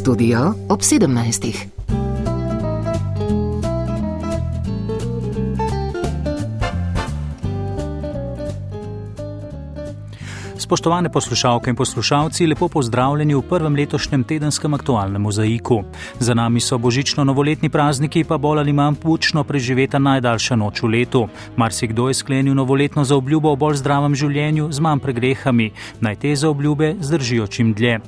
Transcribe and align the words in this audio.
Studio 0.00 0.54
ob 0.68 0.82
17. 0.82 1.79
Spoštovane 10.70 11.10
poslušalke 11.10 11.70
in 11.70 11.76
poslušalci, 11.76 12.46
lepo 12.46 12.68
pozdravljeni 12.68 13.34
v 13.34 13.42
prvem 13.42 13.74
letošnjem 13.74 14.22
tedenskem 14.24 14.74
aktualnem 14.74 15.22
mozaiku. 15.22 15.80
Za 16.18 16.34
nami 16.34 16.60
so 16.60 16.78
božično-novoletni 16.78 17.68
prazniki, 17.68 18.22
pa 18.24 18.38
bolj 18.38 18.58
ali 18.58 18.72
manj 18.72 18.94
pučno 19.02 19.42
preživeta 19.44 19.98
najdaljša 19.98 20.56
noč 20.56 20.82
v 20.82 20.86
letu. 20.86 21.24
Marsikdo 21.56 22.06
je 22.08 22.14
sklenil 22.14 22.54
novoletno 22.54 23.04
zaobljubo 23.04 23.50
o 23.50 23.56
bolj 23.56 23.80
zdravem 23.82 24.14
življenju 24.14 24.68
z 24.70 24.80
manj 24.80 25.02
pregrehami, 25.02 25.72
naj 26.00 26.16
te 26.16 26.36
zaobljube 26.36 26.92
zdržijo 27.00 27.46
čim 27.46 27.74
dlje. 27.74 27.98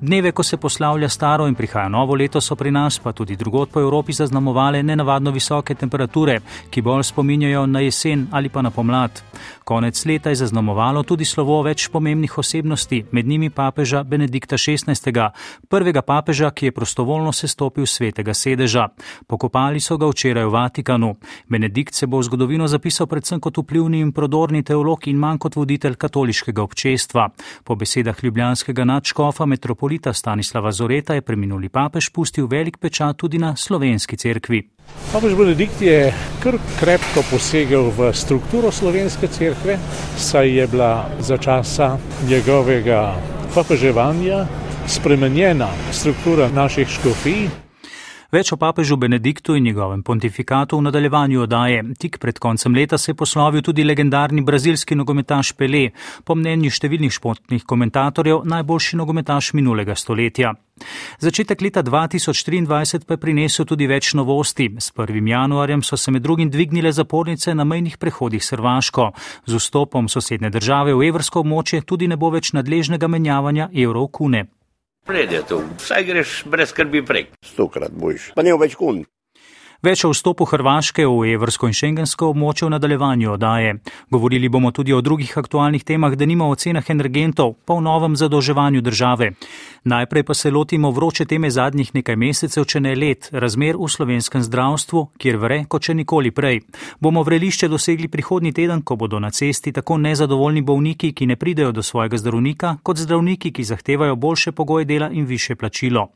Dneve, 0.00 0.32
ko 0.32 0.42
se 0.42 0.60
poslavlja 0.60 1.08
staro 1.08 1.48
in 1.48 1.54
prihaja 1.54 1.88
novo 1.88 2.14
leto, 2.14 2.40
so 2.40 2.52
pri 2.54 2.70
nas, 2.70 2.98
pa 2.98 3.12
tudi 3.12 3.36
drugot 3.36 3.72
po 3.72 3.80
Evropi, 3.80 4.12
zaznamovale 4.12 4.82
nenavadno 4.82 5.30
visoke 5.30 5.74
temperature, 5.74 6.40
ki 6.70 6.82
bolj 6.82 7.02
spominjajo 7.14 7.64
na 7.66 7.80
jesen 7.80 8.28
ali 8.30 8.48
pa 8.48 8.62
na 8.62 8.70
pomlad. 8.70 9.22
Konec 9.64 10.04
leta 10.04 10.28
je 10.30 10.36
zaznamovalo 10.36 11.02
tudi 11.02 11.24
slovo 11.24 11.62
več 11.62 11.88
pomembnih 11.88 12.09
pomembnih 12.10 12.38
osebnosti, 12.38 13.04
med 13.12 13.26
njimi 13.26 13.50
papeža 13.50 14.02
Benedikta 14.02 14.56
XVI., 14.56 15.30
prvega 15.68 16.02
papeža, 16.02 16.50
ki 16.50 16.66
je 16.66 16.72
prostovoljno 16.72 17.32
sestopil 17.32 17.86
svetega 17.86 18.34
sedeža. 18.34 18.88
Pokopali 19.26 19.80
so 19.80 19.96
ga 19.96 20.08
včeraj 20.10 20.44
v 20.44 20.50
Vatikanu. 20.50 21.14
Benedikt 21.48 21.94
se 21.94 22.06
bo 22.06 22.18
v 22.18 22.22
zgodovino 22.22 22.66
zapisal 22.68 23.06
predvsem 23.06 23.40
kot 23.40 23.58
vplivni 23.58 24.00
in 24.00 24.12
prodorni 24.12 24.62
teolog 24.62 25.06
in 25.06 25.18
manj 25.18 25.38
kot 25.38 25.56
voditelj 25.56 25.94
katoliškega 25.94 26.62
občestva. 26.62 27.28
Po 27.64 27.76
besedah 27.76 28.24
ljubljanskega 28.24 28.84
nadškofa 28.84 29.46
metropolita 29.46 30.12
Stanislava 30.12 30.72
Zoreta 30.72 31.14
je 31.14 31.22
preminuli 31.22 31.68
papež 31.68 32.10
pustil 32.10 32.46
velik 32.46 32.78
pečat 32.78 33.16
tudi 33.16 33.38
na 33.38 33.54
slovenski 33.56 34.16
cerkvi. 34.16 34.79
Papež 35.12 35.34
Benedikt 35.34 35.82
je 35.82 36.12
kar 36.38 36.54
krepko 36.78 37.24
posegel 37.30 37.90
v 37.90 38.12
strukturo 38.14 38.70
slovenske 38.70 39.26
cerkve, 39.26 39.74
saj 40.14 40.46
je 40.46 40.66
bila 40.70 41.10
za 41.18 41.34
časa 41.34 41.98
njegovega 42.28 43.18
papeževanja 43.54 44.46
spremenjena 44.86 45.68
struktura 45.90 46.46
naših 46.54 46.88
škofij. 46.88 47.69
Več 48.30 48.52
o 48.54 48.56
papežu 48.56 48.94
Benediktu 48.96 49.56
in 49.58 49.64
njegovem 49.66 50.02
pontifikatu 50.06 50.78
v 50.78 50.84
nadaljevanju 50.86 51.40
odaje. 51.42 51.82
Tik 51.98 52.18
pred 52.22 52.38
koncem 52.38 52.74
leta 52.74 52.98
se 52.98 53.10
je 53.10 53.14
poslovil 53.14 53.62
tudi 53.62 53.82
legendarni 53.84 54.44
brazilski 54.46 54.94
nogometaš 54.94 55.50
Pele, 55.58 55.88
po 56.24 56.36
mnenju 56.38 56.70
številnih 56.70 57.10
športnih 57.10 57.64
komentatorjev 57.66 58.44
najboljši 58.46 59.00
nogometaš 59.00 59.50
minulega 59.58 59.96
stoletja. 59.98 60.52
Začetek 61.18 61.60
leta 61.60 61.82
2023 61.82 63.02
pa 63.02 63.18
je 63.18 63.20
prinesel 63.20 63.66
tudi 63.66 63.90
več 63.90 64.12
novosti. 64.14 64.68
S 64.78 64.94
1. 64.94 65.26
januarjem 65.26 65.82
so 65.82 65.98
se 65.98 66.14
med 66.14 66.22
drugim 66.22 66.54
dvignile 66.54 66.92
zapornice 66.92 67.54
na 67.54 67.64
mejnih 67.64 67.98
prehodih 67.98 68.46
Hrvaško. 68.46 69.10
Z 69.46 69.58
vstopom 69.58 70.08
sosedne 70.08 70.54
države 70.54 70.94
v 70.94 71.10
evrsko 71.10 71.42
območje 71.42 71.82
tudi 71.82 72.06
ne 72.06 72.16
bo 72.16 72.30
več 72.30 72.54
nadležnega 72.54 73.10
menjavanja 73.10 73.72
evrov 73.74 74.08
kune. 74.14 74.46
Prede 75.10 75.40
tu, 75.42 75.56
vsaj 75.82 76.04
greš 76.06 76.32
brez 76.46 76.70
skrbi 76.70 77.00
prek. 77.02 77.32
Stokrat 77.42 77.90
boš, 77.90 78.28
pa 78.36 78.44
ne 78.46 78.52
več 78.54 78.76
kun. 78.78 79.00
Več 79.80 80.02
o 80.04 80.10
vstopu 80.12 80.44
Hrvaške 80.44 81.06
v 81.08 81.30
evrsko 81.32 81.64
in 81.70 81.72
šengensko 81.72 82.26
območje 82.34 82.66
v 82.66 82.72
nadaljevanju 82.74 83.30
odaje. 83.32 83.78
Govorili 84.12 84.50
bomo 84.52 84.74
tudi 84.76 84.92
o 84.92 85.00
drugih 85.00 85.32
aktualnih 85.40 85.86
temah, 85.88 86.12
da 86.20 86.26
nima 86.28 86.44
o 86.44 86.54
cenah 86.54 86.84
energentov, 86.92 87.54
pa 87.64 87.78
o 87.78 87.80
novem 87.80 88.12
zadolževanju 88.12 88.84
države. 88.84 89.30
Najprej 89.88 90.26
pa 90.28 90.36
se 90.36 90.52
lotimo 90.52 90.90
vroče 90.90 91.24
teme 91.24 91.48
zadnjih 91.50 91.94
nekaj 91.94 92.16
mesecev, 92.16 92.68
če 92.68 92.84
ne 92.84 92.94
let, 92.94 93.30
razmer 93.32 93.80
v 93.80 93.88
slovenskem 93.88 94.44
zdravstvu, 94.44 95.06
kjer 95.16 95.40
vre 95.40 95.60
kot 95.64 95.88
še 95.88 95.96
nikoli 95.96 96.28
prej. 96.28 96.60
Bomo 97.00 97.24
vrelišče 97.24 97.72
dosegli 97.72 98.12
prihodnji 98.12 98.52
teden, 98.52 98.84
ko 98.84 99.00
bodo 99.00 99.16
na 99.16 99.32
cesti 99.32 99.72
tako 99.72 99.96
nezadovoljni 99.96 100.60
bolniki, 100.60 101.14
ki 101.16 101.32
ne 101.32 101.40
pridejo 101.40 101.72
do 101.72 101.80
svojega 101.80 102.20
zdravnika, 102.20 102.76
kot 102.82 103.00
zdravniki, 103.00 103.48
ki 103.48 103.70
zahtevajo 103.72 104.20
boljše 104.20 104.52
pogoje 104.52 104.84
dela 104.84 105.08
in 105.08 105.24
više 105.24 105.56
plačilo. 105.56 106.10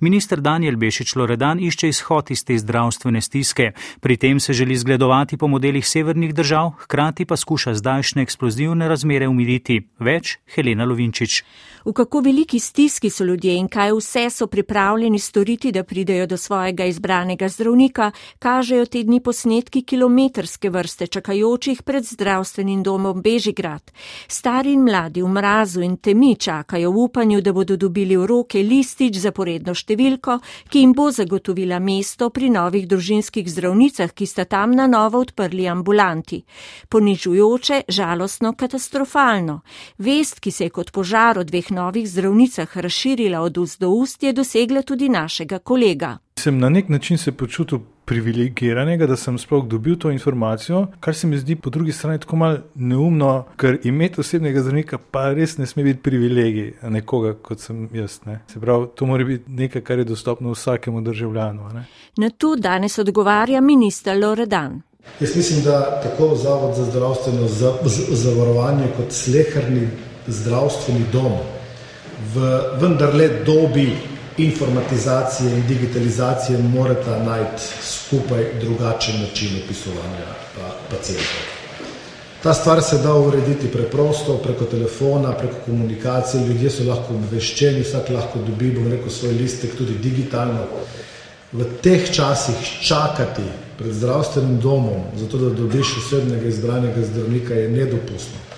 Ministr 0.00 0.40
Daniel 0.40 0.76
Bešič 0.76 1.16
Loredan 1.16 1.60
išče 1.60 1.88
izhod 1.88 2.30
iz 2.30 2.44
te 2.44 2.58
zdravstvene 2.58 3.20
stiske. 3.20 3.72
Pri 4.00 4.16
tem 4.16 4.40
se 4.40 4.52
želi 4.52 4.76
zgledovati 4.76 5.36
po 5.36 5.48
modelih 5.48 5.86
severnih 5.86 6.34
držav, 6.34 6.70
hkrati 6.84 7.24
pa 7.24 7.36
skuša 7.36 7.74
zdajšnje 7.74 8.22
eksplozivne 8.22 8.88
razmere 8.88 9.28
umiriti. 9.28 9.82
Več 9.98 10.38
Helena 10.54 10.84
Lovinčič. 10.84 11.44
V 11.84 11.92
kako 11.92 12.20
veliki 12.20 12.58
stiski 12.58 13.10
so 13.10 13.24
ljudje 13.24 13.56
in 13.56 13.68
kaj 13.68 13.92
vse 13.92 14.30
so 14.30 14.46
pripravljeni 14.46 15.18
storiti, 15.18 15.72
da 15.72 15.84
pridejo 15.84 16.26
do 16.26 16.36
svojega 16.36 16.84
izbranega 16.84 17.48
zdravnika, 17.48 18.10
kažejo 18.38 18.86
te 18.86 19.02
dni 19.02 19.20
posnetki 19.20 19.82
kilometrske 19.82 20.70
vrste 20.70 21.06
čakajočih 21.06 21.82
pred 21.82 22.04
zdravstvenim 22.04 22.82
domom 22.82 23.22
Bežigrad. 23.22 23.92
Stari 24.28 24.72
in 24.72 24.84
mladi 24.84 25.22
v 25.22 25.28
mrazu 25.28 25.82
in 25.82 25.96
temi 25.96 26.36
čakajo 26.36 26.90
v 26.90 26.96
upanju, 26.96 27.40
da 27.40 27.52
bodo 27.52 27.76
dobili 27.76 28.16
v 28.16 28.26
roke 28.26 28.62
listič 28.62 29.16
zaporednega 29.16 29.40
zaporedno 29.40 29.74
številko, 29.74 30.38
ki 30.70 30.82
jim 30.82 30.92
bo 30.92 31.10
zagotovila 31.10 31.80
mesto 31.80 32.30
pri 32.30 32.50
novih 32.50 32.86
družinskih 32.88 33.46
zdravnicah, 33.48 34.12
ki 34.12 34.26
sta 34.26 34.44
tam 34.44 34.74
na 34.76 34.86
novo 34.86 35.20
odprli 35.24 35.66
ambulanti. 35.68 36.42
Ponižujoče, 36.90 37.84
žalostno, 37.88 38.52
katastrofalno. 38.54 39.60
Vest, 39.98 40.40
ki 40.40 40.50
se 40.50 40.68
je 40.68 40.74
kot 40.74 40.92
požar 40.92 41.38
o 41.38 41.44
dveh 41.44 41.69
novih 41.70 42.08
zdravnicah 42.10 42.76
razširila 42.76 43.40
od 43.40 43.58
ust 43.58 43.80
do 43.80 43.88
ust, 43.88 44.22
je 44.22 44.32
dosegla 44.32 44.82
tudi 44.82 45.08
našega 45.08 45.58
kolega. 45.58 46.18
Sem 46.38 46.58
na 46.58 46.68
nek 46.68 46.88
način 46.88 47.18
se 47.18 47.32
počutil 47.32 47.78
privilegiranega, 48.04 49.06
da 49.06 49.16
sem 49.16 49.38
sploh 49.38 49.66
dobil 49.68 49.96
to 49.98 50.10
informacijo, 50.10 50.86
kar 51.00 51.14
se 51.14 51.26
mi 51.26 51.38
zdi 51.38 51.56
po 51.56 51.70
drugi 51.70 51.92
strani 51.92 52.18
tako 52.18 52.36
mal 52.36 52.56
neumno, 52.74 53.44
ker 53.56 53.78
imeti 53.84 54.20
osebnega 54.20 54.62
zdravnika 54.62 54.98
pa 54.98 55.28
res 55.32 55.58
ne 55.58 55.66
sme 55.66 55.84
biti 55.86 56.02
privilegij 56.02 56.72
nekoga, 56.90 57.34
kot 57.34 57.60
sem 57.60 57.88
jaz. 57.94 58.18
Ne. 58.26 58.40
Se 58.50 58.60
pravi, 58.60 58.88
to 58.96 59.06
mora 59.06 59.24
biti 59.24 59.50
nekaj, 59.50 59.82
kar 59.86 59.98
je 59.98 60.04
dostopno 60.04 60.50
vsakemu 60.56 61.00
državljanu. 61.06 61.68
Ne. 61.74 61.84
Na 62.16 62.30
to 62.30 62.56
danes 62.56 62.98
odgovarja 62.98 63.60
minister 63.60 64.18
Loredan. 64.18 64.80
Jaz 65.20 65.36
mislim, 65.36 65.62
da 65.64 66.00
tako 66.02 66.34
Zavod 66.36 66.74
za 66.76 66.84
zdravstveno 66.84 67.48
zavarovanje 68.10 68.90
kot 68.96 69.12
sleherni 69.12 69.88
zdravstveni 70.26 71.04
dom 71.12 71.59
v 72.34 72.60
vendarle 72.80 73.28
dobi 73.46 73.96
informatizacije 74.38 75.50
in 75.52 75.66
digitalizacije 75.66 76.58
morata 76.58 77.24
najti 77.24 77.62
skupaj 77.82 78.44
drugačen 78.60 79.20
način 79.20 79.48
opisovanja 79.64 80.26
pacijentov. 80.90 81.60
Ta 82.42 82.54
stvar 82.54 82.82
se 82.82 82.98
da 82.98 83.14
urediti 83.14 83.68
preprosto, 83.68 84.36
preko 84.36 84.64
telefona, 84.64 85.32
preko 85.32 85.56
komunikacije, 85.66 86.46
ljudje 86.46 86.70
so 86.70 86.84
lahko 86.84 87.14
obveščeni, 87.14 87.82
vsak 87.84 88.08
lahko 88.08 88.38
dobi, 88.46 88.70
bom 88.72 88.88
rekel, 88.88 89.10
svoj 89.10 89.32
listek 89.32 89.76
tudi 89.76 89.98
digitalno. 90.00 90.64
V 91.52 91.66
teh 91.82 92.10
časih 92.10 92.54
čakati 92.80 93.44
pred 93.78 93.92
zdravstvenim 93.92 94.58
domom, 94.60 95.02
zato 95.16 95.38
da 95.38 95.50
dobiš 95.50 95.96
osebnega 95.98 96.48
izbranega 96.48 97.02
zdravnika, 97.02 97.54
je 97.54 97.68
nedopustno. 97.68 98.49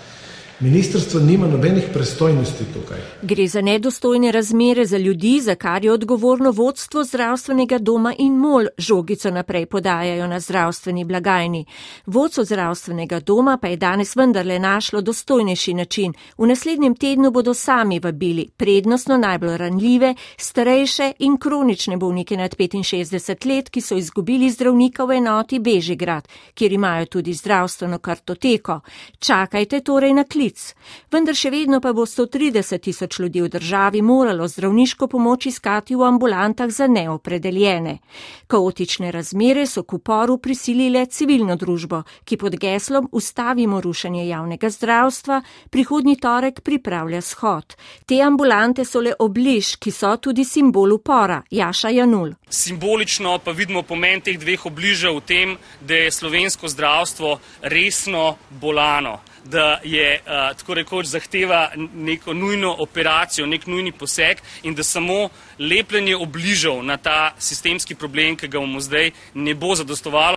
Ministrstvo 0.63 1.21
nima 1.21 1.47
nobenih 1.47 1.85
prestojnosti 1.93 2.65
tukaj. 2.75 2.99
Gre 3.23 3.47
za 3.47 3.61
nedostojne 3.61 4.33
razmere 4.33 4.87
za 4.87 4.99
ljudi, 4.99 5.41
za 5.41 5.55
kar 5.55 5.85
je 5.85 5.93
odgovorno 5.93 6.51
vodstvo 6.51 7.05
zdravstvenega 7.05 7.79
doma 7.79 8.15
in 8.19 8.37
mol 8.37 8.67
žogico 8.79 9.31
naprej 9.31 9.67
podajajo 9.67 10.27
na 10.27 10.41
zdravstveni 10.41 11.05
blagajni. 11.05 11.65
Vodstvo 12.07 12.45
zdravstvenega 12.45 13.21
doma 13.21 13.59
pa 13.63 13.69
je 13.69 13.77
danes 13.77 14.17
vendarle 14.17 14.59
našlo 14.59 15.01
dostojnejši 15.01 15.75
način. 15.75 16.13
V 16.39 16.47
naslednjem 16.47 16.95
tednu 16.95 17.31
bodo 17.31 17.55
sami 17.55 18.01
vabili 18.01 18.49
prednostno 18.57 19.17
najbolj 19.17 19.57
ranljive, 19.57 20.15
starejše 20.37 21.13
in 21.19 21.37
kronične 21.39 21.97
bolnike 21.97 22.37
nad 22.37 22.57
65 22.57 23.47
let, 23.47 23.71
ki 23.71 23.81
so 23.81 23.97
izgubili 23.97 24.51
zdravnika 24.51 25.05
v 25.05 25.11
enoti 25.11 25.59
Bežigrad, 25.59 26.29
kjer 26.55 26.73
imajo 26.73 27.07
tudi 27.07 27.35
zdravstveno 27.35 27.99
kartoteko. 27.99 28.81
Čakajte 29.19 29.81
torej 29.81 30.13
na 30.13 30.25
klic 30.25 30.52
klic. 30.53 30.75
Vendar 31.11 31.35
še 31.35 31.51
vedno 31.51 31.81
pa 31.81 31.93
bo 31.93 32.05
130 32.07 32.81
tisoč 32.81 33.19
ljudi 33.21 33.43
v 33.43 33.49
državi 33.49 34.03
moralo 34.03 34.49
zdravniško 34.49 35.09
pomoč 35.09 35.47
iskati 35.47 35.95
v 35.95 36.05
ambulantah 36.05 36.71
za 36.71 36.87
neopredeljene. 36.87 37.99
Kaotične 38.47 39.11
razmere 39.13 39.67
so 39.67 39.83
k 39.83 39.95
uporu 39.95 40.39
prisilile 40.39 41.07
civilno 41.07 41.57
družbo, 41.57 42.03
ki 42.25 42.37
pod 42.37 42.57
geslom 42.57 43.09
Ustavimo 43.13 43.81
rušenje 43.81 44.27
javnega 44.29 44.71
zdravstva 44.71 45.43
prihodnji 45.71 46.17
torek 46.17 46.61
pripravlja 46.61 47.21
shod. 47.21 47.77
Te 48.07 48.23
ambulante 48.23 48.85
so 48.85 49.01
le 49.01 49.15
obliž, 49.19 49.77
ki 49.77 49.91
so 49.91 50.17
tudi 50.17 50.45
simbol 50.45 50.93
upora, 50.93 51.43
Jaša 51.51 51.91
Janul. 51.91 52.33
Simbolično 52.49 53.39
pa 53.45 53.53
vidimo 53.53 53.83
pomen 53.83 54.21
teh 54.21 54.39
dveh 54.39 54.67
obližev 54.67 55.17
v 55.19 55.27
tem, 55.27 55.57
da 55.81 55.95
je 55.95 56.11
slovensko 56.11 56.69
zdravstvo 56.69 57.39
resno 57.63 58.37
bolano 58.51 59.21
da 59.45 59.81
je 59.85 60.21
uh, 60.21 60.57
tako 60.59 60.75
rekoč 60.75 61.07
zahteva 61.07 61.71
neko 61.95 62.35
nujno 62.35 62.75
operacijo, 62.79 63.47
nek 63.47 63.67
nujni 63.67 63.93
poseg 63.93 64.39
in 64.63 64.75
da 64.75 64.83
samo 64.83 65.29
lepljenje 65.59 66.17
obližal 66.17 66.85
na 66.85 66.97
ta 66.97 67.35
sistemski 67.39 67.95
problem, 67.95 68.37
ki 68.37 68.49
ga 68.49 68.61
bomo 68.61 68.81
zdaj, 68.81 69.11
ne 69.35 69.55
bo 69.55 69.75
zadostovalo. 69.75 70.37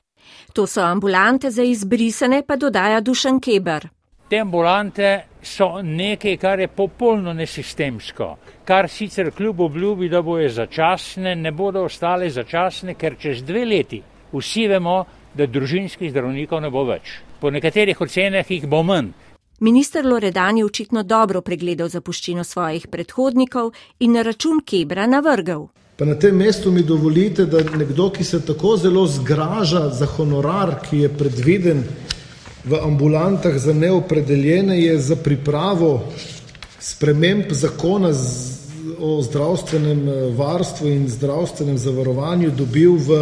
To 0.54 0.68
so 0.68 0.82
ambulante 0.82 1.52
za 1.52 1.64
izbrisane, 1.64 2.44
pa 2.48 2.56
dodaja 2.56 3.02
Dušan 3.02 3.40
Keber. 3.40 3.88
Te 4.30 4.40
ambulante 4.40 5.26
so 5.42 5.82
nekaj, 5.84 6.38
kar 6.38 6.60
je 6.60 6.68
popolno 6.68 7.34
nesistemsko, 7.34 8.38
kar 8.66 8.90
sicer 8.90 9.32
kljub 9.32 9.60
obljubi, 9.60 10.10
da 10.10 10.22
bojo 10.22 10.50
začasne, 10.50 11.36
ne 11.36 11.52
bodo 11.52 11.84
ostale 11.86 12.30
začasne, 12.30 12.96
ker 12.96 13.20
čez 13.20 13.44
dve 13.44 13.66
leti 13.66 14.02
vsi 14.34 14.68
vemo, 14.68 15.04
da 15.36 15.46
družinskih 15.46 16.12
zdravnikov 16.12 16.62
ne 16.64 16.72
bo 16.72 16.86
več. 16.88 17.20
Po 17.46 17.52
nekaterih 17.54 18.00
ocenah 18.02 18.48
jih 18.50 18.64
bo 18.66 18.80
manj. 18.84 19.12
Minister 19.60 20.06
Loredan 20.06 20.58
je 20.58 20.66
očitno 20.66 21.04
dobro 21.04 21.42
pregledal 21.46 21.92
zapuščino 21.94 22.44
svojih 22.44 22.88
predhodnikov 22.90 23.68
in 24.00 24.16
na 24.18 24.24
račun 24.26 24.64
Kebra 24.66 25.06
navrgal. 25.06 25.68
Pa 26.00 26.08
na 26.10 26.16
tem 26.18 26.34
mestu 26.42 26.72
mi 26.72 26.82
dovolite, 26.84 27.46
da 27.46 27.62
nekdo, 27.78 28.10
ki 28.10 28.24
se 28.24 28.40
tako 28.48 28.72
zelo 28.82 29.06
zgraža 29.08 29.84
za 29.94 30.08
honorar, 30.16 30.74
ki 30.90 31.04
je 31.04 31.12
predviden 31.20 31.84
v 32.66 32.80
ambulantah 32.82 33.60
za 33.62 33.78
neopredeljene, 33.78 34.80
je 34.82 34.98
za 34.98 35.16
pripravo 35.16 35.92
sprememb 36.80 37.54
zakona 37.54 38.10
o 38.98 39.22
zdravstvenem 39.22 40.08
eh, 40.10 40.26
varstvu 40.34 40.90
in 40.90 41.06
zdravstvenem 41.14 41.78
zavarovanju 41.78 42.50
dobil 42.58 42.98
v 42.98 43.22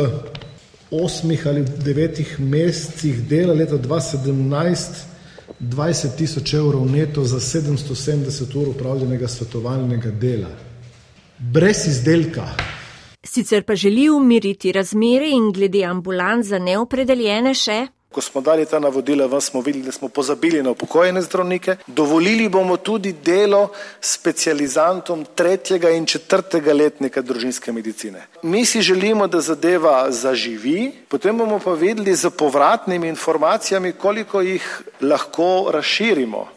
osmih 1.02 1.48
ali 1.48 1.66
devetih 1.86 2.36
mesecih 2.40 3.24
dela 3.30 3.54
leta 3.54 3.78
2017 3.78 5.14
20 5.60 6.16
tisoč 6.18 6.54
evrov 6.54 6.92
neto 6.92 7.24
za 7.24 7.40
770 7.40 8.58
ur 8.62 8.70
upravljenega 8.70 9.28
svetovalnega 9.28 10.12
dela. 10.12 10.50
Brez 11.40 11.88
izdelka. 11.88 12.48
Sicer 13.24 13.64
pa 13.64 13.76
želi 13.76 14.10
umiriti 14.10 14.72
razmere 14.72 15.30
in 15.30 15.52
glede 15.52 15.84
ambulant 15.86 16.46
za 16.46 16.60
neopredeljene 16.60 17.54
še 17.54 17.88
Ko 18.14 18.22
smo 18.22 18.42
dali 18.42 18.66
ta 18.66 18.80
navodila, 18.80 19.26
vam 19.26 19.42
smo 19.42 19.62
videli, 19.62 19.86
da 19.86 19.92
smo 19.92 20.08
pozabili 20.08 20.64
na 20.64 20.72
upokojene 20.72 21.22
zdravnike. 21.22 21.76
Dovolili 21.88 22.50
bomo 22.50 22.78
tudi 22.78 23.14
delo 23.14 23.70
specializantom 24.02 25.26
tretjega 25.36 25.90
in 25.90 26.06
četrtega 26.06 26.74
letnika 26.74 27.22
družinske 27.22 27.72
medicine. 27.72 28.28
Mi 28.44 28.66
si 28.66 28.82
želimo, 28.82 29.28
da 29.28 29.42
zadeva 29.42 30.12
zaživi, 30.12 30.92
potem 31.08 31.38
bomo 31.38 31.60
pa 31.60 31.74
videli 31.74 32.16
z 32.16 32.30
povratnimi 32.30 33.08
informacijami, 33.08 33.92
koliko 33.92 34.42
jih 34.42 34.82
lahko 35.02 35.70
razširimo. 35.74 36.48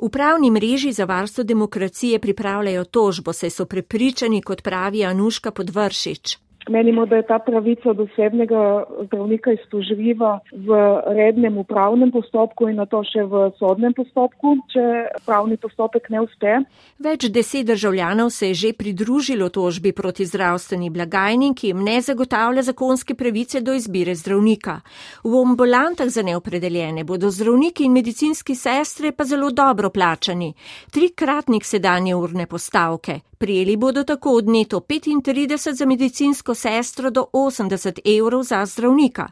V 0.00 0.08
pravni 0.08 0.50
mreži 0.50 0.92
za 0.92 1.04
varstvo 1.04 1.44
demokracije 1.44 2.18
pripravljajo 2.18 2.84
tožbo, 2.84 3.32
saj 3.32 3.50
so 3.50 3.64
prepričani, 3.64 4.42
kot 4.42 4.62
pravi 4.62 5.04
Anuška 5.04 5.50
Podvršič. 5.50 6.47
Menimo, 6.68 7.06
da 7.06 7.16
je 7.16 7.26
ta 7.26 7.38
pravica 7.38 7.92
do 7.92 8.02
osebnega 8.02 8.84
zdravnika 9.06 9.52
iztožljiva 9.52 10.38
v 10.52 10.78
rednem 11.06 11.58
upravnem 11.58 12.10
postopku 12.12 12.68
in 12.68 12.76
na 12.76 12.86
to 12.86 13.00
še 13.08 13.24
v 13.24 13.48
sodnem 13.58 13.94
postopku, 13.96 14.56
če 14.72 14.84
pravni 15.26 15.56
postopek 15.56 16.10
ne 16.12 16.20
uspe. 16.26 16.58
Več 16.98 17.28
deset 17.32 17.66
državljanov 17.70 18.30
se 18.30 18.50
je 18.50 18.54
že 18.54 18.72
pridružilo 18.72 19.48
tožbi 19.48 19.92
proti 19.92 20.26
zdravstveni 20.26 20.90
blagajni, 20.90 21.54
ki 21.54 21.72
jim 21.72 21.84
ne 21.84 22.00
zagotavlja 22.00 22.62
zakonske 22.68 23.14
pravice 23.14 23.60
do 23.60 23.72
izbire 23.72 24.14
zdravnika. 24.14 24.80
V 25.24 25.40
ambulantah 25.40 26.08
za 26.08 26.22
neopredeljene 26.22 27.04
bodo 27.04 27.30
zdravniki 27.30 27.84
in 27.84 27.96
medicinski 27.96 28.54
sestre 28.54 29.12
pa 29.12 29.24
zelo 29.24 29.50
dobro 29.50 29.90
plačani. 29.90 30.52
Trikratnik 30.92 31.64
sedanje 31.64 32.14
urne 32.14 32.46
postavke. 32.46 33.27
Prijeli 33.38 33.76
bodo 33.76 34.04
tako 34.04 34.30
od 34.30 34.48
neto 34.48 34.80
35 34.80 35.72
za 35.72 35.86
medicinsko 35.86 36.54
sestro 36.54 37.10
do 37.10 37.24
80 37.32 38.18
evrov 38.18 38.42
za 38.42 38.66
zdravnika. 38.66 39.28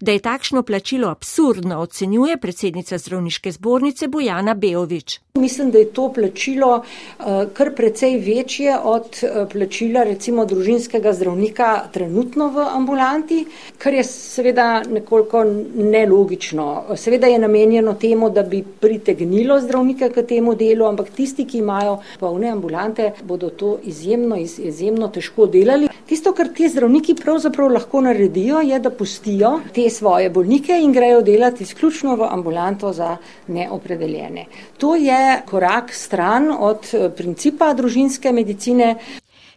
Da 0.00 0.12
je 0.12 0.18
takšno 0.18 0.62
plačilo 0.62 1.08
absurdno, 1.08 1.80
ocenjuje 1.80 2.36
predsednica 2.36 2.98
zdravniške 2.98 3.52
zbornice 3.52 4.08
Bojana 4.08 4.54
Beovič. 4.54 5.20
Mislim, 5.34 5.70
da 5.70 5.78
je 5.78 5.92
to 5.92 6.12
plačilo 6.12 6.76
uh, 6.76 7.24
kar 7.52 7.74
precej 7.74 8.16
večje 8.18 8.78
od 8.82 9.02
uh, 9.22 9.48
plačila 9.52 10.02
recimo 10.02 10.44
družinskega 10.44 11.12
zdravnika 11.12 11.82
trenutno 11.92 12.48
v 12.48 12.64
ambulanti, 12.74 13.44
kar 13.78 13.94
je 13.94 14.04
seveda 14.04 14.82
nekoliko 14.90 15.44
nelogično. 15.74 16.84
Seveda 16.96 17.26
je 17.26 17.38
namenjeno 17.38 17.94
temu, 17.94 18.30
da 18.30 18.42
bi 18.42 18.62
pritegnilo 18.80 19.60
zdravnike 19.60 20.10
k 20.14 20.26
temu 20.26 20.54
delu, 20.54 20.86
ampak 20.86 21.10
tisti, 21.10 21.44
ki 21.44 21.58
imajo 21.58 21.98
polne 22.20 22.50
ambulante, 22.50 23.12
bodo 23.24 23.47
to 23.50 23.78
izjemno, 23.82 24.36
izjemno 24.36 25.08
težko 25.08 25.46
delali. 25.46 25.88
Tisto, 26.06 26.32
kar 26.32 26.48
ti 26.54 26.68
zdravniki 26.68 27.14
pravzaprav 27.14 27.72
lahko 27.72 28.00
naredijo, 28.00 28.60
je, 28.64 28.78
da 28.80 28.90
pustijo 28.90 29.60
te 29.74 29.90
svoje 29.90 30.30
bolnike 30.30 30.78
in 30.82 30.92
grejo 30.92 31.22
delati 31.22 31.62
izključno 31.62 32.16
v 32.16 32.28
ambulanto 32.30 32.92
za 32.92 33.16
neopredeljene. 33.46 34.46
To 34.78 34.96
je 34.96 35.42
korak 35.46 35.94
stran 35.94 36.50
od 36.58 36.88
eh, 36.92 37.10
principa 37.16 37.74
družinske 37.74 38.32
medicine. 38.32 38.96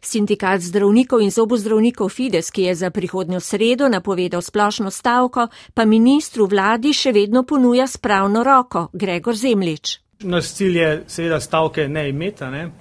Sindikat 0.01 0.61
zdravnikov 0.61 1.21
in 1.21 1.29
zobozdravnikov 1.31 2.09
Fides, 2.09 2.49
ki 2.51 2.63
je 2.63 2.75
za 2.75 2.89
prihodnjo 2.89 3.39
sredo 3.39 3.89
napovedal 3.89 4.41
splošno 4.41 4.91
stavko, 4.91 5.47
pa 5.73 5.85
ministru 5.85 6.47
vladi 6.49 6.93
še 6.93 7.11
vedno 7.13 7.43
ponuja 7.43 7.87
spravno 7.87 8.43
roko 8.43 8.87
Gregor 8.93 9.37
Zemlič. 9.37 9.99
Naš 10.23 10.53
cilj 10.57 10.77
je 10.77 11.03
seveda 11.07 11.39
stavke 11.39 11.87
ne 11.87 12.09
imeti. 12.09 12.43
Ne? 12.43 12.71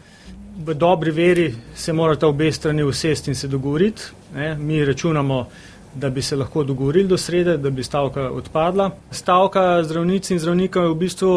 V 0.64 0.74
dobri 0.74 1.10
veri 1.10 1.54
se 1.74 1.92
morata 1.92 2.26
obe 2.26 2.52
strani 2.52 2.82
usesti 2.82 3.30
in 3.30 3.34
se 3.34 3.48
dogovoriti. 3.48 4.02
Ne? 4.34 4.54
Mi 4.54 4.84
računamo, 4.84 5.46
da 5.94 6.10
bi 6.10 6.22
se 6.22 6.36
lahko 6.36 6.64
dogovorili 6.64 7.08
do 7.08 7.16
srede, 7.16 7.56
da 7.56 7.70
bi 7.70 7.82
stavka 7.82 8.30
odpadla. 8.30 8.90
Stavka 9.10 9.82
zdravnic 9.84 10.30
in 10.30 10.38
zdravnikov 10.38 10.84
je 10.84 10.90
v 10.90 10.94
bistvu 10.94 11.32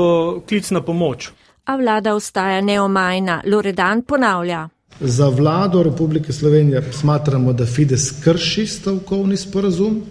klic 0.48 0.72
na 0.72 0.82
pomoč 0.82 1.32
a 1.66 1.76
vlada 1.76 2.16
ostaja 2.16 2.62
neomajna. 2.62 3.42
Loredan 3.46 4.02
ponavlja. 4.02 4.70
Za 5.00 5.30
vlado 5.30 5.84
Republike 5.84 6.34
Slovenije 6.34 6.84
smatramo, 6.92 7.54
da 7.54 7.66
Fides 7.66 8.12
krši 8.24 8.68
stavkovni 8.68 9.38
sporazum, 9.38 10.02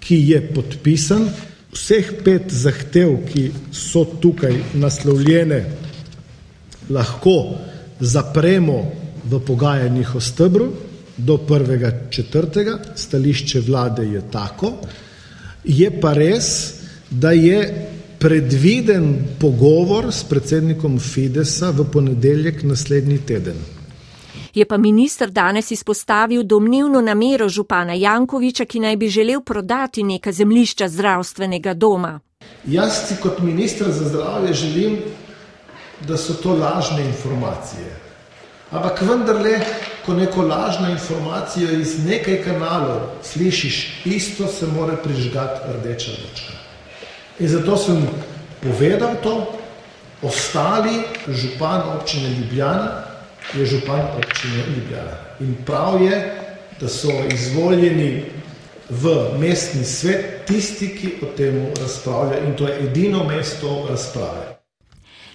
ki 0.00 0.16
je 0.28 0.40
podpisan. 0.54 1.28
Vseh 1.72 2.12
pet 2.24 2.52
zahtev, 2.52 3.16
ki 3.32 3.50
so 3.72 4.04
tukaj 4.04 4.54
naslovljene, 4.74 5.64
lahko 6.90 7.36
zapremo 8.00 8.84
v 9.24 9.40
pogajanjih 9.46 10.14
o 10.14 10.20
stebru 10.20 10.72
do 11.16 11.36
prvega 11.38 11.92
četrtega. 12.10 12.78
Stališče 12.96 13.60
vlade 13.60 14.06
je 14.06 14.22
tako. 14.30 14.72
Je 15.64 15.90
pa 16.00 16.12
res, 16.12 16.74
da 17.10 17.30
je 17.30 17.88
predviden 18.18 19.36
pogovor 19.40 20.12
s 20.12 20.24
predsednikom 20.24 20.98
Fidesa 21.00 21.70
v 21.70 21.84
ponedeljek 21.92 22.62
naslednji 22.62 23.18
teden. 23.18 23.56
Je 24.54 24.64
pa 24.66 24.76
minister 24.76 25.30
danes 25.30 25.70
izpostavil 25.70 26.42
domnevno 26.42 27.00
namero 27.00 27.48
župana 27.48 27.94
Jankoviča, 27.94 28.64
ki 28.64 28.80
naj 28.80 28.96
bi 28.96 29.08
želel 29.08 29.40
prodati 29.40 30.02
neka 30.02 30.32
zemlišča 30.32 30.88
zdravstvenega 30.88 31.74
doma. 31.74 32.20
Jaz 32.66 33.08
si 33.08 33.16
kot 33.22 33.38
ministr 33.40 33.92
za 33.92 34.08
zdravje 34.08 34.54
želim, 34.54 34.96
da 36.00 36.16
so 36.16 36.34
to 36.34 36.54
lažne 36.54 37.04
informacije. 37.04 37.96
Ampak 38.70 39.02
vendarle, 39.02 39.60
ko 40.06 40.14
neko 40.14 40.42
lažno 40.42 40.90
informacijo 40.90 41.70
iz 41.70 42.04
nekaj 42.06 42.42
kanalov 42.44 43.00
slišiš, 43.22 44.04
isto 44.04 44.46
se 44.46 44.66
mora 44.66 44.96
prižgati 44.96 45.60
rdeča 45.72 46.10
lučka. 46.10 46.52
In 47.38 47.48
zato 47.48 47.76
sem 47.76 48.08
povedal 48.62 49.16
to, 49.22 49.52
ostali 50.22 51.02
župan 51.28 51.82
občine 51.96 52.28
Ljubljana 52.28 52.90
je 53.54 53.66
župan 53.66 54.00
občine 54.16 54.64
Ljubljana. 54.76 55.16
In 55.40 55.56
prav 55.66 56.02
je, 56.02 56.36
da 56.80 56.88
so 56.88 57.08
izvoljeni 57.32 58.24
v 58.90 59.38
mestni 59.38 59.84
svet 59.84 60.46
tisti, 60.46 60.88
ki 60.88 61.12
o 61.22 61.36
tem 61.36 61.66
razpravljajo 61.80 62.44
in 62.46 62.56
to 62.56 62.68
je 62.68 62.78
edino 62.84 63.24
mesto 63.24 63.86
razprave. 63.90 64.59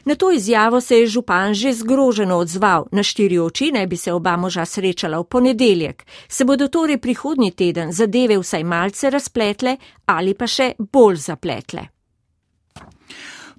Na 0.06 0.16
to 0.16 0.32
izjavo 0.32 0.82
se 0.82 1.00
je 1.00 1.08
župan 1.08 1.54
že 1.54 1.74
zgroženo 1.74 2.38
odzval. 2.38 2.86
Na 2.92 3.04
štiri 3.04 3.40
oči 3.40 3.72
naj 3.72 3.88
bi 3.88 3.98
se 3.98 4.14
oba 4.14 4.38
moža 4.38 4.66
srečala 4.66 5.20
v 5.20 5.24
ponedeljek. 5.24 6.06
Se 6.28 6.46
bodo 6.46 6.68
torej 6.68 6.98
prihodnji 6.98 7.52
teden 7.52 7.92
zadeve 7.92 8.38
vsaj 8.38 8.64
malce 8.64 9.10
razpletle 9.10 9.78
ali 10.06 10.34
pa 10.34 10.48
še 10.48 10.74
bolj 10.80 11.16
zapletle. 11.16 11.95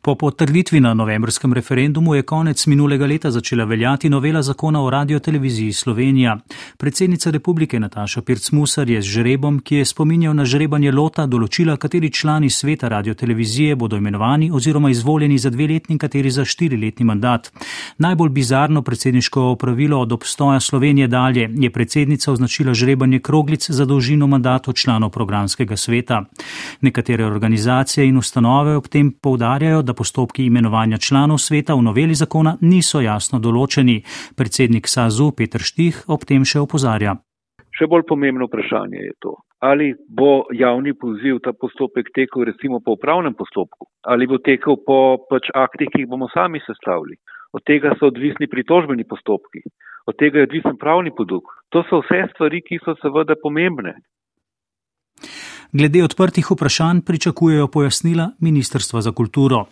Po 0.06 0.14
potrditvi 0.14 0.80
na 0.80 0.94
novembrskem 0.94 1.52
referendumu 1.52 2.14
je 2.14 2.22
konec 2.22 2.66
minulega 2.66 3.06
leta 3.06 3.30
začela 3.30 3.64
veljati 3.64 4.08
novela 4.08 4.42
zakona 4.42 4.82
o 4.82 4.90
radioteleviziji 4.90 5.72
Slovenija. 5.72 6.36
Predsednica 6.78 7.30
republike 7.30 7.80
Nataša 7.80 8.22
Pircmusar 8.22 8.90
je 8.90 9.02
z 9.02 9.04
žrebom, 9.04 9.58
ki 9.58 9.76
je 9.76 9.84
spominjal 9.84 10.34
na 10.34 10.44
žrebanje 10.44 10.92
lota, 10.92 11.24
določila, 11.26 11.74
kateri 11.76 12.10
člani 12.12 12.50
sveta 12.50 12.88
radiotelevizije 12.88 13.74
bodo 13.76 13.96
imenovani 13.96 14.50
oziroma 14.54 14.90
izvoljeni 14.90 15.38
za 15.38 15.50
dveletni, 15.50 15.98
kateri 15.98 16.30
za 16.30 16.44
štiriletni 16.44 17.04
mandat. 17.04 17.50
Najbolj 17.98 18.30
bizarno 18.30 18.82
predsedniško 18.82 19.48
opravilo 19.56 19.98
od 20.00 20.12
obstoja 20.12 20.60
Slovenije 20.60 21.08
dalje 21.08 21.50
je 21.50 21.72
predsednica 21.72 22.32
označila 22.32 22.74
žrebanje 22.74 23.18
kroglic 23.18 23.70
za 23.70 23.84
dolžino 23.84 24.26
mandatov 24.26 24.74
članov 24.74 25.10
programskega 25.10 25.76
sveta. 25.76 26.22
Nekatere 26.80 27.26
organizacije 27.26 28.06
in 28.06 28.22
ustanove 28.22 28.76
ob 28.76 28.86
tem 28.86 29.10
poudarjajo, 29.10 29.82
da 29.82 29.95
postopki 29.96 30.46
imenovanja 30.46 30.98
članov 30.98 31.38
sveta 31.40 31.74
v 31.74 31.82
noveli 31.88 32.14
zakona 32.14 32.56
niso 32.60 33.00
jasno 33.00 33.40
določeni. 33.40 34.02
Predsednik 34.36 34.88
SAZU 34.88 35.32
Petr 35.36 35.64
Štih 35.64 36.04
ob 36.12 36.28
tem 36.28 36.44
še 36.44 36.60
opozarja. 36.60 37.16
Še 37.76 37.88
bolj 37.92 38.06
pomembno 38.08 38.46
vprašanje 38.48 39.00
je 39.00 39.14
to, 39.20 39.32
ali 39.60 39.90
bo 40.08 40.46
javni 40.52 40.94
poziv 40.96 41.42
ta 41.44 41.52
postopek 41.52 42.08
tekel 42.16 42.46
recimo 42.48 42.80
po 42.84 42.96
upravnem 42.96 43.34
postopku, 43.36 43.88
ali 44.04 44.28
bo 44.28 44.38
tekel 44.38 44.78
po 44.86 44.98
pač 45.30 45.50
aktih, 45.52 45.90
ki 45.92 46.04
jih 46.04 46.10
bomo 46.12 46.28
sami 46.32 46.62
sestavili. 46.64 47.16
Od 47.52 47.64
tega 47.64 47.92
so 47.98 48.08
odvisni 48.12 48.48
pritožbeni 48.52 49.04
postopki, 49.08 49.64
od 50.06 50.16
tega 50.20 50.40
je 50.40 50.48
odvisen 50.48 50.76
pravni 50.80 51.12
poduk. 51.12 51.52
To 51.72 51.84
so 51.88 52.00
vse 52.04 52.26
stvari, 52.32 52.62
ki 52.64 52.80
so 52.84 52.96
seveda 53.02 53.36
pomembne. 53.42 53.96
Glede 55.72 56.04
odprtih 56.04 56.50
vprašanj 56.50 57.00
pričakujejo 57.00 57.66
pojasnila 57.68 58.30
Ministrstva 58.38 59.00
za 59.02 59.12
kulturo. 59.12 59.66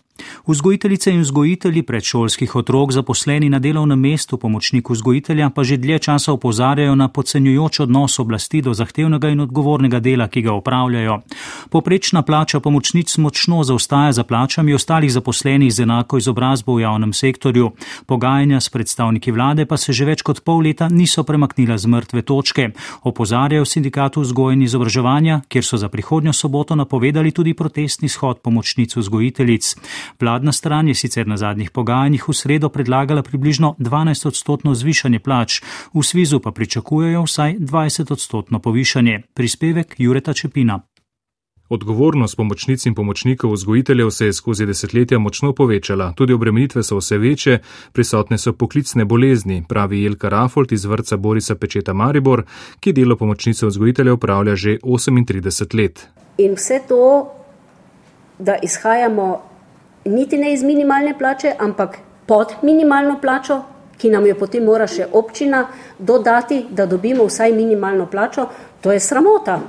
Vzgojiteljice 0.46 1.10
in 1.10 1.20
vzgojitelji 1.20 1.82
predšolskih 1.82 2.56
otrok 2.56 2.92
zaposleni 2.92 3.48
na 3.50 3.58
delovnem 3.58 4.00
mestu 4.00 4.38
pomočniku 4.38 4.92
vzgojitelja 4.92 5.50
pa 5.50 5.64
že 5.64 5.76
dlje 5.76 5.98
časa 5.98 6.32
opozarjajo 6.32 6.94
na 6.94 7.08
podcenjujoč 7.08 7.80
odnos 7.80 8.18
oblasti 8.18 8.62
do 8.62 8.74
zahtevnega 8.74 9.28
in 9.28 9.40
odgovornega 9.40 10.00
dela, 10.00 10.28
ki 10.28 10.42
ga 10.42 10.52
upravljajo. 10.52 11.20
Poprečna 11.70 12.22
plača 12.22 12.60
pomočnic 12.60 13.16
močno 13.18 13.64
zaostaja 13.64 14.12
za 14.12 14.24
plačami 14.24 14.74
ostalih 14.74 15.12
zaposlenih 15.12 15.72
z 15.72 15.82
enako 15.82 16.18
izobrazbo 16.18 16.74
v 16.74 16.80
javnem 16.80 17.12
sektorju. 17.12 17.72
Pogajanja 18.06 18.60
s 18.60 18.68
predstavniki 18.68 19.32
vlade 19.32 19.66
pa 19.66 19.76
se 19.76 19.92
že 19.92 20.04
več 20.04 20.22
kot 20.22 20.44
pol 20.44 20.62
leta 20.62 20.88
niso 20.88 21.24
premaknila 21.24 21.78
z 21.78 21.86
mrtve 21.86 22.22
točke. 22.22 22.70
Opozarjajo 23.02 23.64
sindikatu 23.64 24.20
vzgojen 24.20 24.62
izobraževanja, 24.62 25.40
kjer 25.48 25.64
so 25.64 25.76
za 25.76 25.88
prihodnjo 25.88 26.32
soboto 26.32 26.74
napovedali 26.74 27.32
tudi 27.32 27.54
protestni 27.54 28.08
shod 28.08 28.40
pomočnic 28.40 28.96
vzgojiteljic. 28.96 29.74
Vladna 30.20 30.52
stran 30.52 30.88
je 30.88 30.94
sicer 30.94 31.26
na 31.26 31.36
zadnjih 31.36 31.70
pogajanjih 31.70 32.28
v 32.28 32.34
sredo 32.34 32.68
predlagala 32.68 33.22
približno 33.22 33.74
12 33.78 34.26
odstotno 34.26 34.74
zvišanje 34.74 35.18
plač, 35.18 35.60
v 35.94 36.02
Svizu 36.02 36.40
pa 36.40 36.50
pričakujejo 36.50 37.22
vsaj 37.22 37.58
20 37.58 38.12
odstotno 38.12 38.58
povišanje. 38.58 39.22
Prispevek 39.34 39.94
Jureta 39.98 40.32
Čepina. 40.32 40.93
Odgovornost 41.68 42.36
pomočnic 42.36 42.86
in 42.86 42.94
pomočnikov 42.94 43.52
vzgojiteljev 43.52 44.10
se 44.10 44.26
je 44.26 44.32
skozi 44.32 44.66
desetletja 44.66 45.18
močno 45.18 45.52
povečala, 45.52 46.12
tudi 46.16 46.32
obremenitve 46.32 46.82
so 46.82 46.96
vse 46.96 47.18
večje, 47.18 47.58
prisotne 47.92 48.38
so 48.38 48.52
poklicne 48.52 49.04
bolezni, 49.04 49.64
pravi 49.68 50.02
Jelka 50.02 50.28
Rafolt 50.28 50.72
iz 50.72 50.84
vrca 50.84 51.16
Borisa 51.16 51.54
Pečeta 51.54 51.92
Maribor, 51.92 52.42
ki 52.80 52.92
delo 52.92 53.16
pomočnice 53.16 53.66
vzgojiteljev 53.66 54.14
upravlja 54.14 54.56
že 54.56 54.78
38 54.82 55.76
let. 55.80 56.08
In 56.38 56.54
vse 56.54 56.80
to, 56.88 57.32
da 58.38 58.56
izhajamo 58.62 59.42
niti 60.04 60.36
ne 60.36 60.52
iz 60.52 60.62
minimalne 60.62 61.18
plače, 61.18 61.54
ampak 61.58 61.98
pod 62.26 62.52
minimalno 62.62 63.16
plačo, 63.20 63.62
ki 63.98 64.10
nam 64.10 64.26
jo 64.26 64.34
potem 64.34 64.64
mora 64.64 64.86
še 64.86 65.06
občina 65.12 65.64
dodati, 65.98 66.66
da 66.70 66.86
dobimo 66.86 67.24
vsaj 67.24 67.52
minimalno 67.52 68.06
plačo, 68.06 68.46
to 68.80 68.92
je 68.92 69.00
sramota. 69.00 69.60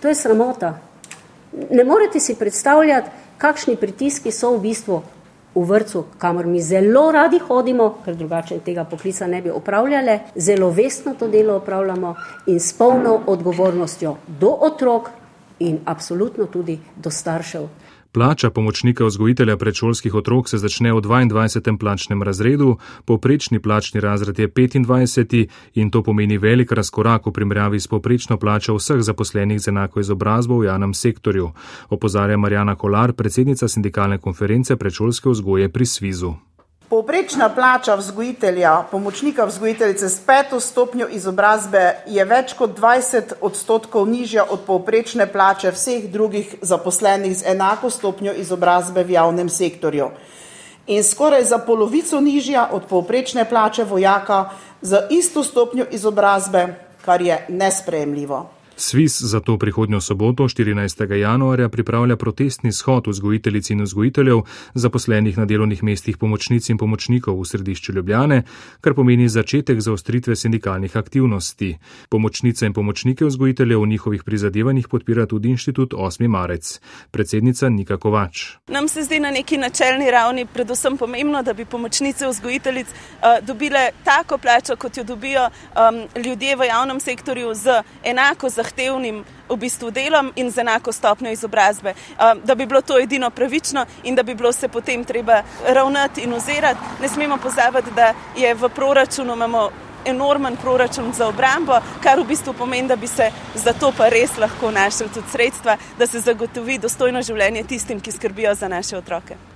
To 0.00 0.08
je 0.08 0.14
sramota. 0.14 0.91
Ne 1.70 1.84
morete 1.84 2.20
si 2.20 2.34
predstavljati, 2.34 3.10
kakšni 3.38 3.76
pritiski 3.76 4.30
so 4.30 4.54
v 4.56 4.60
bistvu 4.60 5.02
v 5.54 5.64
vrtu, 5.68 6.04
kamor 6.18 6.46
mi 6.46 6.62
zelo 6.62 7.10
radi 7.12 7.38
hodimo, 7.38 7.98
ker 8.04 8.16
drugače 8.16 8.60
tega 8.64 8.84
poklica 8.84 9.26
ne 9.26 9.42
bi 9.42 9.50
upravljali, 9.50 10.18
zelo 10.36 10.70
vestno 10.70 11.14
to 11.18 11.28
delo 11.28 11.58
upravljamo 11.58 12.14
in 12.46 12.60
s 12.60 12.72
polno 12.72 13.20
odgovornostjo 13.26 14.16
do 14.26 14.56
otrok 14.60 15.10
in 15.58 15.78
absolutno 15.84 16.46
tudi 16.46 16.78
do 16.96 17.10
staršev. 17.10 17.68
Plača 18.12 18.50
pomočnika 18.50 19.04
vzgojitelja 19.04 19.56
predšolskih 19.56 20.14
otrok 20.14 20.48
se 20.48 20.58
začne 20.58 20.92
v 20.92 21.00
22. 21.00 21.78
plačnem 21.78 22.22
razredu, 22.22 22.76
poprečni 23.04 23.60
plačni 23.60 24.00
razred 24.00 24.38
je 24.38 24.48
25. 24.48 25.46
in 25.74 25.90
to 25.90 26.02
pomeni 26.02 26.38
velik 26.38 26.72
razkorak 26.72 27.26
v 27.26 27.32
primerjavi 27.32 27.80
s 27.80 27.88
poprečno 27.88 28.36
plačo 28.36 28.76
vseh 28.76 29.00
zaposlenih 29.00 29.60
z 29.60 29.68
enako 29.68 30.00
izobrazbo 30.00 30.58
v 30.58 30.64
javnem 30.64 30.94
sektorju, 30.94 31.50
opozarja 31.88 32.36
Marjana 32.36 32.74
Kolar, 32.76 33.12
predsednica 33.12 33.68
sindikalne 33.68 34.18
konference 34.18 34.76
predšolske 34.76 35.30
vzgoje 35.30 35.72
pri 35.72 35.86
Svizu. 35.86 36.34
Povprečna 36.92 37.48
plača 37.48 37.94
vzgojitelja, 37.94 38.84
pomočnika 38.90 39.44
vzgojiteljice 39.44 40.08
s 40.08 40.20
peto 40.26 40.60
stopnjo 40.60 41.06
izobrazbe 41.08 41.94
je 42.06 42.24
več 42.24 42.52
kot 42.52 42.74
20 42.76 43.32
odstotkov 43.40 44.04
nižja 44.08 44.44
od 44.50 44.66
povprečne 44.66 45.24
plače 45.32 45.72
vseh 45.72 46.10
drugih 46.12 46.52
zaposlenih 46.60 47.32
z 47.38 47.48
enako 47.54 47.90
stopnjo 47.90 48.34
izobrazbe 48.36 49.06
v 49.08 49.16
javnem 49.16 49.48
sektorju. 49.48 50.10
In 50.86 51.00
skoraj 51.04 51.48
za 51.48 51.58
polovico 51.64 52.20
nižja 52.20 52.68
od 52.72 52.84
povprečne 52.84 53.48
plače 53.48 53.88
vojaka 53.88 54.50
za 54.82 55.06
isto 55.10 55.44
stopnjo 55.44 55.86
izobrazbe, 55.90 56.74
kar 57.04 57.22
je 57.22 57.46
nespremljivo. 57.48 58.50
Svis 58.82 59.22
zato 59.22 59.58
prihodnjo 59.58 60.00
soboto, 60.00 60.48
14. 60.48 61.14
januarja, 61.14 61.68
pripravlja 61.68 62.16
protestni 62.16 62.72
shod 62.72 63.06
vzgojiteljic 63.06 63.70
in 63.70 63.82
vzgojiteljev, 63.82 64.40
zaposlenih 64.74 65.38
na 65.38 65.44
delovnih 65.44 65.82
mestih 65.82 66.16
pomočnic 66.18 66.68
in 66.68 66.78
pomočnikov 66.78 67.38
v 67.40 67.44
središču 67.46 67.92
Ljubljane, 67.92 68.42
kar 68.80 68.94
pomeni 68.94 69.28
začetek 69.28 69.80
zaostritve 69.80 70.36
sindikalnih 70.36 70.96
aktivnosti. 70.96 71.78
Pomočnice 72.08 72.66
in 72.66 72.72
pomočnike 72.72 73.24
vzgojiteljev 73.24 73.80
v 73.80 73.86
njihovih 73.86 74.24
prizadevanjih 74.24 74.88
podpira 74.88 75.26
tudi 75.26 75.48
inštitut 75.48 75.94
8. 75.94 76.28
marec. 76.28 76.80
Predsednica 77.10 77.68
Nika 77.68 77.96
Kovač. 77.96 78.56
Nam 78.66 78.88
se 78.88 79.02
zdi 79.02 79.20
na 79.20 79.30
neki 79.30 79.58
načelni 79.62 80.10
ravni 80.10 80.46
predvsem 80.46 80.96
pomembno, 80.98 81.42
da 81.42 81.52
bi 81.52 81.64
pomočnice 81.64 82.26
vzgojiteljic 82.26 82.86
uh, 82.88 83.46
dobile 83.46 83.90
tako 84.04 84.38
plačo, 84.38 84.76
kot 84.76 84.96
jo 84.96 85.04
dobijo 85.04 85.46
um, 85.46 86.24
ljudje 86.24 86.56
v 86.56 86.66
javnem 86.66 87.00
sektorju 87.00 87.54
z 87.54 87.82
enako 88.02 88.48
zahtevami 88.48 88.71
zahtevnim 88.72 89.24
v 89.48 89.56
bistvu 89.56 89.90
delom 89.90 90.32
in 90.36 90.50
z 90.50 90.58
enako 90.58 90.92
stopnjo 90.92 91.30
izobrazbe. 91.30 91.94
Um, 91.94 92.40
da 92.44 92.54
bi 92.54 92.66
bilo 92.66 92.80
to 92.80 92.98
edino 92.98 93.30
pravično 93.30 93.86
in 94.04 94.14
da 94.14 94.22
bi 94.22 94.34
bilo 94.34 94.52
se 94.52 94.68
potem 94.68 95.04
treba 95.04 95.42
ravnati 95.66 96.22
in 96.22 96.32
ozirati. 96.32 96.80
Ne 97.00 97.08
smemo 97.08 97.36
pozabiti, 97.36 97.90
da 97.96 98.14
je 98.36 98.54
v 98.54 98.68
proračunu 98.68 99.34
imamo 99.34 99.70
enormen 100.04 100.56
proračun 100.56 101.12
za 101.12 101.28
obrambo, 101.28 101.78
kar 102.02 102.18
v 102.18 102.24
bistvu 102.24 102.52
pomeni, 102.52 102.88
da 102.88 102.96
bi 102.96 103.06
se 103.06 103.30
za 103.54 103.72
to 103.72 103.92
pa 103.96 104.08
res 104.08 104.36
lahko 104.38 104.70
našli 104.70 105.08
tudi 105.08 105.30
sredstva, 105.30 105.76
da 105.98 106.06
se 106.06 106.20
zagotovi 106.20 106.78
dostojno 106.78 107.22
življenje 107.22 107.64
tistim, 107.64 108.00
ki 108.00 108.12
skrbijo 108.12 108.54
za 108.54 108.68
naše 108.68 108.96
otroke. 108.96 109.51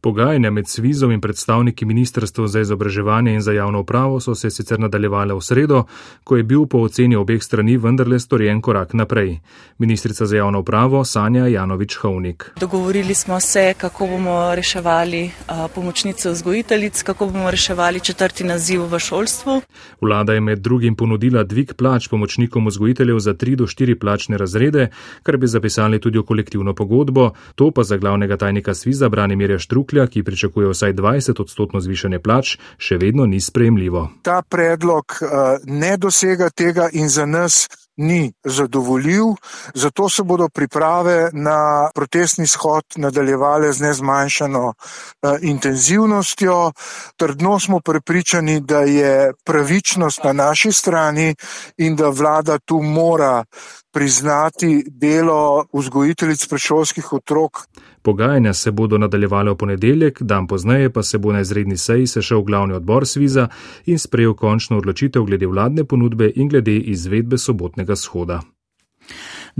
Pogajanja 0.00 0.50
med 0.50 0.68
Svizom 0.68 1.12
in 1.12 1.20
predstavniki 1.20 1.84
Ministrstva 1.84 2.46
za 2.46 2.60
izobraževanje 2.60 3.32
in 3.34 3.40
za 3.40 3.52
javno 3.52 3.80
upravo 3.80 4.20
so 4.20 4.34
se 4.34 4.50
sicer 4.50 4.80
nadaljevale 4.80 5.34
v 5.34 5.40
sredo, 5.40 5.84
ko 6.24 6.36
je 6.36 6.42
bil 6.42 6.66
po 6.66 6.78
oceni 6.78 7.16
obeh 7.16 7.42
strani 7.42 7.76
vendarle 7.76 8.18
storjen 8.18 8.60
korak 8.60 8.92
naprej. 8.94 9.40
Ministrica 9.78 10.26
za 10.26 10.36
javno 10.36 10.60
upravo 10.60 11.04
Sanja 11.04 11.46
Janovič 11.46 11.96
Hovnik. 11.96 12.50
Dogovorili 12.60 13.14
smo 13.14 13.40
se, 13.40 13.74
kako 13.78 14.06
bomo 14.06 14.54
reševali 14.54 15.30
pomočnice 15.74 16.30
vzgojiteljic, 16.30 17.02
kako 17.02 17.26
bomo 17.26 17.50
reševali 17.50 18.00
četrti 18.00 18.44
naziv 18.44 18.82
v 18.82 18.98
šolstvu. 18.98 19.60
Vlada 20.00 20.32
je 20.32 20.40
med 20.40 20.58
drugim 20.58 20.96
ponudila 20.96 21.42
dvig 21.42 21.74
plač 21.74 22.08
pomočnikom 22.08 22.66
vzgojiteljev 22.66 23.18
za 23.18 23.34
tri 23.34 23.56
do 23.56 23.66
štiri 23.66 23.98
plačne 23.98 24.38
razrede, 24.38 24.88
kar 25.22 25.36
bi 25.36 25.46
zapisali 25.46 26.00
tudi 26.00 26.18
v 26.18 26.22
kolektivno 26.22 26.74
pogodbo, 26.74 27.30
to 27.54 27.70
pa 27.70 27.82
za 27.82 27.96
glavnega 27.96 28.36
tajnika 28.36 28.74
Sviza 28.74 29.08
Branimirja 29.08 29.58
Štruk 29.58 29.87
Šuklja, 29.88 30.06
ki 30.06 30.22
pričakuje 30.22 30.68
vsaj 30.68 30.92
20 30.92 31.40
odstotno 31.40 31.80
zvišanje 31.80 32.18
plač, 32.20 32.58
še 32.76 32.98
vedno 33.00 33.24
ni 33.24 33.40
sprejemljivo. 33.40 34.02
Ta 34.22 34.42
predlog 34.44 35.16
uh, 35.22 35.30
ne 35.64 35.96
dosega 35.96 36.50
tega 36.52 36.90
in 36.92 37.08
za 37.08 37.24
nas 37.24 37.64
ni 37.96 38.32
zadovoljiv, 38.44 39.32
zato 39.74 40.08
se 40.08 40.22
bodo 40.22 40.48
priprave 40.48 41.30
na 41.32 41.88
protestni 41.94 42.46
shod 42.46 42.84
nadaljevale 43.00 43.72
z 43.72 43.80
nezmanjšano 43.88 44.66
uh, 44.68 45.32
intenzivnostjo. 45.40 46.72
Trdno 47.16 47.58
smo 47.58 47.80
prepričani, 47.80 48.60
da 48.60 48.84
je 48.84 49.32
pravičnost 49.44 50.24
na 50.24 50.32
naši 50.32 50.72
strani 50.72 51.34
in 51.78 51.96
da 51.96 52.12
vlada 52.12 52.58
tu 52.58 52.82
mora 52.82 53.44
priznati 53.90 54.84
delo 54.86 55.64
vzgojiteljic 55.72 56.46
predšolskih 56.46 57.12
otrok. 57.12 57.64
Pogajanja 58.02 58.52
se 58.52 58.70
bodo 58.70 58.98
nadaljevale 58.98 59.50
v 59.50 59.56
ponedeljek, 59.56 60.22
dan 60.22 60.46
pozneje 60.46 60.92
pa 60.92 61.02
se 61.02 61.18
bo 61.18 61.32
na 61.32 61.40
izredni 61.40 61.76
seji 61.76 62.06
sešel 62.06 62.42
glavni 62.42 62.74
odbor 62.74 63.06
Sviza 63.06 63.48
in 63.86 63.98
sprejel 63.98 64.34
končno 64.34 64.78
odločitev 64.78 65.24
glede 65.24 65.46
vladne 65.46 65.84
ponudbe 65.84 66.32
in 66.34 66.48
glede 66.48 66.76
izvedbe 66.76 67.38
sobotnega 67.38 67.96
shoda. 67.96 68.40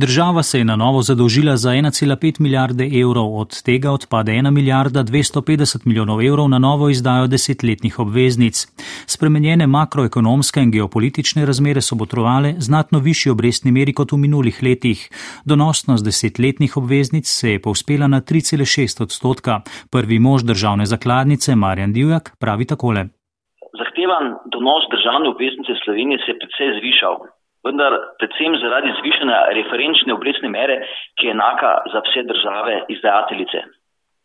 Država 0.05 0.43
se 0.43 0.59
je 0.59 0.64
na 0.64 0.76
novo 0.76 1.02
zadolžila 1.02 1.57
za 1.57 1.71
1,5 1.71 2.40
milijarde 2.40 2.85
evrov, 3.00 3.40
od 3.40 3.62
tega 3.62 3.90
odpade 3.90 4.33
1 4.33 4.50
milijarda 4.50 5.00
250 5.05 5.87
milijonov 5.87 6.23
evrov 6.23 6.49
na 6.49 6.59
novo 6.59 6.88
izdajo 6.88 7.26
desetletnih 7.26 7.99
obveznic. 7.99 8.67
Spremenjene 9.07 9.67
makroekonomske 9.67 10.61
in 10.61 10.71
geopolitične 10.71 11.47
razmere 11.47 11.81
so 11.81 11.97
botrovale 11.97 12.55
znatno 12.59 12.99
višji 12.99 13.33
obrestni 13.33 13.73
meri 13.73 13.93
kot 13.93 14.12
v 14.12 14.17
minulih 14.17 14.61
letih. 14.62 15.11
Donosnost 15.45 16.05
desetletnih 16.05 16.76
obveznic 16.76 17.26
se 17.26 17.50
je 17.52 17.62
povspela 17.62 18.07
na 18.07 18.21
3,6 18.21 19.02
odstotka. 19.02 19.61
Prvi 19.90 20.19
mož 20.19 20.43
državne 20.43 20.87
zakladnice 20.87 21.57
Marjan 21.57 21.93
Divjak 21.93 22.31
pravi 22.40 22.64
takole. 22.64 23.00
Zahtevan 23.83 24.25
donos 24.55 24.87
državne 24.95 25.28
obveznice 25.35 25.73
Slovenije 25.85 26.19
se 26.19 26.31
je 26.31 26.38
precej 26.38 26.71
zvišal 26.81 27.38
vendar 27.67 27.95
predvsem 28.19 28.57
zaradi 28.62 28.93
zvišanja 29.00 29.38
referenčne 29.59 30.15
obrestne 30.15 30.50
mere, 30.53 30.81
ki 31.19 31.29
je 31.29 31.35
enaka 31.35 31.73
za 31.93 32.03
vse 32.07 32.23
države 32.29 32.83
izdajateljice. 32.95 33.62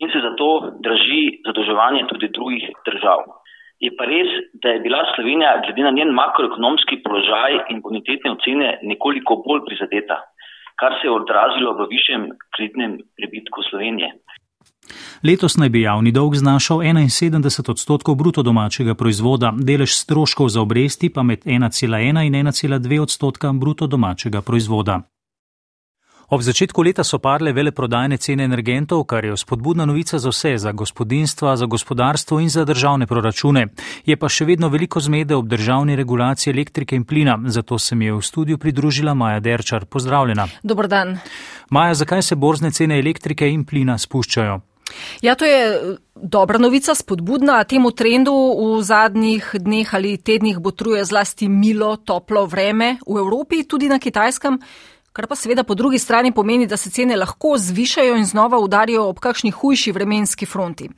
In 0.02 0.10
se 0.10 0.20
zato 0.20 0.48
draži 0.84 1.22
zadolževanje 1.46 2.06
tudi 2.10 2.28
drugih 2.28 2.68
držav. 2.86 3.24
Je 3.82 3.90
pa 3.98 4.06
res, 4.06 4.30
da 4.62 4.74
je 4.74 4.82
bila 4.86 5.02
Slovenija 5.14 5.56
glede 5.66 5.82
na 5.82 5.90
njen 5.90 6.14
makroekonomski 6.14 7.02
položaj 7.04 7.58
in 7.70 7.82
bonitetne 7.82 8.30
ocene 8.36 8.78
nekoliko 8.82 9.42
bolj 9.46 9.64
prizadeta, 9.66 10.20
kar 10.80 10.94
se 11.00 11.06
je 11.08 11.14
odrazilo 11.14 11.74
v 11.78 11.88
višjem 11.90 12.30
kreditnem 12.56 12.98
prebitku 13.18 13.66
Slovenije. 13.70 14.12
Letos 15.24 15.56
naj 15.56 15.68
bi 15.68 15.80
javni 15.80 16.12
dolg 16.12 16.34
znašal 16.36 16.78
71 16.78 17.70
odstotkov 17.70 18.14
bruto 18.14 18.42
domačega 18.42 18.94
proizvoda, 18.94 19.54
delež 19.56 19.94
stroškov 19.96 20.48
za 20.48 20.60
obresti 20.60 21.08
pa 21.08 21.22
med 21.22 21.44
1,1 21.44 22.26
in 22.26 22.34
1,2 22.34 23.00
odstotka 23.00 23.52
bruto 23.52 23.86
domačega 23.86 24.42
proizvoda. 24.42 25.00
Ob 26.28 26.42
začetku 26.42 26.82
leta 26.82 27.04
so 27.04 27.18
padle 27.18 27.52
veleprodajne 27.52 28.16
cene 28.16 28.44
energentov, 28.44 29.04
kar 29.04 29.24
je 29.24 29.36
spodbudna 29.36 29.86
novica 29.86 30.18
za 30.18 30.28
vse, 30.28 30.58
za 30.58 30.72
gospodinstva, 30.72 31.56
za 31.56 31.66
gospodarstvo 31.66 32.40
in 32.40 32.48
za 32.48 32.64
državne 32.64 33.06
proračune. 33.06 33.66
Je 34.04 34.16
pa 34.16 34.28
še 34.28 34.44
vedno 34.44 34.68
veliko 34.68 35.00
zmede 35.00 35.34
ob 35.34 35.48
državni 35.48 35.96
regulaciji 35.96 36.52
elektrike 36.52 36.96
in 36.96 37.04
plina, 37.04 37.38
zato 37.46 37.78
se 37.78 37.94
mi 37.94 38.04
je 38.04 38.12
v 38.12 38.20
studiu 38.22 38.58
pridružila 38.58 39.14
Maja 39.14 39.40
Derčar. 39.40 39.84
Pozdravljena. 39.84 40.48
Dobr 40.62 40.88
dan. 40.88 41.18
Maja, 41.70 41.94
zakaj 41.94 42.22
se 42.22 42.36
borzne 42.36 42.70
cene 42.70 42.98
elektrike 42.98 43.48
in 43.48 43.64
plina 43.64 43.98
spuščajo? 43.98 44.60
Ja, 45.22 45.34
to 45.34 45.44
je 45.44 45.60
eh, 45.74 45.96
dobra 46.14 46.58
novica, 46.58 46.94
spodbudna. 46.94 47.64
Temu 47.64 47.90
trendu 47.90 48.34
v 48.34 48.82
zadnjih 48.82 49.56
dneh 49.60 49.94
ali 49.94 50.16
tednih 50.18 50.58
botruje 50.58 51.04
zlasti 51.04 51.48
milo, 51.48 51.96
toplo 51.96 52.46
vreme 52.46 52.98
v 53.06 53.18
Evropi, 53.18 53.64
tudi 53.64 53.88
na 53.88 53.98
kitajskem 53.98 54.58
kar 55.14 55.26
pa 55.30 55.36
seveda 55.38 55.62
po 55.62 55.74
drugi 55.74 55.98
strani 55.98 56.32
pomeni, 56.34 56.66
da 56.66 56.76
se 56.76 56.90
cene 56.90 57.16
lahko 57.16 57.54
zvišajo 57.58 58.16
in 58.16 58.24
znova 58.26 58.58
udarijo 58.58 59.04
ob 59.06 59.18
kakšni 59.22 59.50
hujši 59.50 59.92
vremenski 59.92 60.46
fronti. 60.46 60.88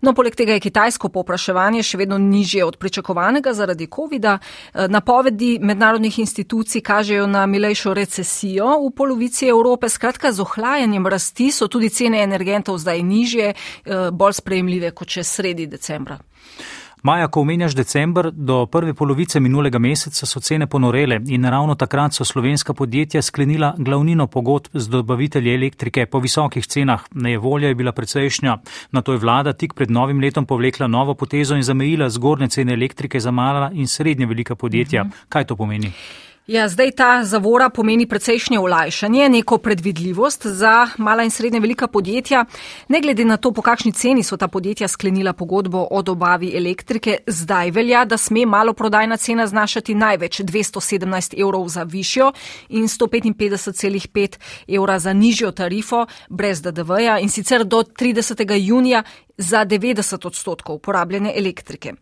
No, 0.00 0.12
poleg 0.12 0.36
tega 0.36 0.52
je 0.52 0.60
kitajsko 0.60 1.08
popraševanje 1.08 1.82
še 1.82 1.96
vedno 1.96 2.18
nižje 2.20 2.64
od 2.64 2.76
pričakovanega 2.76 3.54
zaradi 3.56 3.88
COVID-a. 3.94 4.36
Eh, 4.38 4.88
napovedi 4.92 5.56
mednarodnih 5.62 6.18
institucij 6.18 6.84
kažejo 6.84 7.26
na 7.26 7.46
milejšo 7.46 7.94
recesijo 7.94 8.76
v 8.84 8.92
polovici 8.92 9.48
Evrope. 9.48 9.88
Skratka, 9.88 10.32
z 10.32 10.44
ohlajanjem 10.44 11.06
rasti 11.06 11.48
so 11.52 11.68
tudi 11.68 11.88
cene 11.88 12.20
energentov 12.22 12.78
zdaj 12.78 13.02
nižje, 13.02 13.54
eh, 13.54 14.10
bolj 14.12 14.32
sprejemljive 14.32 14.90
kot 14.90 15.08
če 15.08 15.24
sredi 15.24 15.66
decembra. 15.66 16.20
Maja, 17.06 17.28
ko 17.30 17.40
omenjaš 17.44 17.74
decembr, 17.78 18.30
do 18.32 18.64
prve 18.66 18.90
polovice 18.94 19.38
minulega 19.40 19.78
meseca 19.78 20.26
so 20.26 20.40
cene 20.40 20.66
ponorele 20.66 21.20
in 21.30 21.44
ravno 21.44 21.76
takrat 21.78 22.16
so 22.18 22.24
slovenska 22.24 22.74
podjetja 22.74 23.22
sklenila 23.22 23.74
glavnino 23.78 24.26
pogodb 24.26 24.74
z 24.74 24.90
dobavitelji 24.90 25.54
elektrike 25.54 26.06
po 26.06 26.18
visokih 26.18 26.66
cenah. 26.66 27.06
Nejevolja 27.14 27.68
je 27.68 27.74
bila 27.74 27.92
precejšnja. 27.92 28.58
Na 28.90 29.02
to 29.02 29.12
je 29.12 29.22
vlada 29.22 29.52
tik 29.52 29.74
pred 29.74 29.90
novim 29.90 30.20
letom 30.20 30.46
povlekla 30.46 30.86
novo 30.86 31.14
potezo 31.14 31.54
in 31.54 31.62
zamejila 31.62 32.10
zgornje 32.10 32.48
cene 32.48 32.74
elektrike 32.74 33.20
za 33.20 33.30
mala 33.30 33.70
in 33.72 33.86
srednje 33.86 34.26
velika 34.26 34.54
podjetja. 34.54 35.04
Mhm. 35.04 35.26
Kaj 35.28 35.44
to 35.44 35.56
pomeni? 35.56 35.92
Ja, 36.46 36.68
zdaj 36.68 36.90
ta 36.90 37.24
zavora 37.24 37.70
pomeni 37.74 38.04
precejšnje 38.06 38.58
olajšanje, 38.58 39.28
neko 39.28 39.58
predvidljivost 39.58 40.46
za 40.46 40.88
mala 40.98 41.24
in 41.26 41.30
srednje 41.30 41.60
velika 41.60 41.86
podjetja. 41.86 42.44
Ne 42.88 43.00
glede 43.00 43.24
na 43.24 43.36
to, 43.36 43.50
po 43.52 43.62
kakšni 43.62 43.92
ceni 43.92 44.22
so 44.22 44.36
ta 44.36 44.48
podjetja 44.48 44.88
sklenila 44.88 45.32
pogodbo 45.32 45.88
o 45.90 46.02
dobavi 46.02 46.52
elektrike, 46.56 47.16
zdaj 47.26 47.70
velja, 47.70 48.04
da 48.04 48.16
sme 48.16 48.46
malo 48.46 48.72
prodajna 48.72 49.16
cena 49.16 49.46
znašati 49.46 49.94
največ 49.94 50.40
217 50.40 51.34
evrov 51.42 51.68
za 51.68 51.82
višjo 51.82 52.32
in 52.68 52.84
155,5 52.84 54.38
evra 54.68 54.98
za 54.98 55.12
nižjo 55.12 55.50
tarifo 55.50 56.06
brez 56.28 56.62
DDV-ja 56.62 57.18
in 57.18 57.28
sicer 57.28 57.64
do 57.64 57.82
30. 57.82 58.66
junija 58.66 59.02
za 59.38 59.66
90 59.66 60.26
odstotkov 60.26 60.78
porabljene 60.78 61.32
elektrike. 61.36 61.92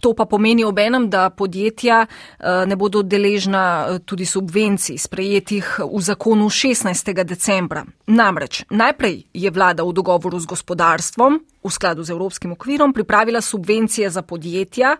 To 0.00 0.14
pa 0.14 0.24
pomeni 0.24 0.64
obenem, 0.64 1.10
da 1.10 1.30
podjetja 1.30 2.06
eh, 2.06 2.66
ne 2.66 2.76
bodo 2.76 3.02
deležna 3.02 3.86
eh, 3.88 3.98
tudi 3.98 4.26
subvencij 4.26 4.98
sprejetih 4.98 5.78
v 5.92 6.00
zakonu 6.00 6.48
16. 6.48 7.24
decembra. 7.24 7.84
Namreč 8.06 8.64
najprej 8.70 9.22
je 9.34 9.50
vlada 9.50 9.82
v 9.82 9.92
dogovoru 9.92 10.40
z 10.40 10.46
gospodarstvom 10.46 11.40
v 11.64 11.70
skladu 11.70 12.02
z 12.04 12.10
evropskim 12.10 12.52
okvirom 12.52 12.92
pripravila 12.92 13.40
subvencije 13.40 14.10
za 14.10 14.22
podjetja 14.22 14.96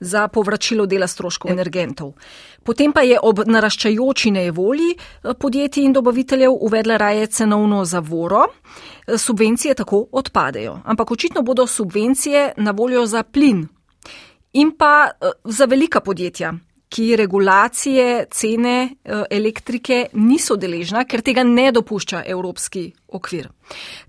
za 0.00 0.28
povračilo 0.28 0.86
dela 0.86 1.06
stroškov 1.06 1.50
energentov. 1.50 2.12
Potem 2.64 2.92
pa 2.92 3.02
je 3.02 3.18
ob 3.22 3.40
naraščajoči 3.46 4.30
nevolji 4.30 4.90
eh, 4.92 5.34
podjetij 5.34 5.84
in 5.84 5.92
dobaviteljev 5.92 6.52
uvedla 6.60 6.96
raje 6.96 7.26
cenovno 7.26 7.84
zavoro. 7.84 8.46
Eh, 9.06 9.18
subvencije 9.18 9.74
tako 9.74 10.06
odpadejo. 10.12 10.78
Ampak 10.84 11.10
očitno 11.10 11.42
bodo 11.42 11.66
subvencije 11.66 12.52
na 12.56 12.70
voljo 12.70 13.06
za 13.06 13.22
plin 13.22 13.68
in 14.52 14.72
pa 14.76 15.10
eh, 15.10 15.30
za 15.44 15.64
velika 15.64 16.00
podjetja 16.00 16.52
ki 16.90 17.16
regulacije 17.16 18.24
cene 18.30 18.96
elektrike 19.30 20.06
niso 20.12 20.56
deležna, 20.58 21.04
ker 21.06 21.22
tega 21.22 21.44
ne 21.46 21.68
dopušča 21.72 22.24
evropski 22.26 22.88
okvir. 23.08 23.46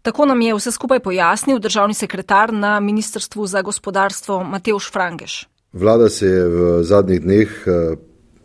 Tako 0.02 0.26
nam 0.26 0.42
je 0.42 0.56
vse 0.58 0.72
skupaj 0.74 1.00
pojasnil 1.00 1.60
državni 1.60 1.94
sekretar 1.94 2.54
na 2.54 2.80
Ministrstvu 2.80 3.46
za 3.48 3.62
gospodarstvo 3.62 4.44
Mateuš 4.44 4.90
Frangeš. 4.92 5.46
Vlada 5.74 6.10
se 6.10 6.26
je 6.26 6.48
v 6.50 6.84
zadnjih 6.84 7.22
dneh 7.22 7.54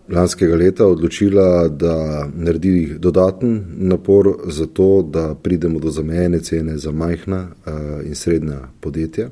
lanskega 0.09 0.57
leta 0.57 0.87
odločila, 0.87 1.69
da 1.69 2.29
naredi 2.35 2.95
dodaten 2.99 3.65
napor 3.77 4.33
za 4.47 4.67
to, 4.67 5.03
da 5.03 5.35
pridemo 5.35 5.79
do 5.79 5.91
zamejene 5.91 6.41
cene 6.41 6.79
za 6.79 6.93
majhna 6.93 7.49
in 8.05 8.15
srednja 8.15 8.61
podjetja, 8.81 9.31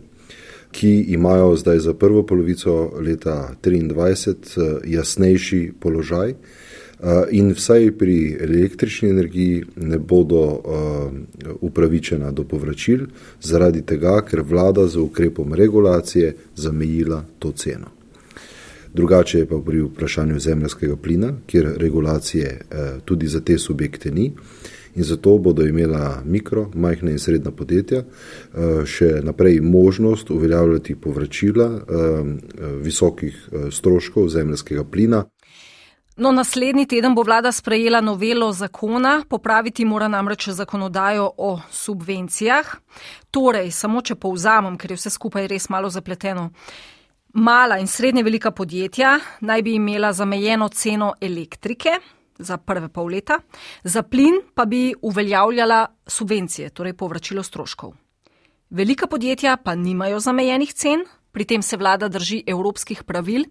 ki 0.73 1.01
imajo 1.01 1.57
zdaj 1.57 1.79
za 1.79 1.95
prvo 1.95 2.23
polovico 2.27 2.93
leta 3.01 3.55
2023 3.63 4.79
jasnejši 4.85 5.73
položaj. 5.81 6.35
In 7.31 7.51
vsaj 7.53 7.91
pri 7.99 8.37
električni 8.41 9.11
energiji 9.11 9.65
ne 9.77 9.99
bodo 9.99 10.63
upravičena 11.61 12.31
do 12.31 12.45
povračil, 12.45 13.07
zaradi 13.43 13.83
tega, 13.83 14.23
ker 14.25 14.41
vlada 14.41 14.87
z 14.87 14.99
ukrepom 14.99 15.53
regulacije 15.55 16.35
zamejila 16.57 17.25
to 17.39 17.53
ceno. 17.53 18.04
Drugače 18.95 19.39
je 19.39 19.47
pa 19.49 19.59
pri 19.67 19.81
vprašanju 19.83 20.39
zemljskega 20.39 20.97
plina, 20.97 21.33
kjer 21.47 21.75
regulacije 21.77 22.47
eh, 22.47 23.01
tudi 23.05 23.27
za 23.27 23.41
te 23.41 23.59
subjekte 23.59 24.11
ni. 24.11 24.33
In 24.95 25.03
zato 25.03 25.39
bodo 25.39 25.67
imela 25.67 26.23
mikro, 26.25 26.71
majhna 26.75 27.11
in 27.11 27.19
srednja 27.19 27.51
podjetja 27.51 27.99
eh, 27.99 28.85
še 28.87 29.21
naprej 29.23 29.61
možnost 29.61 30.31
uveljavljati 30.31 30.95
povračila 30.95 31.67
eh, 31.67 31.81
visokih 32.83 33.49
stroškov 33.71 34.29
zemljskega 34.29 34.85
plina. 34.85 35.25
No, 36.17 36.31
naslednji 36.33 36.87
teden 36.87 37.15
bo 37.15 37.23
vlada 37.23 37.53
sprejela 37.53 38.01
novelo 38.01 38.53
zakona, 38.53 39.23
popraviti 39.29 39.85
mora 39.85 40.09
namreč 40.09 40.49
zakonodajo 40.49 41.31
o 41.37 41.61
subvencijah. 41.71 42.77
Torej, 43.31 43.71
samo 43.71 44.03
če 44.03 44.15
povzamem, 44.15 44.79
ker 44.79 44.95
je 44.95 45.01
vse 45.01 45.11
skupaj 45.11 45.49
res 45.51 45.67
malo 45.69 45.91
zapleteno. 45.91 46.53
Mala 47.35 47.79
in 47.79 47.87
srednje 47.87 48.23
velika 48.23 48.51
podjetja 48.51 49.17
naj 49.41 49.63
bi 49.63 49.73
imela 49.75 50.13
zamejeno 50.13 50.69
ceno 50.69 51.15
elektrike 51.21 51.91
za 52.39 52.57
prve 52.57 52.89
pol 52.89 53.11
leta, 53.11 53.41
za 53.85 54.03
plin 54.03 54.35
pa 54.55 54.65
bi 54.65 54.95
uveljavljala 55.03 55.87
subvencije, 56.07 56.71
torej 56.71 56.93
povračilo 56.93 57.43
stroškov. 57.43 57.93
Velika 58.71 59.07
podjetja 59.07 59.57
pa 59.57 59.75
nimajo 59.75 60.21
zamejenih 60.21 60.75
cen, 60.75 61.05
pri 61.33 61.45
tem 61.45 61.63
se 61.63 61.77
vlada 61.77 62.09
drži 62.09 62.43
evropskih 62.47 63.03
pravil 63.03 63.45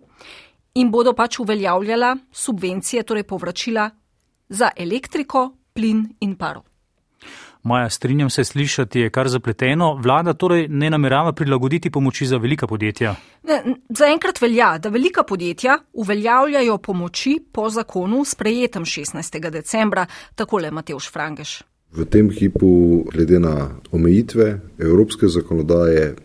in 0.76 0.92
bodo 0.92 1.14
pač 1.14 1.40
uveljavljala 1.40 2.18
subvencije, 2.32 3.04
torej 3.04 3.24
povračila 3.24 3.90
za 4.50 4.72
elektriko, 4.78 5.50
plin 5.74 6.08
in 6.20 6.36
paro. 6.36 6.64
Maja, 7.64 7.90
strinjam 7.90 8.30
se, 8.30 8.44
slišati 8.44 9.00
je 9.00 9.10
kar 9.10 9.28
zapleteno. 9.28 9.94
Vlada 9.96 10.34
torej 10.34 10.68
ne 10.68 10.90
namerava 10.90 11.32
prilagoditi 11.34 11.90
pomoči 11.90 12.26
za 12.26 12.38
velika 12.38 12.68
podjetja. 12.68 13.16
Zaenkrat 13.90 14.42
velja, 14.42 14.78
da 14.78 14.90
velika 14.90 15.24
podjetja 15.24 15.78
uveljavljajo 15.94 16.78
pomoči 16.78 17.40
po 17.52 17.70
zakonu 17.70 18.26
sprejetem 18.26 18.86
16. 18.86 19.50
decembra, 19.50 20.06
takole 20.36 20.72
Mateuš 20.72 21.12
Frangeš. 21.12 21.62
V 21.94 22.06
tem 22.06 22.30
hipu, 22.30 23.04
glede 23.14 23.40
na 23.40 23.70
omejitve 23.92 24.60
evropske 24.80 25.28
zakonodaje, 25.28 26.02
eh, 26.02 26.16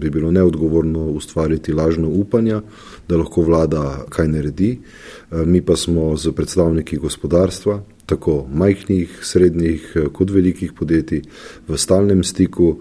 bi 0.00 0.10
bilo 0.10 0.30
neodgovorno 0.30 1.04
ustvariti 1.04 1.72
lažno 1.72 2.08
upanja, 2.08 2.60
da 3.08 3.16
lahko 3.16 3.42
vlada 3.42 4.04
kaj 4.08 4.28
naredi. 4.28 4.78
Eh, 4.78 5.44
mi 5.46 5.62
pa 5.62 5.76
smo 5.76 6.16
z 6.16 6.32
predstavniki 6.32 6.96
gospodarstva, 6.96 7.82
tako 8.10 8.42
majhnih, 8.50 9.20
srednjih 9.22 9.86
eh, 9.94 10.10
kot 10.12 10.34
velikih 10.34 10.74
podjetij, 10.76 11.22
v 11.68 11.78
stalnem 11.78 12.24
stiku 12.26 12.74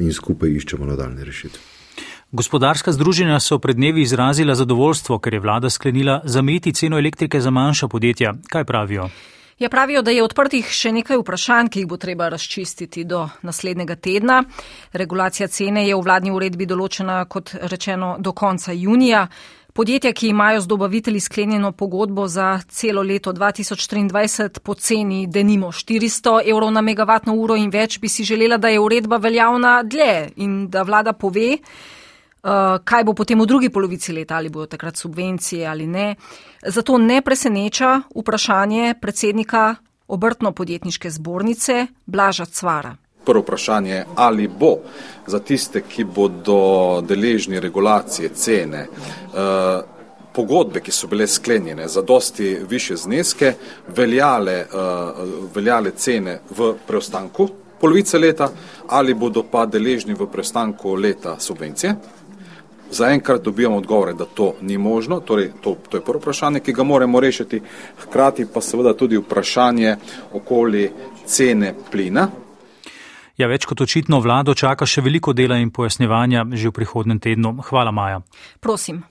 in 0.00 0.12
skupaj 0.12 0.52
iščemo 0.60 0.86
nadaljne 0.86 1.24
rešitve. 1.24 1.64
Gospodarska 2.32 2.92
združenja 2.92 3.40
so 3.40 3.56
pred 3.58 3.76
dnevi 3.76 4.02
izrazila 4.04 4.54
zadovoljstvo, 4.54 5.16
ker 5.18 5.34
je 5.34 5.40
vlada 5.40 5.70
sklenila 5.70 6.20
zameti 6.24 6.74
ceno 6.76 6.98
elektrike 6.98 7.40
za 7.40 7.50
manjša 7.50 7.88
podjetja. 7.88 8.34
Kaj 8.52 8.64
pravijo? 8.64 9.08
Ja, 9.58 9.68
pravijo, 9.68 10.02
da 10.02 10.10
je 10.10 10.22
odprtih 10.22 10.68
še 10.70 10.92
nekaj 10.94 11.18
vprašanj, 11.18 11.70
ki 11.72 11.80
jih 11.80 11.86
bo 11.90 11.96
treba 11.96 12.28
razčistiti 12.30 13.02
do 13.04 13.24
naslednjega 13.42 13.96
tedna. 13.96 14.42
Regulacija 14.92 15.48
cene 15.48 15.82
je 15.88 15.96
v 15.96 16.04
vladni 16.04 16.30
uredbi 16.30 16.66
določena, 16.66 17.24
kot 17.24 17.56
rečeno, 17.72 18.16
do 18.20 18.32
konca 18.32 18.76
junija. 18.76 19.24
Podjetja, 19.78 20.10
ki 20.12 20.28
imajo 20.28 20.60
z 20.60 20.66
dobavitelji 20.66 21.20
sklenjeno 21.20 21.72
pogodbo 21.72 22.26
za 22.26 22.60
celo 22.68 23.02
leto 23.02 23.32
2023 23.32 24.58
po 24.58 24.74
ceni 24.74 25.26
denimo 25.26 25.70
400 25.72 26.40
evrov 26.50 26.72
na 26.74 26.80
megavatno 26.82 27.34
uro 27.34 27.56
in 27.56 27.70
več, 27.70 28.00
bi 28.02 28.08
si 28.08 28.24
želela, 28.24 28.56
da 28.58 28.68
je 28.68 28.80
uredba 28.80 29.16
veljavna 29.16 29.82
dlje 29.82 30.32
in 30.36 30.66
da 30.68 30.82
vlada 30.82 31.12
pove, 31.12 31.58
Eh, 32.38 32.78
kaj 32.84 33.02
bo 33.04 33.12
potem 33.18 33.40
v 33.40 33.46
drugi 33.50 33.68
polovici 33.68 34.12
leta, 34.14 34.36
ali 34.38 34.48
bodo 34.48 34.70
takrat 34.70 34.96
subvencije 34.96 35.66
ali 35.66 35.86
ne. 35.86 36.14
Zato 36.62 36.98
ne 36.98 37.22
preseneča 37.22 38.00
vprašanje 38.14 38.94
predsednika 39.00 39.74
obrtno-podjetniške 40.08 41.10
zbornice 41.10 41.86
Blaža 42.06 42.46
Cvara. 42.46 42.96
Prvo 43.28 43.42
vprašanje 43.44 43.90
je, 43.90 44.04
ali 44.14 44.48
bo 44.48 44.78
za 45.26 45.38
tiste, 45.38 45.82
ki 45.84 46.04
bodo 46.04 47.02
deležni 47.04 47.60
regulacije 47.60 48.28
cene, 48.32 48.86
eh, 48.88 49.80
pogodbe, 50.32 50.80
ki 50.80 50.92
so 50.92 51.06
bile 51.06 51.26
sklenjene 51.26 51.88
za 51.88 52.02
dosti 52.02 52.56
više 52.68 52.96
zneske, 52.96 53.52
veljale, 53.96 54.52
eh, 54.52 54.66
veljale 55.54 55.90
cene 55.90 56.40
v 56.56 56.72
preostanku 56.86 57.48
polovice 57.80 58.18
leta, 58.18 58.48
ali 58.88 59.14
bodo 59.14 59.42
pa 59.50 59.66
deležni 59.66 60.14
v 60.14 60.26
preostanku 60.26 60.94
leta 60.94 61.36
subvencije. 61.40 61.94
Zaenkrat 62.90 63.42
dobivamo 63.44 63.76
odgovore, 63.76 64.12
da 64.12 64.24
to 64.24 64.54
ni 64.60 64.78
možno, 64.78 65.20
torej 65.20 65.52
to, 65.60 65.76
to 65.88 65.96
je 65.96 66.04
prvo 66.04 66.18
vprašanje, 66.18 66.60
ki 66.60 66.72
ga 66.72 66.82
moramo 66.82 67.20
rešiti, 67.20 67.60
hkrati 67.98 68.46
pa 68.54 68.60
seveda 68.60 68.94
tudi 68.96 69.16
vprašanje 69.16 69.96
okoli 70.32 70.90
cene 71.26 71.74
plina. 71.90 72.28
Ja, 73.38 73.46
več 73.46 73.68
kot 73.70 73.80
očitno 73.80 74.18
vlado 74.18 74.54
čaka 74.54 74.86
še 74.86 75.04
veliko 75.06 75.32
dela 75.32 75.60
in 75.62 75.70
pojasnjevanja 75.70 76.48
že 76.52 76.72
v 76.72 76.74
prihodnem 76.74 77.22
tednu. 77.22 77.54
Hvala, 77.70 77.94
Maja. 77.94 78.24
Prosim. 78.60 79.04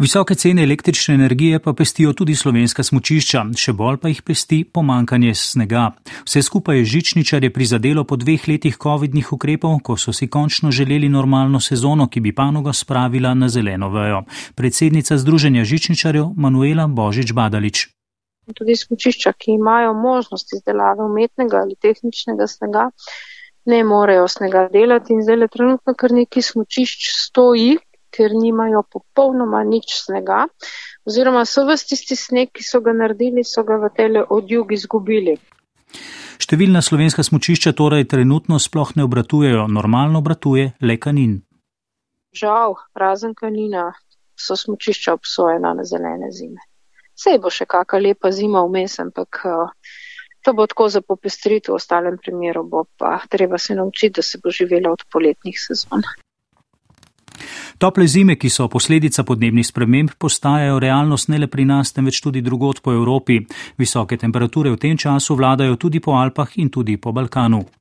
Visoke 0.00 0.32
cene 0.34 0.62
električne 0.64 1.14
energije 1.14 1.58
pa 1.60 1.74
pestijo 1.76 2.14
tudi 2.16 2.32
slovenska 2.32 2.80
smočišča, 2.80 3.42
še 3.52 3.74
bolj 3.76 3.98
pa 4.00 4.08
jih 4.08 4.22
pesti 4.24 4.62
pomankanje 4.64 5.34
snega. 5.36 5.90
Vse 6.24 6.40
skupaj 6.40 6.80
je 6.80 6.88
žičničarje 6.94 7.52
prizadelo 7.52 8.06
po 8.08 8.16
dveh 8.16 8.48
letih 8.48 8.80
COVID-nih 8.80 9.28
ukrepov, 9.36 9.76
ko 9.84 10.00
so 10.00 10.16
si 10.16 10.32
končno 10.32 10.72
želeli 10.72 11.12
normalno 11.12 11.60
sezono, 11.60 12.08
ki 12.08 12.24
bi 12.24 12.32
panoga 12.32 12.72
spravila 12.72 13.34
na 13.36 13.52
zeleno 13.52 13.92
vejo. 13.92 14.24
Predsednica 14.56 15.20
Združenja 15.20 15.68
žičničarjev 15.68 16.32
Manuela 16.32 16.88
Božič 16.88 17.36
Badalič. 17.36 17.99
Tudi 18.56 18.76
smočišča, 18.76 19.32
ki 19.32 19.56
imajo 19.58 19.92
možnost 19.94 20.52
izdelave 20.56 21.04
umetnega 21.04 21.62
ali 21.64 21.76
tehničnega 21.80 22.46
snega, 22.46 22.88
ne 23.70 23.84
morejo 23.84 24.28
snega 24.28 24.68
delati 24.72 25.14
in 25.14 25.22
zdaj 25.22 25.36
le 25.36 25.48
trenutno 25.48 25.94
kar 25.94 26.12
neki 26.12 26.42
smočišč 26.42 27.10
stoji, 27.26 27.78
ker 28.10 28.34
nimajo 28.34 28.82
popolnoma 28.90 29.62
nič 29.64 29.94
snega, 30.04 30.46
oziroma 31.06 31.44
so 31.46 31.64
vsi 31.68 31.92
tisti 31.92 32.16
sneg, 32.18 32.50
ki 32.52 32.66
so 32.66 32.80
ga 32.84 32.94
naredili, 32.96 33.44
so 33.44 33.62
ga 33.64 33.78
v 33.78 33.92
tele 33.96 34.24
odjug 34.26 34.72
izgubili. 34.74 35.36
Številna 36.40 36.82
slovenska 36.82 37.22
smočišča 37.26 37.74
torej 37.78 38.08
trenutno 38.10 38.58
sploh 38.58 38.94
ne 38.96 39.06
obratujejo, 39.06 39.68
normalno 39.68 40.22
obratuje 40.24 40.72
le 40.80 40.96
kanin. 40.96 41.38
Žal, 42.34 42.74
razen 42.96 43.34
kanina, 43.34 43.90
so 44.38 44.56
smočišča 44.56 45.14
obsojena 45.18 45.74
na 45.76 45.84
zelene 45.84 46.30
zime. 46.32 46.62
Sej 47.20 47.38
bo 47.42 47.52
še 47.52 47.66
kakšna 47.68 48.00
lepa 48.00 48.32
zima 48.32 48.62
vmes, 48.64 48.96
ampak 49.02 49.42
eh, 49.44 49.92
to 50.44 50.56
bo 50.56 50.66
tako 50.66 50.88
za 50.88 51.04
popestritev, 51.04 51.74
v 51.74 51.76
ostalem 51.76 52.16
primeru 52.16 52.64
bo 52.64 52.86
pa 52.96 53.20
treba 53.28 53.58
se 53.58 53.76
naučiti, 53.76 54.16
da 54.16 54.22
se 54.22 54.40
bo 54.42 54.50
živela 54.50 54.92
od 54.92 55.04
poletnih 55.12 55.60
sezon. 55.60 56.02
Tople 57.80 58.06
zime, 58.06 58.36
ki 58.36 58.50
so 58.52 58.68
posledica 58.68 59.24
podnebnih 59.24 59.64
sprememb, 59.64 60.10
postajajo 60.20 60.78
realnost 60.78 61.30
ne 61.32 61.38
le 61.40 61.48
pri 61.48 61.64
nas, 61.64 61.92
temveč 61.96 62.20
tudi 62.20 62.42
drugot 62.44 62.82
po 62.84 62.92
Evropi. 62.92 63.40
Visoke 63.80 64.20
temperature 64.20 64.70
v 64.70 64.76
tem 64.76 64.96
času 65.00 65.36
vladajo 65.36 65.80
tudi 65.80 66.00
po 66.00 66.18
Alpah 66.20 66.58
in 66.60 66.68
tudi 66.68 66.98
po 67.00 67.12
Balkanu. 67.12 67.79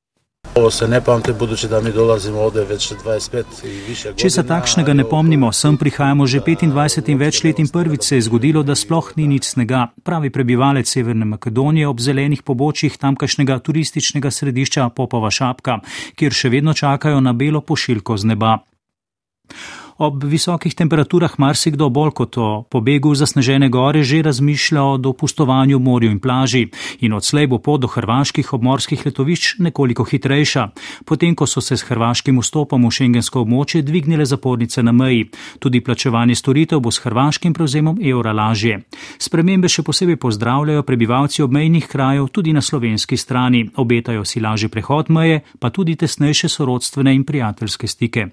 Ovo 0.55 0.71
se 0.71 0.87
ne 0.87 1.01
pamte, 1.01 1.33
budući 1.33 1.67
da 1.67 1.81
mi 1.81 1.91
dolazimo 1.91 2.39
ovde 2.39 2.63
već 2.63 2.93
25 3.05 3.43
i 3.63 3.67
više 3.67 4.09
godina. 4.09 4.17
Če 4.17 4.29
se 4.29 4.43
takšnega 4.47 4.93
ne 4.93 5.03
pomnimo, 5.09 5.51
sem 5.51 5.77
prihajamo 5.77 6.27
že 6.27 6.39
25 6.39 7.09
in 7.09 7.17
več 7.17 7.43
let 7.43 7.59
in 7.59 7.67
prvič 7.67 8.03
se 8.03 8.15
je 8.15 8.21
zgodilo, 8.21 8.63
da 8.63 8.75
sploh 8.75 9.11
ni 9.15 9.27
nič 9.27 9.45
snega, 9.45 9.87
pravi 10.03 10.29
prebivalec 10.29 10.89
Severne 10.89 11.25
Makedonije 11.25 11.87
ob 11.87 11.99
zelenih 11.99 12.41
pobočjih 12.43 12.97
tamkajšnjega 12.97 13.59
turističnega 13.59 14.31
središča 14.31 14.89
Popova 14.89 15.31
Šapka, 15.31 15.79
kjer 16.15 16.33
še 16.33 16.49
vedno 16.49 16.73
čakajo 16.73 17.21
na 17.21 17.33
belo 17.33 17.61
pošiljko 17.61 18.17
z 18.17 18.33
neba. 18.33 18.57
Ob 19.99 20.23
visokih 20.23 20.71
temperaturah 20.71 21.33
marsikdo 21.43 21.89
bolj 21.91 22.13
kot 22.15 22.37
o 22.39 22.63
pobegu 22.71 23.11
zasnežene 23.19 23.67
gore 23.67 23.99
že 24.03 24.21
razmišlja 24.23 24.83
o 24.83 24.97
dopustovanju 24.97 25.79
morju 25.79 26.11
in 26.11 26.19
plaži 26.23 26.69
in 27.03 27.13
odslej 27.13 27.47
bo 27.47 27.59
pot 27.59 27.81
do 27.81 27.87
hrvaških 27.87 28.53
obmorskih 28.53 29.05
letovišč 29.05 29.59
nekoliko 29.59 30.03
hitrejša, 30.07 30.67
potem 31.05 31.35
ko 31.35 31.47
so 31.47 31.61
se 31.61 31.77
s 31.77 31.83
hrvaškim 31.83 32.39
vstopom 32.39 32.87
v 32.87 32.91
šengensko 32.91 33.43
območje 33.43 33.83
dvignile 33.83 34.25
zapornice 34.25 34.83
na 34.83 34.95
meji. 34.95 35.27
Tudi 35.59 35.83
plačevanje 35.83 36.35
storitev 36.35 36.79
bo 36.79 36.91
s 36.91 37.03
hrvaškim 37.03 37.53
prevzemom 37.53 37.99
evra 37.99 38.31
lažje. 38.31 38.79
Spremembe 39.19 39.67
še 39.67 39.83
posebej 39.83 40.15
pozdravljajo 40.15 40.87
prebivalci 40.87 41.43
obmejnih 41.43 41.91
krajev 41.91 42.31
tudi 42.31 42.55
na 42.55 42.61
slovenski 42.61 43.17
strani, 43.17 43.67
obetajo 43.75 44.23
si 44.23 44.39
lažji 44.39 44.71
prehod 44.71 45.11
meje, 45.11 45.43
pa 45.59 45.69
tudi 45.69 45.99
tesnejše 45.99 46.47
sorodstvene 46.47 47.15
in 47.15 47.27
prijateljske 47.27 47.87
stike. 47.87 48.29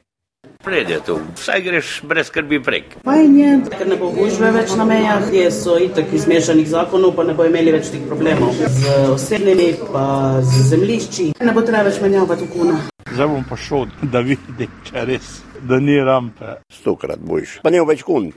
Prede 0.67 0.99
tu, 1.07 1.19
vsaj 1.35 1.61
greš 1.63 1.89
brez 2.03 2.27
skrbi 2.27 2.59
prek. 2.63 2.97
Fajn 3.07 3.35
je, 3.39 3.51
ker 3.71 3.87
ne 3.87 3.97
bo 4.01 4.09
gužve 4.11 4.49
več 4.51 4.73
na 4.75 4.83
mejah, 4.89 5.29
kje 5.31 5.45
so 5.55 5.77
itak 5.79 6.11
izmešanih 6.11 6.67
zakonov, 6.67 7.13
pa 7.15 7.23
ne 7.29 7.37
bo 7.39 7.47
imeli 7.47 7.71
več 7.71 7.93
teh 7.93 8.03
problemov 8.09 8.51
z 8.51 8.97
osebnimi, 9.13 9.69
pa 9.93 10.07
z 10.43 10.65
zemlišči. 10.73 11.29
Ne 11.39 11.55
bo 11.55 11.63
treba 11.63 11.85
več 11.87 12.01
menjavati 12.03 12.49
okuna. 12.51 12.81
Zdaj 13.13 13.31
bom 13.31 13.47
pa 13.47 13.61
šel, 13.63 13.87
da 14.11 14.25
vidim, 14.27 14.75
če 14.91 15.07
res, 15.07 15.37
da 15.63 15.79
ni 15.79 16.01
rampe. 16.03 16.59
Stokrat 16.81 17.23
boš, 17.23 17.61
pa 17.63 17.71
ne 17.71 17.87
več 17.87 18.03
kun. 18.03 18.33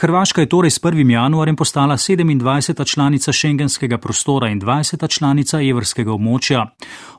Hrvaška 0.00 0.40
je 0.40 0.48
torej 0.48 0.70
s 0.70 0.80
1. 0.80 1.10
januarjem 1.10 1.56
postala 1.56 1.96
27. 1.96 2.92
članica 2.92 3.32
šengenskega 3.32 3.98
prostora 3.98 4.48
in 4.48 4.60
20. 4.60 5.18
članica 5.18 5.60
evrskega 5.62 6.12
območja. 6.12 6.66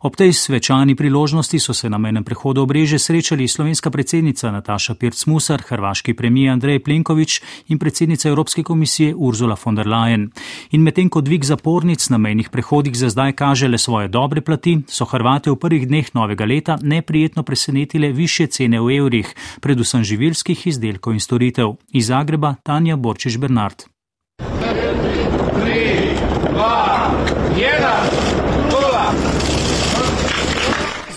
Ob 0.01 0.15
tej 0.15 0.33
svečani 0.33 0.95
priložnosti 0.95 1.59
so 1.59 1.73
se 1.73 1.89
na 1.89 1.97
menem 1.97 2.23
prehodu 2.23 2.61
obreže 2.61 2.99
srečali 2.99 3.47
slovenska 3.47 3.91
predsednica 3.91 4.51
Nataša 4.51 4.95
Pirc-Musar, 4.95 5.61
hrvaški 5.67 6.13
premijer 6.13 6.53
Andrej 6.53 6.79
Plenković 6.79 7.41
in 7.67 7.79
predsednica 7.79 8.29
Evropske 8.29 8.63
komisije 8.63 9.13
Urzula 9.15 9.55
von 9.65 9.75
der 9.75 9.87
Leyen. 9.87 10.31
In 10.71 10.81
medtem 10.81 11.09
ko 11.09 11.21
dvig 11.21 11.45
zapornic 11.45 12.09
na 12.09 12.17
mejnih 12.17 12.49
prehodih 12.49 12.97
za 12.97 13.09
zdaj 13.09 13.33
kaže 13.33 13.67
le 13.67 13.77
svoje 13.77 14.07
dobre 14.07 14.41
plati, 14.41 14.79
so 14.87 15.05
Hrvate 15.05 15.51
v 15.51 15.55
prvih 15.55 15.87
dneh 15.87 16.09
novega 16.13 16.45
leta 16.45 16.79
neprijetno 16.81 17.43
presenetile 17.43 18.11
više 18.11 18.47
cene 18.47 18.81
v 18.81 18.97
evrih, 18.97 19.35
predvsem 19.61 20.03
živilskih 20.03 20.67
izdelkov 20.67 21.13
in 21.13 21.19
storitev. 21.19 21.75
Iz 21.93 22.07
Zagreba 22.07 22.55
Tanja 22.71 22.95
Borčiš 22.95 23.37
Bernard. 23.37 23.83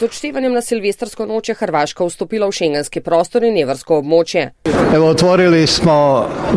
Z 0.04 0.12
odštevanjem 0.12 0.52
na 0.52 0.60
silvestrsko 0.60 1.24
noč 1.24 1.48
je 1.48 1.54
Hrvaška 1.56 2.04
vstopila 2.04 2.44
v 2.44 2.52
šengenski 2.52 3.00
prostor 3.00 3.46
in 3.48 3.54
evrsko 3.56 4.02
območje. 4.02 4.42
Evo, 4.92 5.06
otvorili 5.08 5.62
smo 5.66 5.94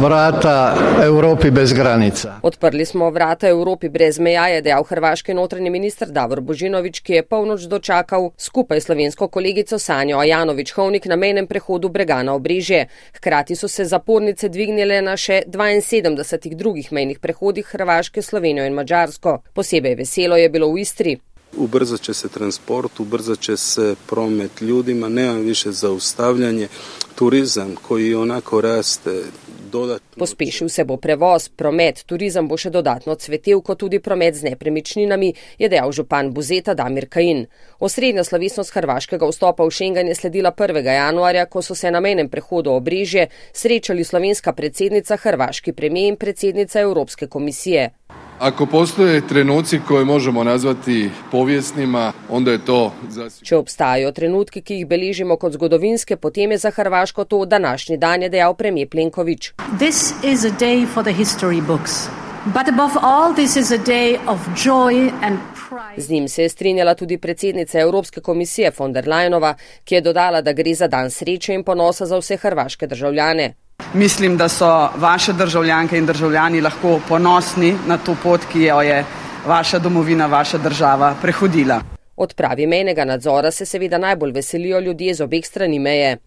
vrata 0.03 0.75
Evropi 1.03 1.47
brez 1.51 1.71
granica. 1.73 2.41
Odprli 2.43 2.85
smo 2.85 3.07
vrata 3.09 3.47
Evropi 3.47 3.87
brez 3.89 4.19
meja, 4.19 4.49
je 4.51 4.65
dejal 4.65 4.83
hrvaški 4.83 5.33
notranji 5.33 5.71
minister 5.71 6.11
Davor 6.11 6.41
Božinovič, 6.41 6.99
ki 6.99 7.13
je 7.13 7.23
polnoč 7.23 7.69
dočakal 7.71 8.33
skupaj 8.37 8.83
slovensko 8.83 9.29
kolegico 9.31 9.79
Sanjo 9.79 10.19
Ajanovič 10.19 10.73
Hovnik 10.75 11.07
na 11.07 11.15
menem 11.15 11.47
prehodu 11.47 11.87
Bregana 11.89 12.35
obrežje. 12.35 12.89
Hkrati 13.15 13.55
so 13.55 13.71
se 13.71 13.85
zapornice 13.85 14.49
dvignile 14.49 14.99
na 15.01 15.15
še 15.15 15.45
72 15.47 16.51
drugih 16.51 16.91
mejnih 16.91 17.23
prehodih 17.23 17.71
Hrvaške, 17.71 18.21
Slovenijo 18.21 18.67
in 18.67 18.75
Mačarsko. 18.75 19.39
Posebej 19.53 19.95
veselo 20.03 20.35
je 20.35 20.49
bilo 20.51 20.67
v 20.73 20.83
Istri. 20.83 21.17
Ubrzat 21.57 22.01
će 22.01 22.13
se 22.13 22.29
transport, 22.29 22.99
ubrzat 22.99 23.39
će 23.39 23.57
se 23.57 23.95
promet 24.07 24.61
ljudima, 24.61 25.09
nema 25.09 25.39
više 25.39 25.71
zaustavljanje, 25.71 26.67
turizam 27.15 27.75
koji 27.87 28.15
onako 28.15 28.61
raste 28.61 29.23
dodatno. 29.71 30.07
Pospešil 30.17 30.69
se 30.69 30.83
bo 30.83 30.97
prevoz, 30.97 31.49
promet, 31.49 32.03
turizem 32.05 32.47
bo 32.47 32.57
še 32.57 32.69
dodatno 32.69 33.15
cvetel, 33.15 33.61
kot 33.61 33.79
tudi 33.79 33.99
promet 33.99 34.35
z 34.35 34.49
nepremičninami, 34.51 35.33
je 35.59 35.69
dejal 35.69 35.91
župan 35.91 36.31
Buzeta 36.33 36.73
Damir 36.73 37.09
Kajin. 37.09 37.45
Osrednja 37.79 38.23
slovesnost 38.23 38.73
hrvaškega 38.73 39.27
vstopa 39.27 39.65
v 39.65 39.73
Schengen 39.73 40.07
je 40.07 40.15
sledila 40.15 40.51
1. 40.51 40.81
januarja, 40.85 41.45
ko 41.45 41.61
so 41.61 41.75
se 41.75 41.91
na 41.91 41.99
menem 41.99 42.29
prehodu 42.29 42.71
obrežje 42.71 43.27
srečali 43.53 44.03
slovenska 44.03 44.53
predsednica, 44.53 45.17
hrvaški 45.17 45.73
premijer 45.73 46.13
in 46.13 46.17
predsednica 46.17 46.79
Evropske 46.79 47.27
komisije. 47.27 47.91
Ako 48.39 48.65
postoje 48.65 49.27
trenuci 49.27 49.79
koje 49.87 50.05
možemo 50.05 50.43
nazvati 50.43 51.09
povijesnima, 51.31 52.13
onda 52.29 52.51
je 52.51 52.65
to 52.65 52.93
zasigurno. 53.09 53.45
Če 53.45 53.57
obstajajo 53.57 54.11
trenutki, 54.11 54.61
ki 54.61 54.75
jih 54.75 54.87
beležimo 54.87 55.37
kot 55.41 55.53
zgodovinske, 55.57 56.17
potem 56.17 56.51
je 56.51 56.57
za 56.57 56.71
Hrvaško 56.71 57.25
to 57.25 57.45
današnji 57.45 57.97
dan, 57.97 58.21
je 58.21 58.29
dejal 58.29 58.53
premijer 58.53 58.89
Plenković. 58.89 59.51
This 59.79 60.13
is 60.23 60.45
a 60.45 60.53
day 60.59 60.85
for 60.85 61.03
the 61.03 61.13
history 61.13 61.61
books. 61.61 62.09
But 62.45 62.69
above 62.69 62.93
all, 63.01 63.33
this 63.33 63.55
is 63.55 63.71
a 63.71 63.77
day 63.77 64.19
of 64.27 64.39
joy 64.55 65.11
and 65.21 65.39
pride. 65.69 66.01
Z 66.01 66.09
njim 66.09 66.27
se 66.27 66.43
je 66.43 66.49
strinjala 66.49 66.95
tudi 66.95 67.17
predsednica 67.17 67.79
Evropske 67.79 68.21
komisije 68.21 68.71
von 68.77 68.93
der 68.93 69.07
Leyenova, 69.07 69.53
ki 69.83 69.95
je 69.95 70.01
dodala, 70.01 70.41
da 70.41 70.53
gre 70.53 70.73
za 70.73 70.87
dan 70.87 71.11
sreče 71.11 71.53
in 71.53 71.63
ponosa 71.63 72.05
za 72.05 72.17
vse 72.17 72.37
hrvaške 72.37 72.87
državljane. 72.87 73.53
Mislim, 73.93 74.37
da 74.37 74.49
so 74.49 74.89
vaše 74.95 75.33
državljanke 75.33 75.97
in 75.97 76.05
državljani 76.05 76.61
lahko 76.61 76.99
ponosni 77.07 77.75
na 77.87 77.97
to 77.97 78.15
pot, 78.23 78.41
ki 78.51 78.63
jo 78.63 78.81
je 78.81 79.05
vaša 79.47 79.79
domovina, 79.79 80.25
vaša 80.25 80.57
država 80.57 81.15
prehodila. 81.21 81.81
Odpravi 82.15 82.67
mejnega 82.67 83.05
nadzora 83.05 83.51
se 83.51 83.65
seveda 83.65 83.97
najbolj 83.97 84.31
veselijo 84.31 84.79
ljudje 84.79 85.13
z 85.13 85.21
obeh 85.21 85.45
strani 85.45 85.79
meje. 85.79 86.17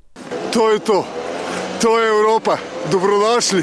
To 0.53 0.71
je 0.71 0.79
to. 0.79 1.07
To 1.83 1.99
je 1.99 2.09
Evropa. 2.09 2.57
Dobrodošli. 2.93 3.63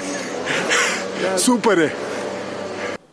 Super 1.37 1.79
je. 1.79 2.16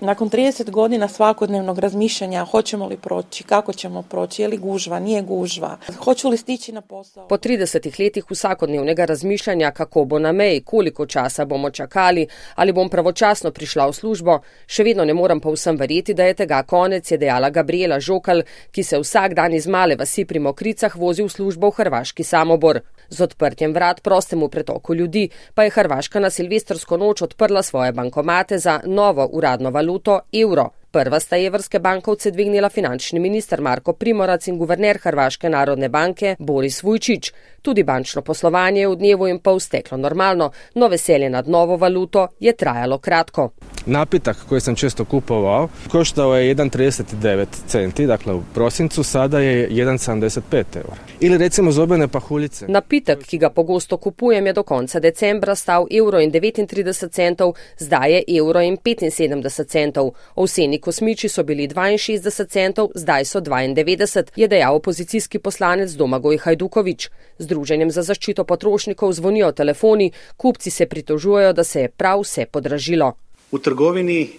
Nakon 0.05 0.31
30 0.31 0.71
godina 0.71 1.09
svakodnevnog 1.09 1.79
razmišljanja 1.79 2.45
hoćemo 2.45 2.87
li 2.87 2.97
proći, 2.97 3.45
kako 3.45 3.73
ćemo 3.73 4.03
proći, 4.03 4.43
je 4.43 4.49
li 4.49 4.57
gužva, 4.57 4.99
nije 4.99 5.23
gužva, 5.23 5.79
hoću 5.99 6.29
li 6.29 6.37
stići 6.37 6.73
na 6.73 6.81
posao. 6.81 7.29
Po 7.29 7.37
30 7.37 8.01
letih 8.01 8.25
vsakodnevnega 8.31 9.05
razmišljanja, 9.05 9.71
kako 9.71 10.05
bo 10.05 10.19
na 10.19 10.33
meji, 10.33 10.61
koliko 10.61 11.07
časa 11.07 11.45
bomo 11.45 11.71
čakali, 11.71 12.27
ali 12.55 12.73
bom 12.73 12.88
pravočasno 12.88 13.51
prišla 13.51 13.87
v 13.87 13.93
službo, 13.93 14.38
še 14.67 14.85
vedno 14.85 15.05
ne 15.05 15.14
moram 15.14 15.40
pa 15.40 15.51
vsem 15.51 15.77
verjeti, 15.77 16.14
da 16.14 16.25
je 16.25 16.35
tega 16.35 16.62
konec, 16.62 17.11
je 17.11 17.19
dejala 17.19 17.51
Gabriela 17.51 18.01
Žokal, 18.01 18.43
ki 18.73 18.83
se 18.83 18.99
vsak 18.99 19.35
dan 19.35 19.55
iz 19.55 19.67
male 19.67 19.97
vasi 19.97 20.25
pri 20.25 20.38
Mokricah 20.38 20.97
vozi 20.97 21.23
v 21.23 21.29
službo 21.29 21.71
v 21.71 21.77
Hrvaški 21.81 22.25
samobor. 22.25 22.81
Z 23.09 23.21
odprtjem 23.21 23.73
vrat 23.73 24.03
prostemu 24.03 24.49
pretoku 24.49 24.95
ljudi 24.95 25.29
pa 25.55 25.64
je 25.64 25.71
Hrvaška 25.71 26.21
na 26.21 26.31
silvestrsko 26.31 26.97
noč 26.97 27.23
odprla 27.23 27.62
svoje 27.62 27.93
bankomate 27.93 28.59
za 28.59 28.81
novo 28.87 29.29
uradno 29.33 29.71
valuto 29.71 30.21
evro. 30.33 30.71
Prva 30.90 31.21
sta 31.21 31.37
evrske 31.37 31.79
bankovce 31.79 32.31
dvignila 32.31 32.69
finančni 32.69 33.21
minister 33.21 33.61
Marko 33.61 33.93
Primorac 33.93 34.47
in 34.47 34.59
guverner 34.59 34.99
Hrvaške 35.03 35.49
narodne 35.51 35.88
banke 35.88 36.37
Boris 36.38 36.83
Vujčič. 36.83 37.33
Tudi 37.64 37.83
bančno 37.83 38.20
poslovanje 38.22 38.81
je 38.81 38.88
v 38.88 38.96
dnevu 38.96 39.27
in 39.29 39.38
pol 39.40 39.57
steklo 39.61 39.96
normalno, 39.96 40.50
no 40.74 40.88
veselje 40.88 41.31
nad 41.31 41.48
novo 41.48 41.77
valuto 41.77 42.27
je 42.40 42.53
trajalo 42.53 42.98
kratko. 42.98 43.50
Napitak 43.87 44.37
koji 44.48 44.61
sam 44.61 44.74
često 44.74 45.05
kupovao 45.05 45.68
koštao 45.88 46.37
je 46.37 46.55
1,39 46.55 47.46
centi, 47.66 48.07
dakle 48.07 48.35
u 48.35 48.42
prosincu, 48.55 49.03
sada 49.03 49.38
je 49.38 49.68
1,75 49.70 50.64
eura. 50.77 50.96
Ili 51.20 51.38
recimo 51.38 51.72
zobene 51.72 52.09
pahuljice. 52.09 52.66
Napitek, 52.68 53.24
ki 53.24 53.38
ga 53.38 53.50
pogosto 53.50 53.96
kupujem, 53.96 54.46
je 54.46 54.53
do 54.53 54.62
konca 54.62 55.00
decembra 55.00 55.55
stal 55.55 55.87
evro 55.90 56.20
in 56.20 56.33
39 56.33 57.11
centov, 57.11 57.55
zdaj 57.79 58.12
je 58.12 58.24
evro 58.38 58.61
in 58.61 58.77
75 58.77 59.66
centov. 59.66 60.11
Ovseni 60.35 60.79
kosmiči 60.79 61.29
so 61.29 61.42
bili 61.42 61.68
62 61.68 62.46
centov, 62.48 62.88
zdaj 62.94 63.24
so 63.24 63.40
92, 63.40 64.24
je 64.37 64.48
dejal 64.48 64.77
opozicijski 64.77 65.38
poslanec 65.38 65.90
Domagoj 65.90 66.38
Hajdukovič. 66.38 67.11
Združenjem 67.55 67.90
za 67.95 68.03
zaščito 68.03 68.43
potrošnikov 68.45 69.12
zvonijo 69.14 69.53
telefoni, 69.55 70.11
kupci 70.37 70.71
se 70.75 70.88
pritožujejo, 70.90 71.53
da 71.55 71.64
se 71.64 71.85
je 71.87 71.88
prav 71.88 72.25
vse 72.25 72.47
podražilo. 72.51 73.12
U 73.55 73.59
trgovini 73.59 74.31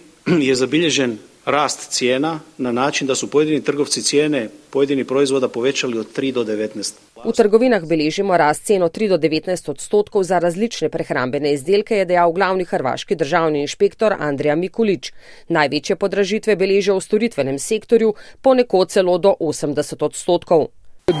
je 0.48 0.54
zabilježen 0.54 1.16
rast 1.46 1.90
cijena 1.90 2.40
na 2.58 2.72
način 2.72 3.06
da 3.06 3.14
su 3.14 3.30
pojedini 3.30 3.62
trgovci 3.64 4.02
cijene 4.02 4.48
pojedinih 4.70 5.06
proizvoda 5.06 5.48
povećali 5.48 5.98
od 5.98 6.06
3 6.16 6.32
do 6.32 6.44
19. 6.44 6.92
V 7.24 7.32
trgovinah 7.32 7.84
beležimo 7.84 8.36
rast 8.36 8.64
cen 8.64 8.82
od 8.82 8.92
3 8.92 9.08
do 9.08 9.18
19 9.18 9.70
odstotkov 9.70 10.22
za 10.22 10.38
različne 10.38 10.88
prehrambene 10.88 11.52
izdelke, 11.54 11.96
je 11.96 12.04
dejal 12.04 12.32
glavni 12.32 12.64
hrvaški 12.64 13.16
državni 13.16 13.60
inšpektor 13.60 14.14
Andrija 14.18 14.56
Mikulič. 14.56 15.12
Največje 15.48 15.96
podražitve 15.96 16.56
beležijo 16.56 16.98
v 16.98 17.00
storitvenem 17.00 17.58
sektorju, 17.58 18.14
ponekod 18.42 18.90
celo 18.90 19.18
do 19.18 19.34
80 19.40 20.04
odstotkov. 20.04 20.66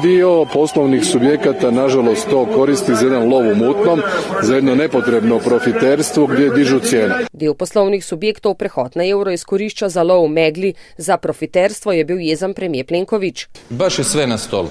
Dio 0.02 0.44
poslovnih 0.52 1.04
subjekata 1.04 1.70
nažalost 1.70 2.26
to 2.30 2.46
koristi 2.54 2.94
za 2.94 3.04
jedan 3.04 3.28
lov 3.28 3.52
u 3.52 3.54
mutnom, 3.54 4.02
za 4.42 4.54
jedno 4.54 4.74
nepotrebno 4.74 5.38
profiterstvo 5.38 6.26
gdje 6.26 6.50
dižu 6.50 6.80
cijene. 6.80 7.14
Del 7.32 7.54
poslovnih 7.54 8.04
subjektov 8.04 8.54
prehod 8.54 8.96
na 8.96 9.06
evro 9.06 9.30
izkorišča 9.30 9.88
za 9.88 10.02
lov 10.02 10.24
v 10.24 10.28
megli, 10.28 10.74
za 10.96 11.16
profiterstvo 11.16 11.92
je 11.92 12.04
bil 12.04 12.20
jezen 12.20 12.54
premijer 12.54 12.86
Plenković. 12.86 13.46
Baš 13.68 13.98
je 13.98 14.04
sve 14.04 14.26
na 14.26 14.38
stolu. 14.38 14.68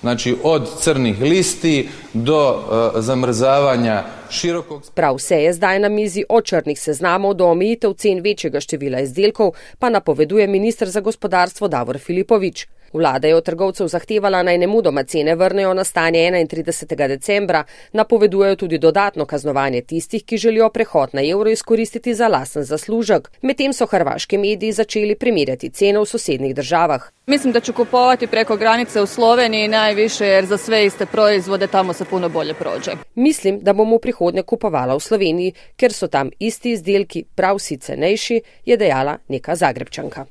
Znači 0.00 0.36
od 0.42 0.80
crnih 0.80 1.20
listi 1.20 1.88
do 2.12 2.50
uh, 2.50 3.00
zamrzavanja 3.00 4.04
širokog... 4.30 4.82
Prav 4.94 5.14
vse 5.14 5.36
je 5.36 5.52
zdaj 5.52 5.78
na 5.78 5.88
mizi 5.88 6.24
od 6.28 6.44
črnih 6.44 6.80
seznamov 6.80 7.34
do 7.34 7.46
omejitev 7.46 7.92
cen 7.92 8.20
večjega 8.20 8.60
števila 8.60 9.00
izdelkov, 9.00 9.52
pa 9.78 9.88
napoveduje 9.90 10.46
ministr 10.46 10.88
za 10.88 11.00
gospodarstvo 11.00 11.68
Davor 11.68 11.98
Filipovič. 11.98 12.66
Vlada 12.94 13.28
je 13.28 13.34
od 13.34 13.44
trgovcev 13.44 13.86
zahtevala 13.86 14.42
naj 14.42 14.58
nemudoma 14.58 15.02
cene 15.04 15.34
vrnejo 15.34 15.74
na 15.74 15.84
stanje 15.84 16.18
31. 16.30 17.08
decembra, 17.08 17.64
napovedujejo 17.92 18.56
tudi 18.56 18.78
dodatno 18.78 19.24
kaznovanje 19.26 19.80
tistih, 19.80 20.24
ki 20.24 20.36
želijo 20.36 20.68
prehod 20.70 21.08
na 21.12 21.22
evro 21.22 21.50
izkoristiti 21.50 22.14
za 22.14 22.28
lasen 22.28 22.62
zaslužek. 22.62 23.30
Medtem 23.42 23.72
so 23.72 23.86
hrvaški 23.86 24.38
mediji 24.38 24.72
začeli 24.72 25.14
primerjati 25.14 25.70
cene 25.70 25.98
v 25.98 26.06
sosednjih 26.06 26.54
državah. 26.54 27.02
Mislim 27.26 27.52
da 27.52 27.60
ću 27.60 27.72
kupovati 27.72 28.26
preko 28.26 28.56
granice 28.56 29.00
u 29.00 29.06
Sloveniji 29.06 29.68
najviše 29.68 30.26
jer 30.26 30.46
za 30.46 30.56
sve 30.56 30.86
iste 30.86 31.06
proizvode 31.06 31.66
tamo 31.66 31.92
se 31.92 32.04
puno 32.04 32.28
bolje 32.28 32.54
prođe. 32.54 32.92
Mislim, 33.14 33.60
da 33.60 33.72
bom 33.72 33.92
v 33.92 33.98
prihodnje 33.98 34.42
kupovala 34.42 34.94
v 34.94 35.00
Sloveniji, 35.00 35.52
ker 35.76 35.92
so 35.92 36.06
tam 36.06 36.30
isti 36.38 36.70
izdelki 36.70 37.24
prav 37.34 37.56
vsi 37.56 37.76
cenejši, 37.76 38.40
je 38.64 38.76
dejala 38.76 39.18
neka 39.28 39.56
zagrebčanka. 39.56 40.26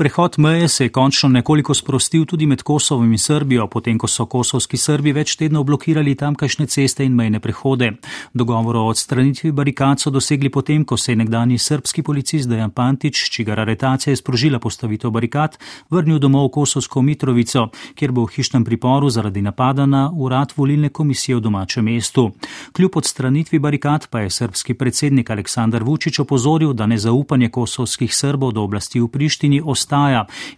Prehod 0.00 0.34
meje 0.38 0.68
se 0.68 0.84
je 0.84 0.88
končno 0.88 1.28
nekoliko 1.28 1.74
sprostil 1.74 2.24
tudi 2.24 2.46
med 2.46 2.62
Kosovom 2.62 3.12
in 3.12 3.18
Srbijo, 3.18 3.66
potem 3.66 3.98
ko 3.98 4.08
so 4.08 4.24
kosovski 4.26 4.78
Srbi 4.80 5.12
več 5.12 5.34
tednov 5.36 5.66
blokirali 5.68 6.14
tamkajšnje 6.16 6.66
ceste 6.66 7.04
in 7.04 7.12
mejne 7.12 7.40
prehode. 7.40 7.90
Dogovor 8.32 8.76
o 8.76 8.84
odstranitvi 8.88 9.52
barikad 9.52 10.00
so 10.00 10.10
dosegli 10.10 10.48
potem, 10.48 10.86
ko 10.88 10.96
se 10.96 11.12
je 11.12 11.16
nekdani 11.16 11.58
srbski 11.58 12.02
policist 12.02 12.48
Dejan 12.48 12.70
Pantič, 12.70 13.26
čigar 13.30 13.60
aretacija 13.60 14.12
je 14.12 14.16
sprožila 14.16 14.58
postavitev 14.58 15.10
barikad, 15.10 15.58
vrnil 15.90 16.18
domov 16.18 16.48
v 16.48 16.54
Kosovsko 16.54 17.02
Mitrovico, 17.02 17.66
kjer 17.94 18.12
bo 18.12 18.24
v 18.24 18.32
hišnem 18.38 18.64
priporu 18.64 19.10
zaradi 19.10 19.42
napada 19.42 19.84
na 19.86 20.06
urad 20.16 20.56
volilne 20.56 20.88
komisije 20.88 21.36
v 21.36 21.44
domačem 21.44 21.84
mestu. 21.84 22.30
Kljub 22.72 22.96
odstranitvi 22.96 23.58
barikad 23.58 24.08
pa 24.08 24.24
je 24.24 24.30
srbski 24.30 24.74
predsednik 24.74 25.30
Aleksandar 25.30 25.84
Vučić 25.84 26.24
opozoril, 26.24 26.72
da 26.72 26.86
nezaupanje 26.86 27.50
kosovskih 27.50 28.16
Srbov 28.16 28.56
do 28.56 28.64
oblasti 28.64 29.00
v 29.00 29.12
Prištini 29.12 29.60
ostaja 29.60 29.89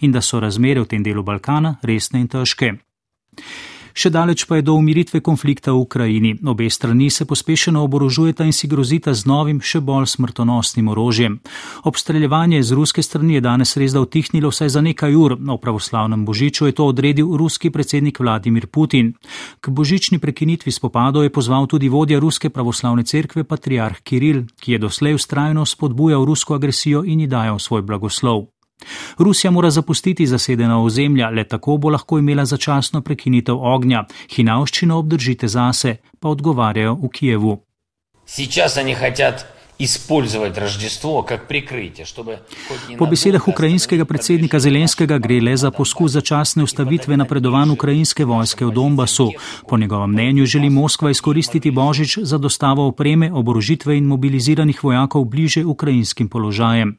in 0.00 0.12
da 0.12 0.20
so 0.20 0.40
razmere 0.40 0.80
v 0.80 0.86
tem 0.86 1.02
delu 1.02 1.22
Balkana 1.22 1.78
resne 1.82 2.20
in 2.20 2.28
težke. 2.28 2.76
Še 3.92 4.08
daleč 4.08 4.46
pa 4.48 4.56
je 4.56 4.64
do 4.64 4.74
umiritve 4.74 5.20
konflikta 5.20 5.72
v 5.72 5.84
Ukrajini. 5.84 6.32
Obe 6.48 6.68
strani 6.72 7.10
se 7.10 7.24
pospešeno 7.28 7.82
oborožujeta 7.84 8.44
in 8.44 8.52
si 8.52 8.68
grozita 8.68 9.12
z 9.12 9.28
novim, 9.28 9.60
še 9.60 9.82
bolj 9.84 10.08
smrtonosnim 10.16 10.88
orožjem. 10.88 11.38
Obstreljevanje 11.84 12.62
z 12.62 12.72
ruske 12.72 13.02
strani 13.04 13.36
je 13.36 13.44
danes 13.44 13.76
res 13.76 13.92
da 13.92 14.00
utihnilo 14.00 14.48
vsaj 14.48 14.72
za 14.72 14.80
nekaj 14.80 15.14
ur. 15.14 15.36
O 15.36 15.58
pravoslavnem 15.60 16.24
božiču 16.24 16.66
je 16.66 16.72
to 16.72 16.88
odredil 16.88 17.36
ruski 17.36 17.70
predsednik 17.70 18.20
Vladimir 18.20 18.66
Putin. 18.66 19.12
K 19.60 19.68
božični 19.68 20.18
prekinitvi 20.18 20.72
spopadov 20.72 21.28
je 21.28 21.32
pozval 21.32 21.68
tudi 21.68 21.92
vodja 21.92 22.18
ruske 22.20 22.48
pravoslavne 22.48 23.04
cerkve 23.04 23.44
patriarh 23.44 24.00
Kiril, 24.00 24.46
ki 24.60 24.72
je 24.72 24.78
doslej 24.78 25.20
ustrajno 25.20 25.66
spodbujal 25.68 26.24
rusko 26.24 26.56
agresijo 26.56 27.04
in 27.04 27.20
ji 27.20 27.28
dajal 27.28 27.60
svoj 27.60 27.84
blagoslov. 27.84 28.48
Rusija 29.17 29.51
mora 29.51 29.69
zapustiti 29.69 30.27
zasedena 30.27 30.81
ozemlja, 30.83 31.29
le 31.29 31.43
tako 31.43 31.77
bo 31.77 31.89
lahko 31.89 32.19
imela 32.19 32.45
začasno 32.45 33.01
prekinitev 33.01 33.57
ognja. 33.57 34.05
Hinavščino 34.35 34.97
obdržite 34.97 35.47
zase, 35.47 35.97
pa 36.19 36.29
odgovarjajo 36.29 36.95
v 36.95 37.09
Kijevu. 37.09 37.57
Сейчас 38.27 38.77
они 38.77 38.93
хотят 38.93 39.47
использовать 39.79 40.57
Рождество 40.57 41.21
как 41.21 41.47
прикрытие, 41.47 42.05
чтобы... 42.05 42.39
Po 42.97 43.05
besedah 43.05 43.47
ukrajinskega 43.47 44.05
predsednika 44.05 44.59
Zelenskega 44.59 45.17
gre 45.17 45.39
le 45.39 45.55
za 45.57 45.71
poskus 45.71 46.11
začasne 46.11 46.63
ustavitve 46.63 47.17
napredovanj 47.17 47.71
ukrajinske 47.77 48.25
vojske 48.25 48.65
v 48.65 48.71
Donbasu. 48.73 49.31
Po 49.69 49.77
njegovem 49.77 50.11
mnenju 50.11 50.45
želi 50.45 50.69
Moskva 50.69 51.11
izkoristiti 51.11 51.71
Božič 51.71 52.17
za 52.17 52.37
dostavo 52.37 52.87
opreme, 52.87 53.31
oborožitve 53.33 53.97
in 53.97 54.05
mobiliziranih 54.05 54.83
vojakov 54.83 55.25
bliže 55.25 55.65
ukrajinskim 55.65 56.29
položajem. 56.29 56.97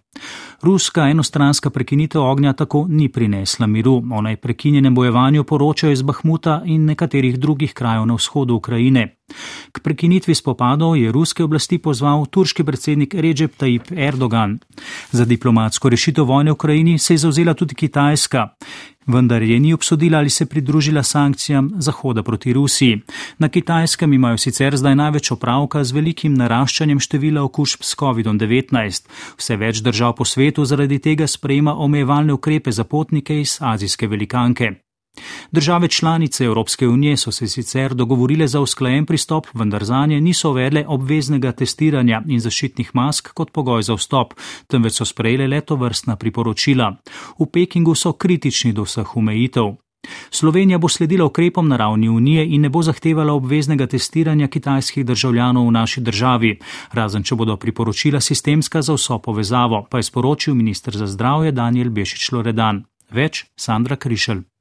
Ruska 0.61 1.09
enostranska 1.09 1.69
prekinitev 1.69 2.21
ognja 2.21 2.53
tako 2.53 2.85
ni 2.89 3.09
prinesla 3.09 3.67
miru. 3.67 4.03
O 4.11 4.21
najprekinjenem 4.21 4.95
bojevanju 4.95 5.43
poročajo 5.43 5.91
iz 5.91 6.01
Bahmuta 6.01 6.61
in 6.65 6.85
nekaterih 6.85 7.39
drugih 7.39 7.73
krajev 7.73 8.05
na 8.05 8.15
vzhodu 8.15 8.55
Ukrajine. 8.55 9.15
K 9.71 9.79
prekinitvi 9.79 10.35
spopadov 10.35 10.97
je 10.97 11.11
ruske 11.11 11.43
oblasti 11.43 11.77
pozval 11.77 12.25
turški 12.25 12.63
predsednik 12.63 13.13
Recep 13.13 13.57
Tayyip 13.57 13.91
Erdogan. 13.97 14.59
Za 15.11 15.25
diplomatsko 15.25 15.89
rešitev 15.89 16.25
vojne 16.25 16.51
v 16.51 16.53
Ukrajini 16.53 16.99
se 16.99 17.13
je 17.13 17.17
zauzela 17.17 17.53
tudi 17.53 17.75
Kitajska 17.75 18.49
vendar 19.07 19.41
je 19.41 19.59
ni 19.59 19.73
obsodila 19.73 20.17
ali 20.17 20.29
se 20.29 20.45
pridružila 20.45 21.03
sankcijam 21.03 21.71
Zahoda 21.77 22.23
proti 22.23 22.53
Rusiji. 22.53 23.01
Na 23.37 23.49
kitajskem 23.49 24.13
imajo 24.13 24.37
sicer 24.37 24.77
zdaj 24.77 24.95
največ 24.95 25.31
opravka 25.31 25.83
z 25.83 25.91
velikim 25.91 26.33
naraščanjem 26.33 26.99
števila 26.99 27.43
okužb 27.43 27.83
s 27.83 27.95
COVID-19. 27.95 29.09
Vse 29.37 29.57
več 29.57 29.81
držav 29.81 30.15
po 30.15 30.25
svetu 30.25 30.65
zaradi 30.65 30.99
tega 30.99 31.27
sprejema 31.27 31.75
omejevalne 31.75 32.33
ukrepe 32.33 32.71
za 32.71 32.83
potnike 32.83 33.41
iz 33.41 33.57
azijske 33.61 34.07
velikanke. 34.07 34.73
Države 35.51 35.87
članice 35.87 36.45
Evropske 36.45 36.87
unije 36.87 37.17
so 37.17 37.31
se 37.31 37.47
sicer 37.47 37.93
dogovorile 37.93 38.47
za 38.47 38.59
usklajen 38.59 39.05
pristop, 39.05 39.47
vendar 39.53 39.83
za 39.83 40.05
nje 40.05 40.21
niso 40.21 40.49
uvedle 40.49 40.85
obveznega 40.87 41.51
testiranja 41.51 42.21
in 42.27 42.39
zaščitnih 42.39 42.91
mask 42.93 43.33
kot 43.33 43.51
pogoj 43.51 43.83
za 43.83 43.93
vstop, 43.93 44.33
temveč 44.67 44.93
so 44.93 45.05
sprejele 45.05 45.47
leto 45.47 45.75
vrstna 45.75 46.15
priporočila. 46.15 46.95
V 47.39 47.45
Pekingu 47.53 47.95
so 47.95 48.13
kritični 48.13 48.73
do 48.73 48.83
vseh 48.83 49.17
omejitev. 49.17 49.73
Slovenija 50.29 50.77
bo 50.77 50.89
sledila 50.89 51.25
ukrepom 51.25 51.67
na 51.67 51.77
ravni 51.77 52.09
unije 52.09 52.45
in 52.55 52.61
ne 52.61 52.69
bo 52.69 52.81
zahtevala 52.81 53.33
obveznega 53.33 53.87
testiranja 53.87 54.47
kitajskih 54.47 55.05
državljanov 55.05 55.67
v 55.67 55.71
naši 55.71 56.01
državi, 56.01 56.59
razen 56.91 57.23
če 57.23 57.35
bodo 57.35 57.57
priporočila 57.57 58.21
sistemska 58.21 58.81
za 58.81 58.93
vso 58.93 59.19
povezavo, 59.19 59.85
pa 59.89 59.97
je 59.97 60.03
sporočil 60.03 60.55
ministr 60.55 60.97
za 60.97 61.07
zdravje 61.07 61.51
Daniel 61.51 61.89
Bešič 61.89 62.31
Loredan. 62.31 62.83
Več 63.11 63.45
Sandra 63.55 63.95
Krišelj. 63.95 64.52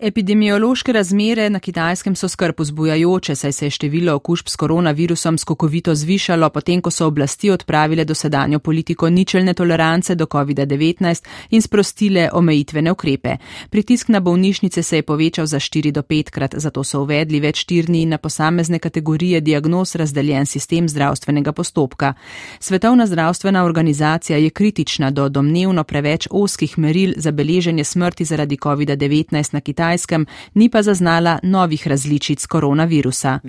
Epidemiološke 0.00 0.92
razmere 0.92 1.50
na 1.50 1.58
kitajskem 1.58 2.14
so 2.16 2.28
skrb 2.28 2.60
vzbujajoče, 2.60 3.34
saj 3.34 3.52
se 3.52 3.66
je 3.66 3.70
število 3.70 4.14
okužb 4.14 4.48
s 4.48 4.56
koronavirusom 4.56 5.38
skokovito 5.38 5.94
zvišalo, 5.94 6.50
potem 6.50 6.80
ko 6.80 6.90
so 6.90 7.06
oblasti 7.06 7.50
odpravile 7.50 8.04
dosedanjo 8.04 8.58
politiko 8.58 9.08
ničelne 9.10 9.54
tolerance 9.54 10.14
do 10.14 10.26
COVID-19 10.26 11.24
in 11.50 11.62
sprostile 11.62 12.28
omejitvene 12.32 12.92
ukrepe. 12.92 13.36
Pritisk 13.70 14.08
na 14.08 14.20
bolnišnice 14.20 14.82
se 14.82 14.96
je 14.96 15.02
povečal 15.02 15.46
za 15.46 15.58
4 15.58 15.90
do 15.90 16.02
5 16.02 16.30
krat, 16.30 16.54
zato 16.56 16.84
so 16.84 17.02
uvedli 17.02 17.40
več 17.40 17.64
tirni 17.64 18.02
in 18.02 18.08
na 18.08 18.18
posamezne 18.18 18.78
kategorije 18.78 19.40
diagnoz 19.40 19.96
razdeljen 19.96 20.46
sistem 20.46 20.88
zdravstvenega 20.88 21.52
postopka. 21.52 22.14
Svetovna 22.60 23.06
zdravstvena 23.06 23.64
organizacija 23.64 24.38
je 24.38 24.50
kritična 24.50 25.10
do 25.10 25.28
domnevno 25.28 25.84
preveč 25.84 26.28
oskih 26.30 26.78
meril 26.78 27.14
za 27.16 27.30
beleženje 27.32 27.84
smrti 27.84 28.24
zaradi 28.24 28.56
COVID-19 28.56 29.54
na 29.54 29.60
kitajskem. 29.60 29.87
Kitajskem, 29.88 30.26
ni 30.54 30.68
pa 30.68 30.82
zaznala 30.82 31.38
novih 31.42 31.86
različic 31.88 32.46
koronavirusa. 32.46 33.40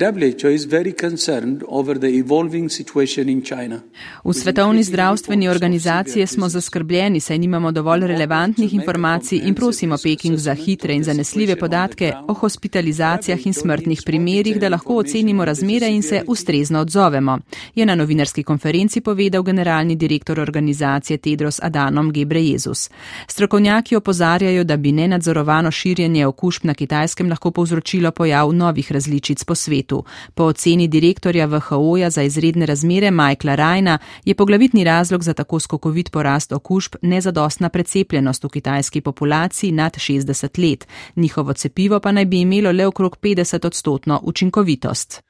V 4.24 4.34
Svetovni 4.34 4.84
zdravstveni 4.84 5.50
organizaciji 5.50 6.28
smo 6.28 6.50
zaskrbljeni, 6.50 7.20
saj 7.20 7.38
nimamo 7.38 7.72
dovolj 7.72 8.08
relevantnih 8.08 8.74
informacij 8.74 9.42
in 9.44 9.56
prosimo 9.56 9.96
Peking 10.04 10.38
za 10.38 10.54
hitre 10.54 10.94
in 10.94 11.04
zanesljive 11.04 11.56
podatke 11.56 12.14
o 12.28 12.34
hospitalizacijah 12.34 13.46
in 13.46 13.54
smrtnih 13.54 14.02
primerjih, 14.06 14.60
da 14.60 14.70
lahko 14.70 14.96
ocenimo 14.98 15.46
razmere 15.46 15.88
in 15.88 16.02
se 16.02 16.24
ustrezno 16.28 16.80
odzovemo, 16.80 17.40
je 17.76 17.86
na 17.86 17.96
novinarski 17.96 18.44
konferenci 18.44 19.02
povedal 19.02 19.44
generalni 19.44 19.96
direktor 19.96 20.40
organizacije 20.40 21.18
Tedros 21.18 21.60
Adanom 21.64 22.12
Gebrejezus. 22.12 22.90
Strokovnjaki 23.28 23.96
opozarjajo, 23.96 24.64
da 24.64 24.78
bi 24.78 24.92
nenadzorovano 24.92 25.72
širjenje 25.72 26.29
okužb 26.30 26.66
na 26.66 26.74
kitajskem 26.74 27.30
lahko 27.30 27.52
povzročilo 27.52 28.12
pojav 28.12 28.54
novih 28.54 28.92
različic 28.92 29.44
po 29.44 29.56
svetu. 29.56 30.04
Po 30.36 30.44
oceni 30.44 30.88
direktorja 30.88 31.46
VHO-ja 31.46 32.10
za 32.10 32.24
izredne 32.24 32.66
razmere 32.66 33.12
Michaela 33.12 33.56
Rajna 33.56 33.98
je 34.26 34.36
poglavitni 34.36 34.84
razlog 34.84 35.24
za 35.24 35.34
tako 35.34 35.60
skokovit 35.60 36.12
porast 36.12 36.52
okužb 36.52 36.96
nezadostna 37.02 37.70
precepljenost 37.70 38.44
v 38.44 38.50
kitajski 38.50 39.02
populaciji 39.02 39.72
nad 39.72 39.94
60 39.98 40.70
let. 40.70 40.88
Njihovo 41.16 41.54
cepivo 41.54 42.00
pa 42.00 42.12
naj 42.12 42.26
bi 42.26 42.42
imelo 42.42 42.72
le 42.72 42.88
okrog 42.88 43.18
50 43.22 43.66
odstotno 43.66 44.20
učinkovitost. 44.24 45.22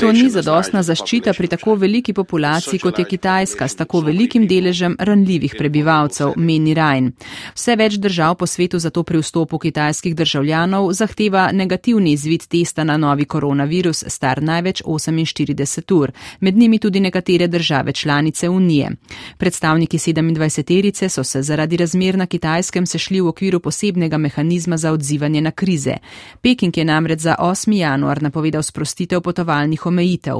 To 0.00 0.08
ni 0.12 0.24
zadostna 0.26 0.80
zaščita 0.82 1.36
pri 1.38 1.46
tako 1.52 1.76
veliki 1.78 2.10
populaciji, 2.12 2.80
kot 2.82 2.96
je 2.98 3.04
Kitajska, 3.06 3.68
s 3.70 3.78
tako 3.78 4.00
velikim 4.08 4.48
deležem 4.50 4.96
ranljivih 4.98 5.52
prebivalcev, 5.54 6.32
meni 6.34 6.72
Rajn. 6.74 7.12
Vse 7.54 7.76
več 7.78 7.94
držav 8.02 8.34
po 8.40 8.48
svetu 8.50 8.80
zato 8.82 9.04
pri 9.06 9.20
vstopu 9.22 9.60
kitajskih 9.62 10.16
državljanov 10.18 10.88
zahteva 10.98 11.44
negativni 11.54 12.16
izvid 12.18 12.48
testa 12.50 12.82
na 12.84 12.96
novi 12.98 13.24
koronavirus, 13.24 14.02
star 14.10 14.42
največ 14.42 14.82
48 14.82 15.94
ur, 15.94 16.10
med 16.40 16.58
njimi 16.58 16.82
tudi 16.82 17.00
nekatere 17.00 17.46
države 17.46 17.92
članice 17.92 18.48
Unije. 18.48 18.90
Predstavniki 19.38 19.98
27-terice 19.98 21.08
so 21.08 21.24
se 21.24 21.42
zaradi 21.42 21.76
razmer 21.76 22.18
na 22.18 22.26
kitajskem 22.26 22.86
sešli 22.86 23.20
v 23.20 23.30
okviru 23.30 23.60
posebnega 23.60 24.18
mehanizma 24.18 24.76
za 24.76 24.92
odzivanje 24.92 25.40
na 25.40 25.50
krize. 25.50 25.96
Peking 26.42 26.76
je 26.76 26.84
namreč 26.84 27.20
za 27.20 27.36
8. 27.38 27.72
januar 27.72 28.22
napovedal 28.22 28.62
sprostitev 28.62 29.03
sprostitev 29.04 29.20
potovalnih 29.20 29.86
omejitev. 29.86 30.36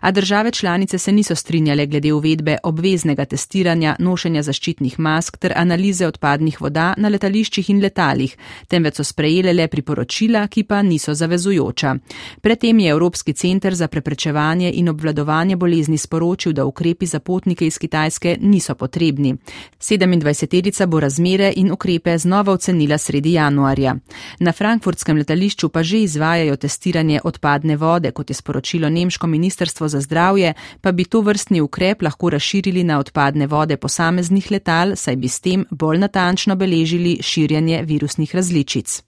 A 0.00 0.10
države 0.10 0.50
članice 0.50 0.98
se 0.98 1.12
niso 1.12 1.34
strinjale 1.34 1.86
glede 1.86 2.12
uvedbe 2.12 2.56
obveznega 2.62 3.24
testiranja, 3.24 3.96
nošenja 3.98 4.42
zaščitnih 4.42 4.98
mask 4.98 5.36
ter 5.36 5.52
analize 5.56 6.06
odpadnih 6.06 6.60
voda 6.60 6.94
na 6.96 7.08
letališčih 7.08 7.70
in 7.70 7.80
letalih, 7.80 8.36
temveč 8.68 8.96
so 8.96 9.04
sprejele 9.04 9.52
le 9.52 9.68
priporočila, 9.68 10.46
ki 10.46 10.62
pa 10.64 10.82
niso 10.82 11.14
zavezujoča. 11.14 11.96
Predtem 12.40 12.78
je 12.78 12.90
Evropski 12.90 13.32
centr 13.32 13.74
za 13.74 13.88
preprečevanje 13.88 14.70
in 14.74 14.88
obvladovanje 14.88 15.56
bolezni 15.56 15.98
sporočil, 15.98 16.52
da 16.52 16.64
ukrepi 16.64 17.06
za 17.06 17.18
potnike 17.20 17.66
iz 17.66 17.78
Kitajske 17.78 18.36
niso 18.40 18.74
potrebni. 18.74 19.36
27-terica 19.80 20.86
bo 20.86 21.00
razmere 21.00 21.52
in 21.56 21.72
ukrepe 21.72 22.18
znova 22.18 22.52
ocenila 22.52 22.98
sredi 22.98 23.32
januarja. 23.32 23.96
Na 24.40 24.52
frankfurtskem 24.52 25.16
letališču 25.16 25.68
pa 25.68 25.82
že 25.82 26.02
izvajajo 26.02 26.56
testiranje 26.56 27.20
odpadne 27.24 27.76
vode 27.76 28.03
vode, 28.04 28.12
kot 28.12 28.30
je 28.30 28.34
sporočilo 28.34 28.88
Nemško 28.88 29.26
ministrstvo 29.26 29.88
za 29.88 30.00
zdravje, 30.00 30.54
pa 30.80 30.92
bi 30.92 31.04
to 31.04 31.20
vrstni 31.20 31.60
ukrep 31.60 32.02
lahko 32.02 32.30
razširili 32.30 32.84
na 32.84 32.98
odpadne 32.98 33.46
vode 33.46 33.76
posameznih 33.76 34.50
letal, 34.50 34.96
saj 34.96 35.16
bi 35.16 35.28
s 35.28 35.40
tem 35.40 35.64
bolj 35.70 35.98
natančno 35.98 36.56
beležili 36.56 37.18
širjanje 37.22 37.82
virusnih 37.84 38.34
različic. 38.34 39.02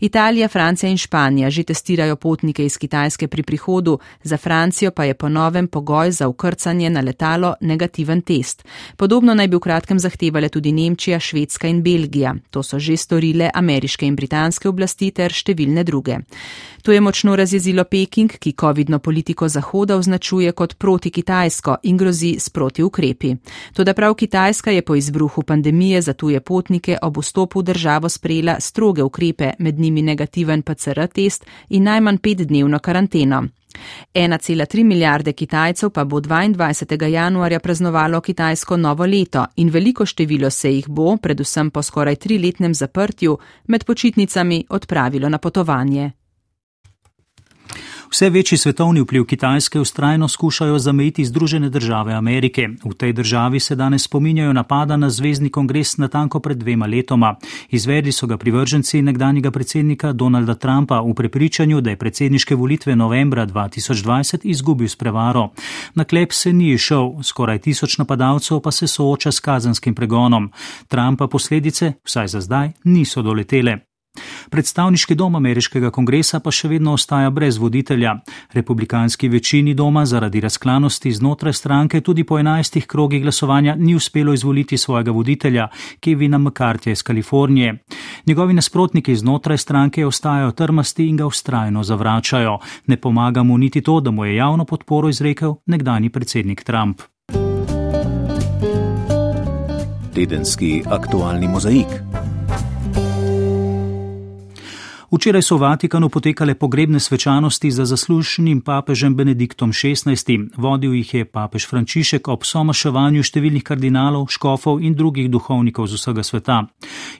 Italija, 0.00 0.48
Francija 0.48 0.90
in 0.90 0.96
Španija 0.96 1.50
že 1.50 1.62
testirajo 1.62 2.16
potnike 2.16 2.64
iz 2.64 2.76
Kitajske 2.76 3.28
pri 3.28 3.42
prihodu, 3.42 3.98
za 4.22 4.36
Francijo 4.36 4.90
pa 4.90 5.04
je 5.04 5.14
po 5.14 5.28
novem 5.28 5.68
pogoj 5.68 6.10
za 6.10 6.28
ukrcanje 6.28 6.90
na 6.90 7.00
letalo 7.00 7.54
negativen 7.60 8.20
test. 8.20 8.64
Podobno 8.96 9.34
naj 9.34 9.48
bi 9.48 9.56
v 9.56 9.60
kratkem 9.60 9.98
zahtevale 9.98 10.48
tudi 10.48 10.72
Nemčija, 10.72 11.20
Švedska 11.20 11.68
in 11.68 11.82
Belgija. 11.82 12.34
To 12.50 12.62
so 12.62 12.78
že 12.78 12.96
storile 12.96 13.50
ameriške 13.54 14.06
in 14.06 14.16
britanske 14.16 14.68
oblasti 14.68 15.10
ter 15.10 15.32
številne 15.32 15.84
druge. 15.84 16.18
To 16.86 16.92
je 16.92 17.00
močno 17.00 17.36
razjezilo 17.36 17.84
Peking, 17.84 18.32
ki 18.38 18.52
COVID-no 18.52 18.98
politiko 18.98 19.48
Zahoda 19.48 19.96
označuje 19.96 20.52
kot 20.52 20.74
proti-kitajsko 20.78 21.76
in 21.82 21.96
grozi 21.96 22.36
s 22.38 22.50
proti-ukrepi. 22.50 23.36
Toda 23.72 23.94
prav 23.94 24.14
Kitajska 24.14 24.70
je 24.70 24.82
po 24.82 24.94
izbruhu 24.94 25.42
pandemije 25.42 26.02
za 26.02 26.12
tuje 26.12 26.40
potnike 26.40 26.98
ob 27.02 27.18
vstopu 27.18 27.60
v 27.60 27.62
državo 27.62 28.08
sprejela 28.08 28.60
stroge 28.60 29.02
ukrepe, 29.02 29.50
med 29.58 29.78
njimi 29.78 30.02
negativen 30.02 30.62
PCR 30.62 31.06
test 31.06 31.46
in 31.68 31.82
najmanj 31.82 32.18
petdnevno 32.18 32.78
karanteno. 32.78 33.44
1,3 34.14 34.84
milijarde 34.84 35.32
Kitajcev 35.32 35.90
pa 35.90 36.04
bo 36.04 36.20
22. 36.20 37.04
januarja 37.04 37.60
praznovalo 37.60 38.20
kitajsko 38.20 38.76
novo 38.76 39.06
leto 39.06 39.46
in 39.56 39.70
veliko 39.70 40.06
število 40.06 40.50
se 40.50 40.74
jih 40.74 40.88
bo, 40.88 41.16
predvsem 41.16 41.70
po 41.70 41.82
skoraj 41.82 42.16
triletnem 42.16 42.74
zaprtju, 42.74 43.38
med 43.66 43.84
počitnicami 43.84 44.64
odpravilo 44.68 45.28
na 45.28 45.38
potovanje. 45.38 46.25
Vse 48.10 48.30
večji 48.30 48.58
svetovni 48.58 49.00
vpliv 49.00 49.24
Kitajske 49.24 49.80
ustrajno 49.80 50.28
skušajo 50.28 50.78
zamejiti 50.78 51.24
Združene 51.24 51.70
države 51.70 52.12
Amerike. 52.12 52.68
V 52.84 52.94
tej 52.94 53.12
državi 53.12 53.60
se 53.60 53.74
danes 53.74 54.02
spominjajo 54.02 54.52
napada 54.52 54.96
na 54.96 55.10
Zvezdni 55.10 55.50
kongres 55.50 55.96
natanko 55.96 56.40
pred 56.40 56.58
dvema 56.58 56.86
letoma. 56.86 57.34
Izvedli 57.70 58.12
so 58.12 58.26
ga 58.26 58.36
privrženci 58.36 59.02
nekdanjega 59.02 59.50
predsednika 59.50 60.12
Donalda 60.12 60.54
Trumpa 60.54 61.00
v 61.00 61.14
prepričanju, 61.14 61.80
da 61.80 61.90
je 61.90 61.96
predsedniške 61.96 62.54
volitve 62.54 62.96
novembra 62.96 63.46
2020 63.46 64.38
izgubil 64.42 64.88
s 64.88 64.96
prevaro. 64.96 65.50
Na 65.94 66.04
klep 66.04 66.32
se 66.32 66.52
ni 66.52 66.72
išel, 66.72 67.22
skoraj 67.22 67.58
tisoč 67.58 67.98
napadalcev 67.98 68.60
pa 68.60 68.70
se 68.70 68.86
sooča 68.86 69.32
s 69.32 69.40
kazanskim 69.40 69.94
pregonom. 69.94 70.52
Trumpa 70.88 71.26
posledice, 71.26 71.92
vsaj 72.04 72.28
za 72.28 72.40
zdaj, 72.40 72.72
niso 72.84 73.22
doletele. 73.22 73.95
Predstavniški 74.50 75.14
dom 75.14 75.36
ameriškega 75.36 75.90
kongresa 75.90 76.40
pa 76.40 76.50
še 76.50 76.68
vedno 76.68 76.92
ostaja 76.92 77.30
brez 77.30 77.58
voditelja. 77.58 78.16
Republikanski 78.52 79.28
večini 79.28 79.74
doma 79.74 80.06
zaradi 80.06 80.40
razklanosti 80.40 81.12
znotraj 81.12 81.52
stranke 81.52 82.00
tudi 82.00 82.24
po 82.24 82.38
enajstih 82.38 82.86
krogih 82.86 83.22
glasovanja 83.22 83.74
ni 83.74 83.94
uspelo 83.94 84.32
izvoliti 84.32 84.78
svojega 84.78 85.10
voditelja, 85.10 85.68
Kevina 86.00 86.38
McCarthyja 86.38 86.92
iz 86.92 87.02
Kalifornije. 87.02 87.84
Njegovi 88.26 88.54
nasprotniki 88.54 89.16
znotraj 89.16 89.58
stranke 89.58 90.06
ostajajo 90.06 90.52
trmasti 90.52 91.08
in 91.08 91.16
ga 91.16 91.26
ustrajno 91.26 91.82
zavračajo. 91.82 92.58
Ne 92.86 92.96
pomaga 92.96 93.42
mu 93.42 93.58
niti 93.58 93.80
to, 93.80 94.00
da 94.00 94.10
mu 94.10 94.24
je 94.24 94.36
javno 94.36 94.64
podporo 94.64 95.08
izrekel 95.08 95.54
nekdani 95.66 96.10
predsednik 96.10 96.64
Trump. 96.64 97.02
Tedenski 100.14 100.82
aktualni 100.90 101.48
mozaik. 101.48 101.86
Včeraj 105.06 105.42
so 105.42 105.54
v 105.54 105.70
Vatikanu 105.70 106.08
potekale 106.10 106.58
pogrebne 106.58 106.98
svečanosti 106.98 107.70
za 107.70 107.84
zaslužnim 107.86 108.58
papežem 108.60 109.14
Benediktom 109.14 109.70
XVI. 109.70 110.50
Vodil 110.58 110.98
jih 110.98 111.14
je 111.14 111.24
papež 111.24 111.62
Frančišek 111.70 112.26
ob 112.26 112.42
somaševanju 112.42 113.22
številnih 113.22 113.62
kardinalov, 113.62 114.26
škofov 114.34 114.82
in 114.82 114.98
drugih 114.98 115.30
duhovnikov 115.30 115.86
z 115.86 115.94
vsega 115.94 116.26
sveta. 116.26 116.56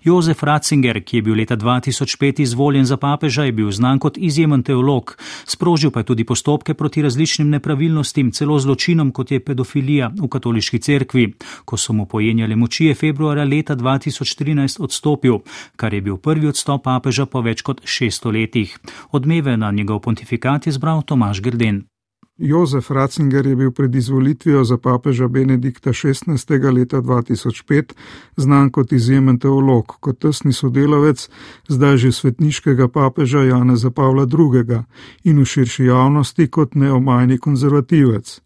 Jozef 0.02 0.42
Ratzinger, 0.42 0.98
ki 0.98 1.16
je 1.16 1.22
bil 1.22 1.38
leta 1.38 1.54
2005 1.54 2.42
izvoljen 2.42 2.90
za 2.90 2.98
papeža, 2.98 3.46
je 3.46 3.54
bil 3.54 3.70
znan 3.70 4.02
kot 4.02 4.18
izjemen 4.18 4.66
teolog. 4.66 5.14
Sprožil 5.46 5.94
pa 5.94 6.02
je 6.02 6.10
tudi 6.10 6.26
postopke 6.26 6.74
proti 6.74 7.06
različnim 7.06 7.46
nepravilnostim, 7.54 8.34
celo 8.34 8.58
zločinom, 8.58 9.14
kot 9.14 9.30
je 9.30 9.38
pedofilija 9.38 10.10
v 10.10 10.26
katoliški 10.26 10.82
cerkvi. 10.82 11.26
Ko 11.62 11.78
so 11.78 11.94
mu 11.94 12.10
pojenjali 12.10 12.58
moči, 12.58 12.90
je 12.90 12.98
februarja 12.98 13.46
leta 13.46 13.78
2013 13.78 14.82
odstopil, 14.82 15.46
kar 15.76 15.94
je 15.94 16.02
bil 16.02 16.18
prvi 16.18 16.50
odstop 16.50 16.82
papeža 16.82 17.30
po 17.30 17.46
več 17.46 17.62
kot 17.62 17.75
600 17.84 18.32
letih. 18.32 18.78
Odmeve 19.10 19.56
na 19.56 19.70
njegov 19.70 20.00
pontifikat 20.00 20.66
je 20.66 20.72
zbral 20.72 21.02
Tomaš 21.02 21.40
Grden. 21.40 21.84
Jozef 22.38 22.90
Ratzinger 22.90 23.46
je 23.46 23.56
bil 23.56 23.70
pred 23.70 23.94
izvolitvijo 23.94 24.64
za 24.64 24.76
papeža 24.78 25.28
Benedikta 25.28 25.90
XVI. 25.90 26.72
leta 26.72 27.00
2005 27.00 27.92
znan 28.36 28.70
kot 28.70 28.92
izjemen 28.92 29.38
teolog, 29.38 29.86
kot 30.00 30.18
tesni 30.18 30.52
sodelavec 30.52 31.28
zdaj 31.68 31.96
že 31.96 32.12
svetniškega 32.12 32.88
papeža 32.88 33.42
Janeza 33.42 33.90
Pavla 33.90 34.22
II. 34.22 34.82
in 35.24 35.38
v 35.40 35.44
širši 35.44 35.84
javnosti 35.84 36.46
kot 36.46 36.74
neomajni 36.74 37.38
konzervativec. 37.38 38.40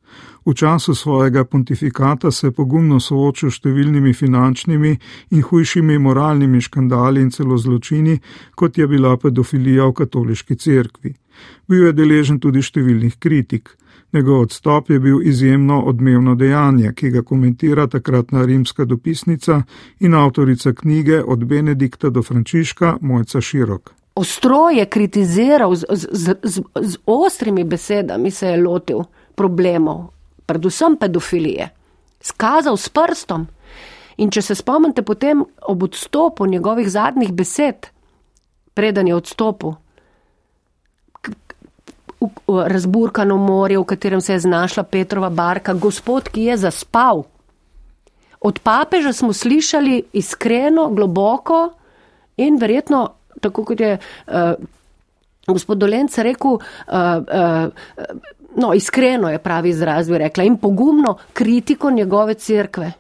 V 0.47 0.55
času 0.55 0.95
svojega 0.95 1.45
pontifikata 1.45 2.31
se 2.31 2.47
je 2.47 2.51
pogumno 2.51 3.01
soočil 3.01 3.51
s 3.51 3.59
številnimi 3.59 4.15
finančnimi 4.15 4.99
in 5.31 5.43
hujšimi 5.43 5.99
moralnimi 5.99 6.61
škandali 6.61 7.21
in 7.21 7.31
celo 7.31 7.59
zločini, 7.59 8.21
kot 8.55 8.79
je 8.79 8.87
bila 8.87 9.17
pedofilija 9.17 9.85
v 9.85 9.93
katoliški 9.93 10.57
cerkvi. 10.57 11.20
Bil 11.69 11.87
je 11.87 11.93
deležen 11.93 12.41
tudi 12.41 12.63
številnih 12.63 13.19
kritik. 13.19 13.77
Njegov 14.13 14.41
odstop 14.41 14.91
je 14.91 14.99
bil 15.01 15.23
izjemno 15.23 15.83
odmevno 15.87 16.35
dejanje, 16.35 16.93
ki 16.93 17.11
ga 17.11 17.23
komentira 17.23 17.87
takratna 17.87 18.43
rimska 18.45 18.85
dopisnica 18.85 19.63
in 20.01 20.15
avtorica 20.15 20.73
knjige 20.73 21.23
Od 21.23 21.45
Benedikta 21.45 22.11
do 22.11 22.23
Frančiška 22.23 22.97
Mojca 23.01 23.41
Širok. 23.41 23.95
Ostro 24.15 24.69
je 24.71 24.87
kritiziral, 24.87 25.75
z, 25.75 25.85
z, 25.91 26.35
z, 26.43 26.63
z 26.81 26.97
ostrimi 27.07 27.65
besedami 27.65 28.31
se 28.31 28.49
je 28.49 28.63
lotil 28.63 29.05
problemov, 29.35 30.11
predvsem 30.47 30.97
pedofilije, 30.97 31.69
skazal 32.21 32.77
s 32.77 32.89
prstom. 32.89 33.47
In 34.17 34.31
če 34.31 34.43
se 34.43 34.55
spomnite 34.55 35.03
potem 35.03 35.45
ob 35.63 35.83
odstopu 35.83 36.47
njegovih 36.47 36.91
zadnjih 36.91 37.33
besed, 37.33 37.87
preden 38.75 39.09
je 39.09 39.15
odstopil, 39.15 39.79
razburkano 42.47 43.37
morje, 43.37 43.79
v 43.79 43.85
katerem 43.85 44.21
se 44.21 44.33
je 44.33 44.39
znašla 44.39 44.83
Petrova 44.83 45.31
barka, 45.31 45.75
gospod, 45.75 46.29
ki 46.29 46.43
je 46.43 46.57
zaspal. 46.57 47.23
Od 48.41 48.59
papeža 48.59 49.13
smo 49.13 49.33
slišali 49.33 50.03
iskreno, 50.13 50.89
globoko 50.89 51.73
in 52.37 52.57
verjetno, 52.57 53.09
tako 53.41 53.65
kot 53.65 53.81
je 53.81 53.99
uh, 54.27 54.53
gospod 55.47 55.79
Dolence 55.79 56.23
rekel, 56.23 56.51
uh, 56.51 56.61
uh, 56.93 57.69
no, 58.57 58.75
iskreno 58.75 59.31
je 59.31 59.39
pravi 59.39 59.69
izraz, 59.69 60.09
bi 60.09 60.19
rekla, 60.19 60.45
in 60.45 60.57
pogumno 60.57 61.17
kritiko 61.33 61.91
njegove 61.91 62.35
cerkve. 62.35 62.93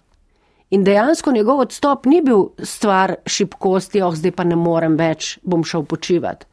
In 0.71 0.85
dejansko 0.85 1.33
njegov 1.33 1.59
odstop 1.59 2.07
ni 2.07 2.21
bil 2.23 2.45
stvar 2.63 3.15
šibkosti, 3.27 4.03
oh, 4.03 4.15
zdaj 4.15 4.31
pa 4.31 4.45
ne 4.45 4.57
morem 4.57 4.95
več, 4.97 5.39
bom 5.43 5.65
šel 5.65 5.83
počivati. 5.85 6.47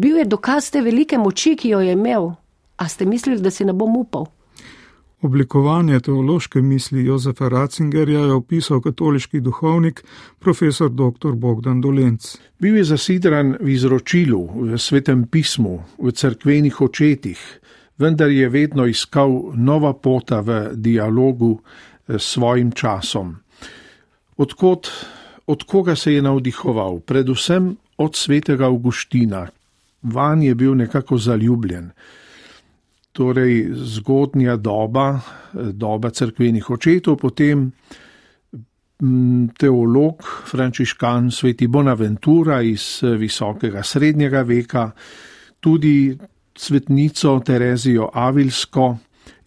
Bil 0.00 0.16
je 0.16 0.24
dokaz 0.24 0.70
te 0.72 0.80
velike 0.80 1.18
moči, 1.18 1.56
ki 1.60 1.74
jo 1.74 1.80
je 1.84 1.92
imel. 1.92 2.30
A 2.80 2.88
ste 2.88 3.04
mislili, 3.04 3.42
da 3.42 3.50
si 3.50 3.64
ne 3.68 3.72
bom 3.76 3.96
upal? 4.00 4.30
Oblikovanje 5.20 6.00
teološke 6.00 6.62
misli 6.62 7.04
Jozefa 7.04 7.48
Ratzingerja 7.52 8.20
je 8.20 8.32
opisal 8.32 8.80
katoliški 8.80 9.42
duhovnik 9.44 10.00
profesor 10.38 10.88
dr. 10.88 11.34
Bogdan 11.36 11.82
Dolenc. 11.84 12.30
Bil 12.58 12.80
je 12.80 12.86
zasidran 12.94 13.52
v 13.60 13.74
izročilu, 13.74 14.40
v 14.62 14.80
svetem 14.80 15.26
pismu, 15.28 15.76
v 15.98 16.14
cerkvenih 16.16 16.80
očetih, 16.80 17.44
vendar 17.98 18.32
je 18.32 18.48
vedno 18.48 18.88
iskal 18.88 19.52
nova 19.54 19.92
pota 19.92 20.40
v 20.40 20.60
dialogu 20.74 21.58
eh, 21.60 22.16
s 22.16 22.32
svojim 22.40 22.72
časom. 22.72 23.36
Odkot, 24.36 24.88
od 25.46 25.62
koga 25.62 25.96
se 25.96 26.14
je 26.14 26.22
navdihoval? 26.22 27.00
Predvsem 27.04 27.74
od 27.98 28.16
svetega 28.16 28.64
Augustina. 28.64 29.48
Van 30.02 30.42
je 30.42 30.54
bil 30.54 30.74
nekako 30.74 31.18
zaljubljen. 31.18 31.90
Torej, 33.12 33.68
zgodnja 33.74 34.56
doba, 34.56 35.20
doba 35.52 36.10
crkvenih 36.10 36.70
očetov, 36.70 37.16
potem 37.16 37.72
mm, 39.02 39.48
teolog, 39.58 40.22
frančiškan, 40.46 41.30
sveti 41.30 41.66
Bonaventura 41.66 42.62
iz 42.62 43.00
eh, 43.02 43.16
visokega 43.18 43.82
srednjega 43.82 44.42
veka, 44.42 44.90
tudi 45.60 46.18
svetnico 46.56 47.40
Terezijo 47.44 48.10
Avilsko 48.14 48.96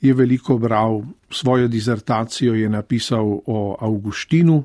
je 0.02 0.14
veliko 0.14 0.58
bral, 0.58 1.02
svojo 1.30 1.68
dizertacijo 1.68 2.54
je 2.54 2.70
napisal 2.70 3.40
o 3.46 3.78
Augustinu. 3.80 4.64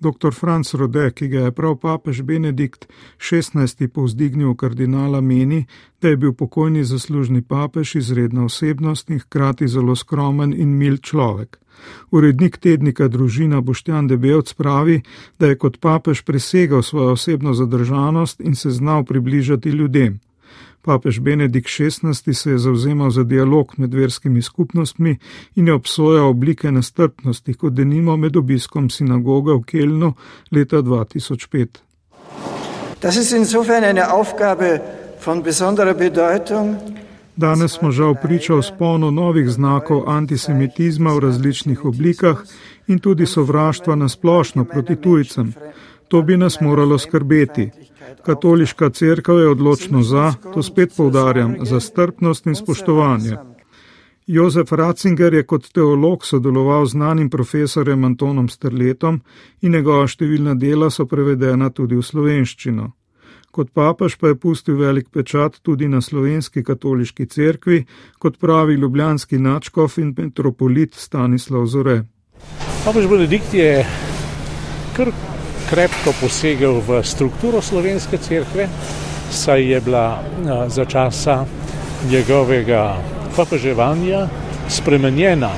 Dr. 0.00 0.34
Franz 0.34 0.74
Rode, 0.74 1.10
ki 1.10 1.28
ga 1.28 1.40
je 1.46 1.52
prav 1.52 1.76
papež 1.76 2.22
Benedikt 2.22 2.86
XVI. 3.18 3.88
povzdignil 3.88 4.54
kardinala, 4.54 5.20
meni, 5.20 5.66
da 6.02 6.08
je 6.08 6.16
bil 6.16 6.32
pokojni 6.32 6.84
zaslužni 6.84 7.42
papež 7.42 7.94
izredna 7.94 8.44
osebnost 8.44 9.10
in 9.10 9.18
hkrati 9.18 9.68
zelo 9.68 9.96
skromen 9.96 10.52
in 10.52 10.78
mil 10.78 10.96
človek. 10.96 11.58
Urednik 12.10 12.56
tednika 12.56 13.08
družina 13.08 13.60
Boštjan 13.60 14.06
Debelc 14.06 14.52
pravi, 14.52 15.00
da 15.38 15.46
je 15.46 15.58
kot 15.58 15.80
papež 15.80 16.22
presegal 16.22 16.82
svojo 16.82 17.12
osebno 17.12 17.54
zadržanost 17.54 18.40
in 18.40 18.54
se 18.54 18.70
znal 18.70 19.04
približati 19.04 19.68
ljudem. 19.68 20.20
Papež 20.84 21.18
Benedikt 21.18 21.68
XVI. 21.68 22.34
se 22.34 22.50
je 22.50 22.58
zauzemal 22.58 23.10
za 23.10 23.22
dialog 23.22 23.72
med 23.76 23.94
verskimi 23.94 24.42
skupnostmi 24.42 25.18
in 25.54 25.66
je 25.66 25.74
obsojal 25.74 26.28
oblike 26.28 26.72
nestrpnosti, 26.72 27.54
kot 27.54 27.72
denimo 27.72 28.16
med 28.16 28.36
obiskom 28.36 28.90
sinagoge 28.90 29.52
v 29.52 29.62
Kelnu 29.64 30.12
leta 30.50 30.82
2005. 30.82 31.66
Das 33.02 33.16
ist 33.16 33.32
insofern 33.32 33.84
eine 33.84 34.10
Aufgabe 34.10 34.80
von 35.26 35.42
besonderer 35.42 35.94
Bedeutung. 35.94 36.76
Danes 37.36 37.72
smo 37.72 37.90
žal 37.90 38.14
priča 38.22 38.54
o 38.54 38.62
sponu 38.62 39.10
novih 39.10 39.50
znakov 39.50 40.04
antisemitizma 40.08 41.12
v 41.12 41.20
različnih 41.20 41.84
oblikah 41.84 42.44
in 42.86 42.98
tudi 42.98 43.26
sovraštva 43.26 43.94
na 43.94 44.08
splošno 44.08 44.64
proti 44.64 44.96
tujcem. 44.96 45.52
To 46.08 46.22
bi 46.22 46.36
nas 46.36 46.60
moralo 46.60 46.98
skrbeti. 46.98 47.70
Katoliška 48.24 48.90
crkva 48.90 49.40
je 49.40 49.48
odločno 49.48 50.02
za, 50.02 50.34
to 50.54 50.62
spet 50.62 50.92
povdarjam, 50.96 51.56
za 51.62 51.80
strpnost 51.80 52.46
in 52.46 52.54
spoštovanje. 52.54 53.36
Jozef 54.26 54.72
Ratzinger 54.72 55.34
je 55.34 55.42
kot 55.46 55.72
teolog 55.72 56.24
sodeloval 56.24 56.86
z 56.86 56.90
znanim 56.90 57.30
profesorjem 57.30 58.04
Antonom 58.04 58.48
Strletom 58.48 59.20
in 59.60 59.72
njegova 59.72 60.06
številna 60.08 60.54
dela 60.56 60.88
so 60.90 61.04
prevedena 61.06 61.68
tudi 61.70 61.98
v 61.98 62.02
slovenščino. 62.02 62.92
Kot 63.54 63.70
papež 63.70 64.16
pa 64.18 64.32
je 64.32 64.38
pustil 64.40 64.80
velik 64.80 65.12
pečat 65.12 65.60
tudi 65.62 65.88
na 65.88 66.00
slovenski 66.00 66.64
katoliški 66.64 67.26
cerkvi, 67.26 67.84
kot 68.18 68.40
pravi 68.40 68.74
ljubljanski 68.80 69.38
načkov 69.38 69.92
in 70.00 70.14
metropolit 70.16 70.94
Stanislav 70.94 71.66
Zore. 71.66 72.00
Papež 72.84 73.06
Benedikt 73.06 73.54
je 73.54 73.84
kar 74.96 75.12
krepko 75.70 76.12
posegel 76.20 76.80
v 76.86 77.02
strukturo 77.02 77.62
slovenske 77.62 78.18
cerkve, 78.18 78.68
saj 79.30 79.70
je 79.72 79.80
bila 79.80 80.22
za 80.68 80.84
časa 80.84 81.44
njegovega 82.10 82.96
papeževanja 83.36 84.26
spremenjena 84.68 85.50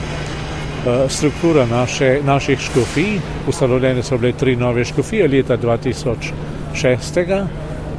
struktura 1.08 1.66
naše, 1.66 2.20
naših 2.24 2.58
škofij. 2.58 3.18
Ustanovljene 3.48 4.02
so 4.02 4.18
bile 4.18 4.32
tri 4.32 4.56
nove 4.56 4.84
škofije 4.84 5.28
leta 5.28 5.56
2006. 5.56 7.46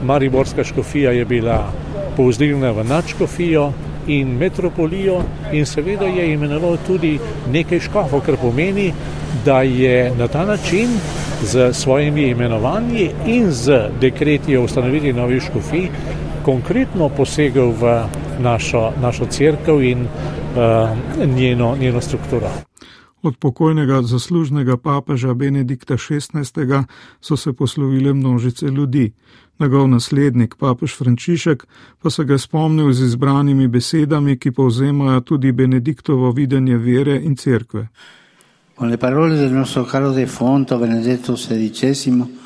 Mariborska 0.04 0.64
škofija 0.64 1.12
je 1.12 1.26
bila 1.26 1.72
povzdignjena 2.18 2.72
v 2.72 2.84
nadškofijo 2.84 3.72
in 4.08 4.38
metropolijo 4.38 5.22
in 5.52 5.66
seveda 5.66 6.06
je 6.06 6.34
imenoval 6.34 6.78
tudi 6.88 7.20
nekaj 7.52 7.80
škofov, 7.80 8.22
kar 8.26 8.38
pomeni, 8.38 8.94
da 9.46 9.62
je 9.62 10.16
na 10.18 10.28
ta 10.28 10.46
način 10.46 10.90
z 11.44 11.74
svojimi 11.74 12.30
imenovanji 12.30 13.10
in 13.26 13.52
z 13.52 13.90
dekreti 14.02 14.58
o 14.58 14.64
ustanovitvi 14.64 15.14
novih 15.14 15.44
škofij 15.44 15.90
konkretno 16.46 17.10
posegel 17.10 17.76
v 17.76 18.08
našo, 18.40 18.92
našo 19.02 19.26
crkv 19.26 19.82
in 19.82 20.08
uh, 20.08 21.28
njeno, 21.36 21.76
njeno 21.80 22.02
strukturo. 22.02 22.48
Od 23.22 23.38
pokojnega 23.38 24.02
zaslužnega 24.02 24.78
papeža 24.78 25.34
Benedikta 25.34 25.98
XVI. 25.98 26.84
so 27.22 27.38
se 27.38 27.54
poslovile 27.54 28.14
množice 28.14 28.66
ljudi. 28.66 29.12
Njegov 29.60 29.88
naslednik, 29.88 30.56
papež 30.60 30.98
Frančišek, 30.98 31.68
pa 32.02 32.10
se 32.10 32.24
ga 32.24 32.38
spomnil 32.38 32.94
z 32.94 33.04
izbranimi 33.06 33.68
besedami, 33.68 34.38
ki 34.38 34.52
povzemajo 34.52 35.22
tudi 35.22 35.52
Benediktovo 35.52 36.32
videnje 36.32 36.78
vere 36.78 37.20
in 37.24 37.36
cerkve. 37.36 37.88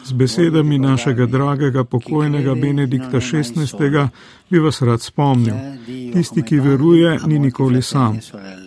Z 0.05 0.13
besedami 0.13 0.79
našega 0.79 1.25
dragega 1.25 1.83
pokojnega 1.83 2.55
Benedikta 2.55 3.17
XVI. 3.17 4.07
bi 4.49 4.59
vas 4.59 4.81
rad 4.81 5.01
spomnil. 5.01 5.55
Tisti, 6.13 6.41
ki 6.41 6.59
veruje, 6.59 7.19
ni 7.27 7.39
nikoli 7.39 7.81
sam. 7.81 8.19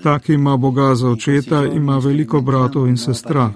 Ta, 0.03 0.19
ki 0.19 0.35
ima 0.35 0.57
Boga 0.57 0.95
za 0.95 1.09
očeta, 1.09 1.65
ima 1.65 1.99
veliko 1.99 2.41
bratov 2.41 2.89
in 2.89 2.97
sestra. 2.97 3.51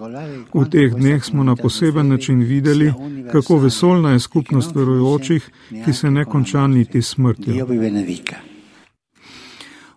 V 0.54 0.64
teh 0.70 0.94
dneh 0.94 1.24
smo 1.24 1.44
na 1.44 1.56
poseben 1.56 2.08
način 2.08 2.40
videli, 2.40 2.92
kako 3.32 3.58
vesolna 3.58 4.10
je 4.10 4.20
skupnost 4.20 4.74
verujočih, 4.74 5.50
ki 5.84 5.92
se 5.92 6.10
ne 6.10 6.24
konča 6.24 6.66
niti 6.66 7.02
smrtjo. 7.02 7.66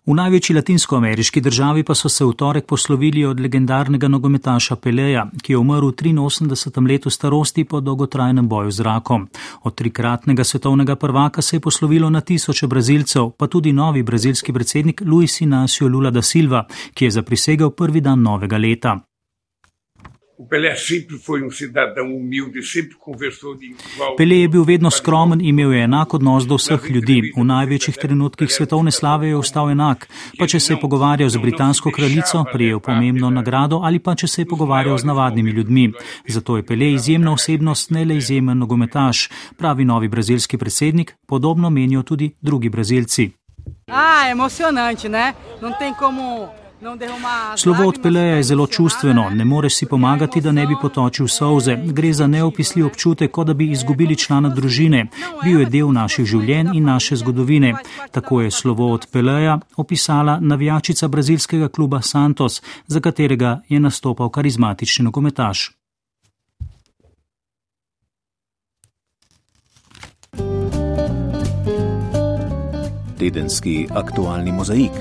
V 0.01 0.15
največji 0.17 0.55
latinskoameriški 0.55 1.41
državi 1.45 1.83
pa 1.85 1.93
so 1.93 2.09
se 2.09 2.25
v 2.25 2.33
torek 2.33 2.65
poslovili 2.65 3.21
od 3.25 3.39
legendarnega 3.39 4.07
nogometaša 4.07 4.75
Peleja, 4.75 5.27
ki 5.43 5.53
je 5.53 5.57
umrl 5.57 5.91
v 5.91 5.93
83. 5.93 6.87
letu 6.87 7.09
starosti 7.09 7.63
po 7.63 7.81
dolgotrajnem 7.81 8.47
boju 8.49 8.71
z 8.71 8.81
rakom. 8.81 9.27
Od 9.63 9.75
trikratnega 9.75 10.43
svetovnega 10.43 10.95
prvaka 10.95 11.41
se 11.41 11.55
je 11.55 11.59
poslovilo 11.59 12.09
na 12.09 12.21
tisoče 12.21 12.67
brazilcev, 12.67 13.29
pa 13.37 13.47
tudi 13.47 13.73
novi 13.73 14.03
brazilski 14.03 14.53
predsednik 14.53 15.01
Luis 15.05 15.41
Inacio 15.41 15.87
Lula 15.87 16.09
da 16.09 16.21
Silva, 16.21 16.65
ki 16.93 17.05
je 17.05 17.11
zaprisegel 17.11 17.69
prvi 17.69 18.01
dan 18.01 18.21
novega 18.21 18.57
leta. 18.57 19.10
O 20.41 20.45
Pelé 20.47 20.75
sempre 20.75 21.19
foi 21.19 21.43
um 21.43 21.51
cidadão 21.51 22.15
humilde, 22.15 22.63
sempre 22.63 22.95
conversou 22.97 23.55
de 23.55 23.67
igual. 23.67 24.15
Pelé 24.15 24.37
je 24.41 24.47
bil 24.47 24.63
vedno 24.65 24.89
skromen 24.89 25.39
in 25.39 25.49
imel 25.53 25.73
je 25.73 25.83
enak 25.83 26.13
odnos 26.13 26.47
do 26.49 26.57
vseh 26.57 26.81
ljudi. 26.89 27.29
V 27.37 27.43
največjih 27.45 27.97
trenutkih 28.01 28.49
svetovne 28.49 28.91
slave 28.91 29.27
je 29.27 29.35
ostal 29.37 29.69
enak. 29.69 30.07
Pa 30.39 30.47
če 30.49 30.59
se 30.59 30.73
je 30.73 30.79
pogovarjal 30.81 31.29
z 31.29 31.37
britansko 31.37 31.91
kraljico, 31.93 32.41
prijel 32.53 32.79
pomembno 32.79 33.29
nagrado 33.29 33.83
ali 33.85 33.99
pa 33.99 34.15
če 34.15 34.27
se 34.27 34.41
je 34.41 34.47
pogovarjal 34.49 34.97
z 34.97 35.05
navadnimi 35.05 35.51
ljudmi. 35.51 35.91
Zato 36.25 36.57
je 36.57 36.65
Pelé 36.65 36.89
izjemna 36.95 37.33
osebnost, 37.37 37.91
ne 37.91 38.05
le 38.05 38.17
izjemen 38.17 38.57
nogometaš, 38.57 39.29
pravi 39.57 39.85
novi 39.85 40.07
brazilski 40.07 40.57
predsednik, 40.57 41.13
podobno 41.27 41.69
menijo 41.69 42.01
tudi 42.01 42.31
drugi 42.41 42.69
brazilci. 42.69 43.29
Ah, 43.91 44.25
emocionante, 44.31 45.09
ne? 45.09 45.33
Non 45.61 45.73
tem 45.77 45.93
como 45.93 46.49
Slovo 47.57 47.87
od 47.87 47.99
Peleja 48.03 48.35
je 48.35 48.43
zelo 48.43 48.67
čustveno, 48.67 49.29
ne 49.29 49.45
moreš 49.45 49.75
si 49.75 49.85
pomagati, 49.85 50.41
da 50.41 50.51
ne 50.51 50.67
bi 50.67 50.75
potočil 50.81 51.27
solze. 51.27 51.77
Gre 51.85 52.13
za 52.13 52.27
neopisljiv 52.27 52.85
občutek, 52.85 53.31
kot 53.31 53.47
da 53.47 53.53
bi 53.53 53.71
izgubili 53.71 54.15
člana 54.15 54.49
družine. 54.49 55.07
Bil 55.43 55.59
je 55.59 55.65
del 55.65 55.91
naših 55.93 56.25
življenj 56.25 56.71
in 56.73 56.85
naše 56.85 57.15
zgodovine. 57.15 57.75
Tako 58.11 58.41
je 58.41 58.51
slovo 58.51 58.93
od 58.93 59.05
Peleja 59.11 59.59
opisala 59.77 60.39
navijačica 60.39 61.07
brazilskega 61.07 61.67
kluba 61.67 62.01
Santos, 62.01 62.61
za 62.87 62.99
katerega 62.99 63.61
je 63.69 63.79
nastopal 63.79 64.29
karizmatični 64.29 65.05
nogometaš. 65.05 65.71
Tedenski 73.19 73.87
aktualni 73.93 74.51
mozaik. 74.51 74.91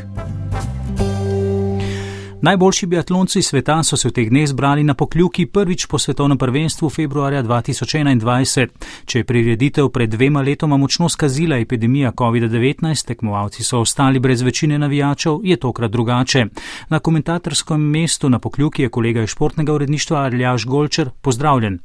Najboljši 2.42 2.86
biatlonci 2.86 3.42
sveta 3.42 3.82
so 3.84 3.96
se 3.96 4.08
v 4.08 4.12
teh 4.16 4.28
dneh 4.30 4.46
zbrali 4.48 4.84
na 4.84 4.94
pokljuki 4.94 5.44
prvič 5.46 5.86
po 5.86 5.98
svetovnem 5.98 6.38
prvenstvu 6.38 6.88
februarja 6.90 7.42
2021. 7.42 8.68
Če 9.04 9.18
je 9.18 9.24
prireditev 9.24 9.90
pred 9.92 10.08
dvema 10.08 10.40
letoma 10.40 10.78
močno 10.80 11.08
skazila 11.08 11.58
epidemija 11.60 12.12
COVID-19, 12.16 13.04
tekmovalci 13.06 13.64
so 13.64 13.80
ostali 13.80 14.18
brez 14.18 14.42
večine 14.42 14.78
navijačev, 14.78 15.40
je 15.44 15.56
tokrat 15.56 15.90
drugače. 15.90 16.46
Na 16.88 16.98
komentatorskem 16.98 17.80
mestu 17.80 18.30
na 18.30 18.38
pokljuki 18.38 18.82
je 18.82 18.88
kolega 18.88 19.22
iz 19.22 19.28
športnega 19.28 19.72
uredništva 19.72 20.18
Aljaš 20.18 20.64
Golčer. 20.64 21.10
Pozdravljen. 21.20 21.78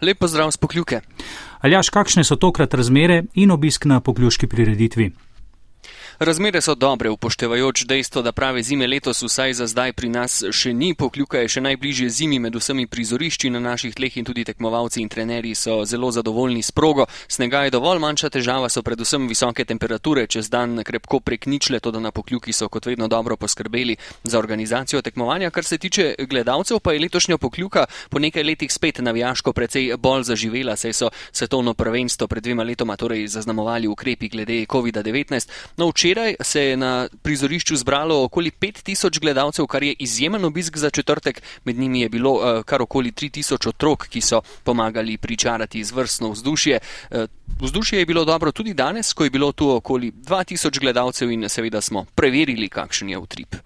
Lep 0.00 0.18
pozdrav 0.18 0.50
z 0.50 0.56
pokljuke. 0.56 1.00
Aljaš, 1.60 1.90
kakšne 1.90 2.24
so 2.24 2.36
tokrat 2.36 2.74
razmere 2.74 3.24
in 3.34 3.50
obisk 3.50 3.84
na 3.84 4.00
pokljuški 4.00 4.46
prireditvi? 4.46 5.10
Razmere 6.24 6.60
so 6.60 6.74
dobre, 6.74 7.10
upoštevajoč 7.10 7.82
dejstvo, 7.84 8.22
da 8.22 8.32
prave 8.32 8.62
zime 8.62 8.86
letos 8.86 9.22
vsaj 9.22 9.52
za 9.52 9.66
zdaj 9.66 9.92
pri 9.92 10.08
nas 10.08 10.36
še 10.54 10.70
ni, 10.72 10.92
pokljuka 10.94 11.40
je 11.42 11.48
še 11.56 11.60
najbližje 11.66 12.10
zimi 12.14 12.36
med 12.38 12.54
vsemi 12.54 12.84
prizorišči 12.86 13.48
na 13.50 13.58
naših 13.58 13.96
tleh 13.98 14.16
in 14.20 14.28
tudi 14.28 14.44
tekmovalci 14.46 15.00
in 15.02 15.08
trenerji 15.10 15.56
so 15.58 15.80
zelo 15.84 16.12
zadovoljni 16.14 16.62
s 16.62 16.70
progo. 16.70 17.08
Snega 17.26 17.64
je 17.64 17.72
dovolj, 17.74 17.98
manjša 18.04 18.30
težava 18.36 18.68
so 18.70 18.84
predvsem 18.86 19.26
visoke 19.26 19.64
temperature, 19.66 20.28
čez 20.30 20.46
dan 20.46 20.84
krepko 20.86 21.18
prek 21.18 21.48
ničle, 21.50 21.80
to 21.82 21.90
da 21.90 21.98
na 21.98 22.14
pokljuki 22.14 22.54
so 22.54 22.68
kot 22.68 22.86
vedno 22.86 23.08
dobro 23.08 23.36
poskrbeli 23.36 23.96
za 24.22 24.38
organizacijo 24.38 25.02
tekmovanja. 25.02 25.50
Kar 25.50 25.64
se 25.64 25.78
tiče 25.78 26.14
gledalcev, 26.30 26.78
pa 26.78 26.94
je 26.94 27.02
letošnja 27.02 27.38
pokljuka 27.38 27.86
po 28.10 28.22
nekaj 28.22 28.46
letih 28.46 28.70
spet 28.70 29.02
navijaško 29.02 29.52
precej 29.52 29.96
bolj 29.98 30.22
zaživela, 30.30 30.76
saj 30.76 30.92
so 30.92 31.10
svetovno 31.32 31.74
prvenstvo 31.74 32.30
pred 32.30 32.46
dvema 32.46 32.62
letoma 32.62 32.96
torej 32.96 33.26
zaznamovali 33.26 33.90
ukrepi 33.90 34.28
glede 34.28 34.62
COVID-19. 34.70 35.50
No, 35.76 35.90
včeraj 35.90 36.11
se 36.40 36.62
je 36.62 36.76
na 36.76 37.08
prizorišču 37.22 37.76
zbralo 37.76 38.24
okoli 38.24 38.50
5000 38.50 39.20
gledalcev, 39.20 39.66
kar 39.66 39.82
je 39.82 39.94
izjemen 39.98 40.44
obisk 40.44 40.76
za 40.76 40.90
četrtek. 40.90 41.42
Med 41.64 41.78
njimi 41.78 42.00
je 42.00 42.08
bilo 42.08 42.32
uh, 42.32 42.62
kar 42.64 42.82
okoli 42.82 43.12
3000 43.12 43.68
otrok, 43.68 44.08
ki 44.08 44.20
so 44.20 44.40
pomagali 44.64 45.16
pričarati 45.18 45.78
izvrstno 45.78 46.30
vzdušje. 46.30 46.78
Uh, 47.10 47.24
vzdušje 47.60 47.98
je 47.98 48.06
bilo 48.06 48.24
dobro 48.24 48.52
tudi 48.52 48.74
danes, 48.74 49.12
ko 49.12 49.24
je 49.24 49.30
bilo 49.30 49.52
tu 49.52 49.70
okoli 49.70 50.12
2000 50.12 50.80
gledalcev 50.80 51.30
in 51.30 51.48
seveda 51.48 51.80
smo 51.80 52.04
preverili, 52.14 52.68
kakšen 52.68 53.10
je 53.10 53.18
utrip. 53.18 53.56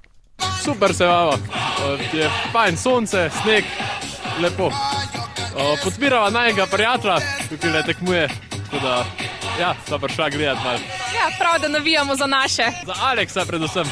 Super 0.64 0.94
se 0.94 1.06
vama, 1.06 1.32
je 2.12 2.30
fajn 2.52 2.76
sonce, 2.76 3.30
sneg, 3.42 3.64
lepo. 4.40 4.70
Podpirava 5.84 6.30
najnega 6.30 6.66
prijatelja, 6.66 7.18
ki 7.60 7.68
le 7.68 7.82
tekmuje. 7.82 8.28
Da, 8.82 9.04
ja, 9.60 9.74
sta 9.86 9.98
prišla 9.98 10.28
gledati 10.28 10.60
malo. 10.64 10.78
Ja, 11.14 11.30
prav, 11.38 11.60
da 11.60 11.68
navijamo 11.68 12.16
za 12.16 12.26
naše. 12.26 12.62
Za 12.86 12.94
Aleksa, 13.02 13.44
predvsem. 13.48 13.86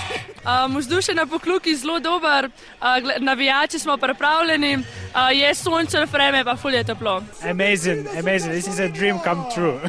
Vzdušje 0.77 1.13
um, 1.13 1.17
na 1.17 1.27
pokluki 1.27 1.71
je 1.71 1.77
zelo 1.77 2.01
dober, 2.01 2.45
uh, 2.45 3.21
navijači 3.21 3.79
smo 3.79 3.97
pripravljeni, 3.97 4.77
uh, 4.77 4.85
je 5.33 5.55
sonce, 5.55 6.07
vreme 6.13 6.45
pa 6.45 6.57
fulje 6.57 6.85
toplo. 6.85 7.23
Amazing, 7.51 8.07
amazing. 8.19 8.53
This 8.53 8.67
is 8.67 8.81
a 8.81 8.89
dream 8.89 9.19
come 9.19 9.43
true. 9.55 9.81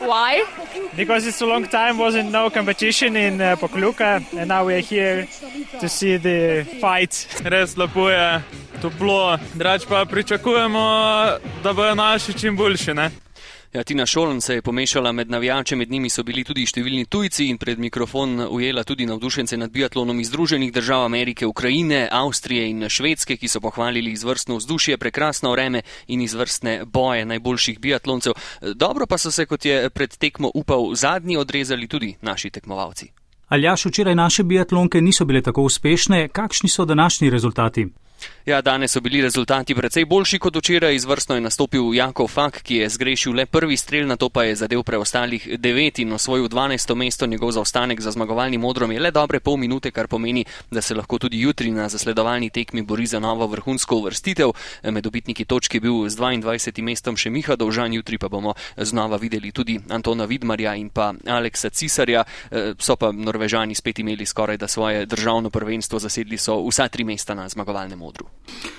Why? 0.00 0.44
Because 0.96 1.28
it's 1.28 1.42
a 1.42 1.46
long 1.46 1.66
time 1.70 1.98
wasn't 1.98 2.30
no 2.30 2.50
competition 2.50 3.16
in 3.16 3.40
uh, 3.40 3.56
Pokluka 3.56 4.22
and 4.38 4.48
now 4.48 4.64
we 4.64 4.74
are 4.74 4.80
here 4.80 5.26
to 5.80 5.88
see 5.88 6.16
the 6.16 6.64
fight. 6.80 7.26
Res 7.44 7.76
lepo 7.76 8.08
je, 8.08 8.42
toplo, 8.80 9.38
drač 9.54 9.86
pa 9.88 10.04
pričakujemo, 10.04 10.84
da 11.62 11.72
bojo 11.72 11.94
naši 11.94 12.32
čim 12.32 12.56
boljši. 12.56 12.94
Ne? 12.94 13.23
Ja, 13.74 13.82
Tina 13.82 14.06
Šoln 14.06 14.40
se 14.40 14.54
je 14.54 14.62
pomešala 14.62 15.12
med 15.12 15.30
navijače, 15.30 15.76
med 15.76 15.90
njimi 15.90 16.08
so 16.08 16.22
bili 16.22 16.44
tudi 16.46 16.62
številni 16.62 17.08
tujci 17.10 17.48
in 17.50 17.56
pred 17.58 17.80
mikrofon 17.82 18.44
ujela 18.46 18.84
tudi 18.86 19.02
navdušence 19.06 19.56
nad 19.58 19.72
biatlonom 19.74 20.20
iz 20.20 20.28
Združenih 20.30 20.70
držav 20.72 21.02
Amerike, 21.04 21.46
Ukrajine, 21.46 22.04
Avstrije 22.12 22.68
in 22.70 22.84
Švedske, 22.88 23.34
ki 23.36 23.50
so 23.50 23.58
pohvalili 23.60 24.12
izvrstno 24.14 24.60
vzdušje, 24.60 24.98
prekrasno 25.02 25.50
vreme 25.50 25.82
in 26.06 26.22
izvrstne 26.22 26.84
boje 26.86 27.24
najboljših 27.26 27.80
biatloncev. 27.80 28.38
Dobro 28.74 29.10
pa 29.10 29.18
so 29.18 29.34
se, 29.34 29.46
kot 29.46 29.66
je 29.66 29.90
pred 29.90 30.14
tekmo 30.16 30.52
upal 30.54 30.94
zadnji, 30.94 31.36
odrezali 31.36 31.90
tudi 31.90 32.14
naši 32.22 32.50
tekmovalci. 32.54 33.10
Aljaš, 33.48 33.88
včeraj 33.90 34.14
naše 34.14 34.44
biatlonke 34.44 35.00
niso 35.00 35.24
bile 35.24 35.42
tako 35.42 35.66
uspešne. 35.66 36.28
Kakšni 36.28 36.68
so 36.68 36.84
današnji 36.84 37.30
rezultati? 37.30 37.88
Ja, 38.46 38.60
danes 38.60 38.92
so 38.92 39.00
bili 39.00 39.22
rezultati 39.22 39.74
precej 39.74 40.04
boljši 40.04 40.38
kot 40.38 40.56
včeraj. 40.56 40.94
Izvrstno 40.94 41.34
je 41.34 41.40
nastopil 41.40 41.94
Jakov 41.94 42.28
Fak, 42.28 42.58
ki 42.62 42.76
je 42.76 42.88
zgrešil 42.88 43.32
le 43.32 43.46
prvi 43.46 43.76
strel, 43.76 44.06
na 44.06 44.16
to 44.16 44.28
pa 44.28 44.44
je 44.44 44.56
zadev 44.56 44.82
preostalih 44.82 45.46
devet 45.58 45.98
in 45.98 46.12
osvojil 46.12 46.48
12. 46.48 46.94
mesto. 46.94 47.26
Njegov 47.26 47.50
zaostanek 47.50 48.00
za 48.00 48.10
zmagovalnim 48.10 48.60
modrom 48.60 48.92
je 48.92 49.00
le 49.00 49.10
dobre 49.10 49.40
pol 49.40 49.56
minute, 49.56 49.90
kar 49.90 50.08
pomeni, 50.08 50.44
da 50.70 50.82
se 50.82 50.94
lahko 50.94 51.18
tudi 51.18 51.40
jutri 51.40 51.70
na 51.70 51.88
zasledovalni 51.88 52.50
tekmi 52.50 52.82
bori 52.82 53.06
za 53.06 53.20
novo 53.20 53.46
vrhunsko 53.46 53.96
uvrstitev. 53.96 54.52
Med 54.82 55.04
dobitniki 55.04 55.44
točke 55.44 55.76
je 55.76 55.80
bil 55.80 56.08
z 56.08 56.16
22. 56.20 56.82
mestom 56.82 57.16
še 57.16 57.30
Miha 57.30 57.56
Dolžan, 57.56 57.92
jutri 57.92 58.18
pa 58.18 58.28
bomo 58.28 58.54
znova 58.76 59.16
videli 59.16 59.52
tudi 59.52 59.80
Antona 59.88 60.24
Vidmarja 60.24 60.74
in 60.74 60.90
pa 60.90 61.14
Aleksa 61.26 61.70
Cisarja. 61.70 62.24
So 62.78 62.96
pa 62.96 63.12
Norvežani 63.12 63.74
spet 63.74 63.98
imeli 63.98 64.26
skoraj 64.26 64.56
da 64.56 64.68
svoje 64.68 65.06
državno 65.06 65.50
prvenstvo, 65.50 65.98
zasedli 65.98 66.36
so 66.36 66.60
vsa 66.68 66.88
tri 66.88 67.04
mesta 67.04 67.34
na 67.34 67.48
zmagovalnem 67.48 67.98
modru 67.98 68.13
odru. 68.14 68.26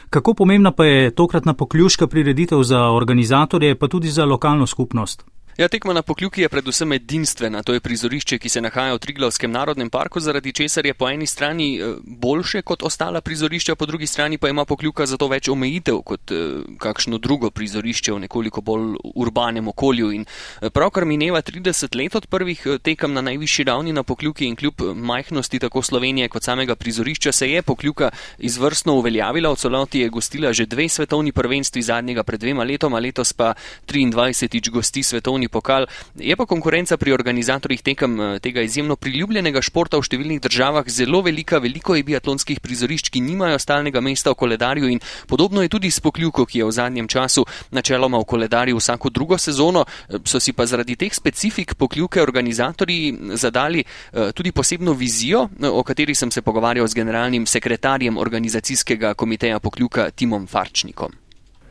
Kako 0.09 0.33
pomembna 0.33 0.71
pa 0.71 0.85
je 0.85 1.11
tokratna 1.11 1.53
pokljuška 1.53 2.07
prireditev 2.07 2.63
za 2.63 2.89
organizatorje, 2.89 3.75
pa 3.75 3.87
tudi 3.87 4.07
za 4.07 4.25
lokalno 4.25 4.67
skupnost? 4.67 5.25
Ja, 5.57 5.67
tekma 5.67 5.93
na 5.93 6.01
pokljuki 6.01 6.41
je 6.41 6.49
predvsem 6.49 6.91
edinstvena. 6.91 7.61
To 7.63 7.73
je 7.73 7.79
prizorišče, 7.79 8.39
ki 8.43 8.49
se 8.49 8.61
nahaja 8.61 8.93
v 8.93 8.99
Triglavskem 8.99 9.51
narodnem 9.51 9.89
parku, 9.89 10.19
zaradi 10.19 10.51
česar 10.51 10.85
je 10.85 10.93
po 10.93 11.07
eni 11.07 11.27
strani 11.27 11.67
eh, 11.79 11.93
boljše 12.03 12.61
kot 12.61 12.83
ostala 12.83 13.21
prizorišča, 13.21 13.75
po 13.75 13.85
drugi 13.85 14.07
strani 14.07 14.37
pa 14.37 14.49
ima 14.49 14.65
pokljuka 14.65 15.05
zato 15.05 15.29
več 15.31 15.47
omejitev 15.47 16.01
kot 16.03 16.31
eh, 16.31 16.57
kakšno 16.77 17.17
drugo 17.17 17.49
prizorišče 17.55 18.13
v 18.13 18.19
nekoliko 18.25 18.61
bolj 18.61 18.97
urbanem 19.15 19.67
okolju. 19.71 20.11
In 20.11 20.25
eh, 20.25 20.69
pravkar 20.69 21.05
mineva 21.05 21.39
30 21.41 21.95
let 21.95 22.15
od 22.15 22.27
prvih 22.27 22.67
tekem 22.83 23.13
na 23.13 23.21
najvišji 23.21 23.65
ravni 23.71 23.93
na 23.93 24.03
pokljuki 24.03 24.49
in 24.51 24.59
kljub 24.59 24.83
majhnosti 24.95 25.59
tako 25.59 25.81
Slovenije 25.81 26.27
kot 26.29 26.43
samega 26.43 26.75
prizorišča 26.75 27.31
se 27.31 27.49
je 27.51 27.61
pokljuka 27.61 28.11
izvrstno 28.37 28.97
uveljavila. 28.99 29.53
V 29.53 29.55
celoti 29.55 30.03
je 30.03 30.09
gostila 30.09 30.53
že 30.53 30.65
dve 30.65 30.89
svetovni 30.89 31.31
prvenstvi 31.31 31.81
zadnjega 31.81 32.23
pred 32.23 32.39
dvema 32.39 32.63
letoma, 32.63 32.99
letos 32.99 33.33
pa 33.33 33.53
23. 33.87 34.69
gosti 34.69 35.03
svetovni 35.03 35.44
svetovni 35.45 35.49
pokal. 35.49 35.87
Je 36.15 36.35
pa 36.35 36.45
konkurenca 36.45 36.97
pri 36.97 37.13
organizatorjih 37.13 37.81
tekem 37.81 38.19
eh, 38.19 38.39
tega 38.39 38.61
izjemno 38.61 38.95
priljubljenega 38.95 39.61
športa 39.61 39.97
v 39.97 40.03
številnih 40.03 40.41
državah 40.41 40.85
zelo 40.87 41.21
velika. 41.21 41.59
Veliko 41.59 41.95
je 41.95 42.03
biatlonskih 42.03 42.59
prizorišč, 42.59 43.09
ki 43.09 43.21
nimajo 43.21 43.59
stalnega 43.59 44.01
mesta 44.01 44.31
v 44.31 44.35
koledarju 44.35 44.89
in 44.89 44.99
podobno 45.27 45.61
je 45.61 45.69
tudi 45.69 45.91
s 45.91 45.99
pokljuko, 45.99 46.45
ki 46.45 46.59
je 46.59 46.65
v 46.65 46.71
zadnjem 46.71 47.07
času 47.07 47.45
načeloma 47.71 48.19
v 48.19 48.25
koledarju 48.25 48.77
vsako 48.77 49.09
drugo 49.09 49.37
sezono. 49.37 49.85
Eh, 50.09 50.19
so 50.25 50.39
si 50.39 50.53
pa 50.53 50.65
zaradi 50.65 50.95
teh 50.95 51.13
specifik 51.13 51.75
pokljuke 51.75 52.21
organizatorji 52.21 53.35
zadali 53.35 53.83
eh, 53.83 54.31
tudi 54.33 54.51
posebno 54.51 54.93
vizijo, 54.93 55.49
o 55.61 55.83
kateri 55.83 56.15
sem 56.15 56.31
se 56.31 56.41
pogovarjal 56.41 56.87
z 56.87 56.93
generalnim 56.93 57.45
sekretarjem 57.45 58.17
organizacijskega 58.17 59.13
komiteja 59.13 59.59
pokljuka 59.59 60.09
Timom 60.11 60.47
Farčnikom. 60.47 61.24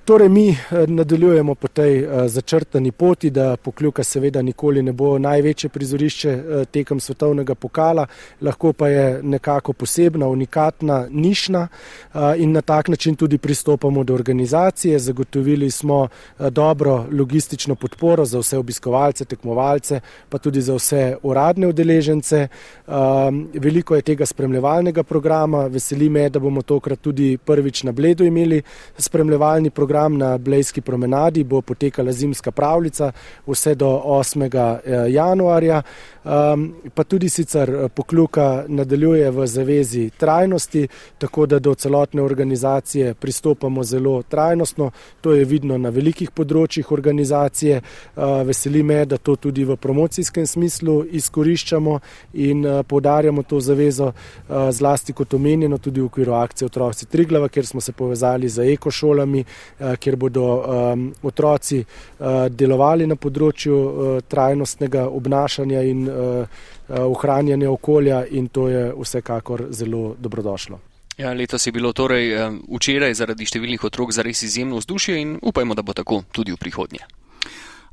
Torej, 0.05 0.29
mi 0.29 0.49
eh, 0.49 0.57
nadaljujemo 0.87 1.55
po 1.55 1.69
tej 1.69 1.99
eh, 1.99 2.29
začrtani 2.29 2.93
poti, 2.93 3.31
da 3.31 3.57
pokljuka 3.57 4.05
seveda 4.05 4.43
nikoli 4.43 4.83
ne 4.83 4.93
bo 4.93 5.19
največje 5.19 5.69
prizorišče 5.71 6.31
eh, 6.31 6.65
tekem 6.65 7.01
svetovnega 7.01 7.55
pokala, 7.55 8.05
lahko 8.41 8.73
pa 8.73 8.89
je 8.89 9.23
nekako 9.23 9.73
posebna, 9.73 10.29
unikatna, 10.29 11.07
nišna 11.11 11.69
in 12.37 12.53
na 12.53 12.61
tak 12.61 12.89
način 12.89 13.17
tudi 13.17 13.39
pristopamo 13.39 14.05
do 14.05 14.15
organizacije. 14.15 14.99
Zagotovili 14.99 15.71
smo 15.71 16.09
dobro 16.51 17.07
logistično 17.13 17.75
podporo 17.75 18.25
za 18.25 18.39
vse 18.39 18.59
obiskovalce, 18.59 19.25
tekmovalce, 19.25 20.01
pa 20.29 20.39
tudi 20.39 20.61
za 20.61 20.75
vse 20.75 21.17
uradne 21.23 21.67
udeležence. 21.67 22.49
Veliko 23.55 23.97
je 23.97 24.03
tega 24.03 24.27
spremljevalnega 24.27 25.03
programa, 25.03 25.67
veseli 25.67 26.09
me, 26.09 26.29
da 26.29 26.39
bomo 26.39 26.63
tokrat 26.63 27.01
tudi 27.01 27.39
prvič 27.39 27.83
na 27.83 27.93
Bledu 27.93 28.25
imeli 28.25 28.63
spremljevalni 28.99 29.71
program 29.71 29.94
program 29.95 30.19
na 30.19 30.39
Blejski 30.39 30.81
promenadi, 30.81 31.45
bo 31.45 31.61
potekala 31.63 32.13
zimska 32.13 32.51
pravljica 32.51 33.13
vse 33.47 33.75
do 33.75 34.03
8. 34.05 34.43
Eh, 34.85 35.13
januarja. 35.13 35.83
Um, 36.25 36.75
pa 36.95 37.05
tudi 37.05 37.29
sicer 37.29 37.71
eh, 37.71 37.89
pokluka 37.89 38.65
nadaljuje 38.69 39.31
v 39.31 39.47
zavezi 39.47 40.11
trajnosti, 40.17 40.89
tako 41.19 41.47
da 41.47 41.59
do 41.59 41.75
celotne 41.75 42.23
organizacije 42.23 43.15
pristopamo 43.15 43.85
zelo 43.85 44.23
trajnostno. 44.23 44.91
To 45.21 45.33
je 45.33 45.45
vidno 45.45 45.77
na 45.79 45.89
velikih 45.89 46.31
področjih 46.31 46.93
organizacije. 46.93 47.83
Uh, 48.17 48.41
veseli 48.47 48.83
me, 48.83 49.03
da 49.05 49.19
to 49.19 49.37
tudi 49.37 49.65
v 49.65 49.77
promocijskem 49.77 50.47
smislu 50.47 51.05
izkoriščamo 51.13 51.99
in 52.33 52.65
uh, 52.67 52.81
poudarjamo 52.89 53.43
to 53.43 53.61
zavezo 53.61 54.09
uh, 54.09 54.71
zlasti 54.73 55.13
kot 55.13 55.35
omenjeno 55.35 55.79
tudi 55.79 56.01
v 56.01 56.09
okviru 56.09 56.33
akcije 56.41 56.67
Otroci 56.67 57.07
Triglava, 57.07 57.49
kjer 57.49 57.67
smo 57.67 57.81
se 57.81 57.93
povezali 57.93 58.49
z 58.49 58.65
ekošolami, 58.73 59.45
uh, 59.45 59.93
kjer 60.01 60.17
bodo 60.17 60.49
um, 60.57 61.05
otroci 61.23 61.85
uh, 61.85 62.49
delovali 62.49 63.07
na 63.07 63.17
področju 63.17 63.77
uh, 63.77 64.19
trajnostnega 64.29 65.09
obnašanja 65.13 65.85
in 65.85 66.14
Eh, 66.14 66.14
eh, 66.14 66.14
ohranjanje 66.89 67.69
okolja 67.69 68.25
in 68.31 68.49
to 68.49 68.69
je 68.69 68.93
vsekakor 68.97 69.67
zelo 69.71 70.15
dobrodošlo. 70.19 70.81
Ja, 71.19 71.33
letos 71.33 71.67
je 71.67 71.73
bilo 71.73 71.93
torej 71.93 72.33
eh, 72.33 72.51
včeraj 72.77 73.15
zaradi 73.15 73.47
številnih 73.47 73.85
otrok 73.87 74.11
zares 74.13 74.43
izjemno 74.43 74.81
vzdušje 74.83 75.21
in 75.21 75.37
upajmo, 75.43 75.77
da 75.79 75.83
bo 75.87 75.95
tako 75.95 76.25
tudi 76.35 76.51
v 76.53 76.59
prihodnje. 76.59 77.07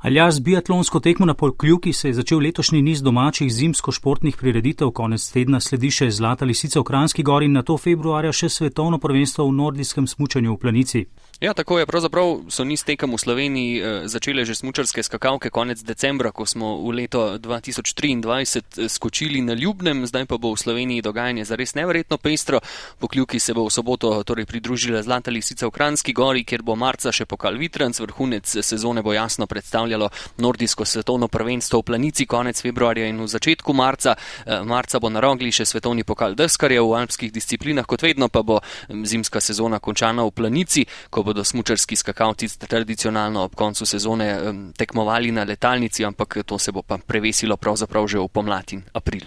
Alja 0.02 0.24
z 0.34 0.42
biatlonsko 0.42 0.98
tekmo 0.98 1.26
na 1.30 1.34
Polkljuki 1.38 1.92
se 1.94 2.08
je 2.08 2.14
začel 2.18 2.40
letošnji 2.42 2.80
niz 2.82 3.02
domačih 3.06 3.46
zimsko-športnih 3.46 4.34
prireditev, 4.34 4.90
konec 4.90 5.22
tedna 5.30 5.60
sledi 5.62 5.92
še 5.94 6.10
Zlata 6.10 6.42
lisica 6.44 6.80
v 6.80 6.88
Kranski 6.88 7.22
gori 7.22 7.46
in 7.46 7.54
na 7.54 7.62
to 7.62 7.76
februarja 7.78 8.32
še 8.34 8.50
svetovno 8.50 8.98
prvenstvo 8.98 9.46
v 9.46 9.54
nordijskem 9.54 10.10
smučanju 10.10 10.56
v 10.56 10.58
planici. 10.58 11.04
Ja, 11.42 11.54
tako 11.54 11.78
je. 11.78 11.86
Pravzaprav 11.86 12.36
so 12.48 12.62
niz 12.64 12.84
tekem 12.86 13.10
v 13.10 13.18
Sloveniji 13.18 13.78
eh, 13.78 13.84
začele 14.06 14.44
že 14.46 14.54
smučarske 14.54 15.02
skakalke 15.02 15.50
konec 15.50 15.82
decembra, 15.82 16.30
ko 16.30 16.46
smo 16.46 16.78
v 16.86 16.94
leto 16.94 17.34
2023 17.34 18.22
eh, 18.22 18.88
skočili 18.88 19.42
na 19.42 19.58
Ljubnem, 19.58 20.06
zdaj 20.06 20.30
pa 20.30 20.38
bo 20.38 20.54
v 20.54 20.62
Sloveniji 20.62 21.02
dogajanje 21.02 21.44
zares 21.44 21.74
neverjetno 21.74 22.18
pestro. 22.22 22.60
Pokljuki 22.98 23.42
se 23.42 23.54
bo 23.58 23.66
v 23.66 23.74
soboto 23.74 24.22
torej 24.22 24.46
pridružila 24.46 25.02
Zlata 25.02 25.34
lisica 25.34 25.66
v 25.66 25.74
Kranski 25.74 26.12
gori, 26.14 26.44
kjer 26.46 26.62
bo 26.62 26.76
marca 26.78 27.10
še 27.10 27.26
pokal 27.26 27.58
Vitranc, 27.58 27.98
vrhunec 27.98 28.46
sezone 28.46 29.02
bo 29.02 29.10
jasno 29.10 29.50
predstavljalo 29.50 30.10
nordijsko 30.38 30.86
svetovno 30.86 31.26
prvenstvo 31.26 31.82
v 31.82 31.90
planici 31.90 32.26
konec 32.26 32.62
februarja 32.62 33.10
in 33.10 33.18
v 33.18 33.26
začetku 33.26 33.74
marca. 33.74 34.14
Eh, 34.46 34.62
marca 34.62 35.02
bo 35.02 35.10
na 35.10 35.18
rogli 35.18 35.50
še 35.50 35.66
svetovni 35.66 36.06
pokal 36.06 36.38
deskarjev 36.38 36.86
v 36.86 37.02
alpskih 37.02 37.34
disciplinah, 37.34 37.82
kot 37.82 38.06
vedno 38.06 38.30
pa 38.30 38.46
bo 38.46 38.62
zimska 38.86 39.42
sezona 39.42 39.82
končana 39.82 40.22
v 40.22 40.30
planici, 40.30 40.86
ko 41.10 41.26
bo 41.26 41.31
bodo 41.32 41.44
smučarski 41.44 41.96
skakalci 41.96 42.48
tradicionalno 42.58 43.42
ob 43.42 43.54
koncu 43.54 43.86
sezone 43.86 44.28
tekmovali 44.76 45.32
na 45.32 45.44
letalnici, 45.44 46.04
ampak 46.04 46.38
to 46.46 46.58
se 46.58 46.72
bo 46.72 46.82
pa 46.82 46.98
prevesilo 46.98 47.56
pravzaprav 47.56 48.06
že 48.06 48.18
v 48.18 48.28
pomlad 48.28 48.72
in 48.72 48.82
april. 48.92 49.24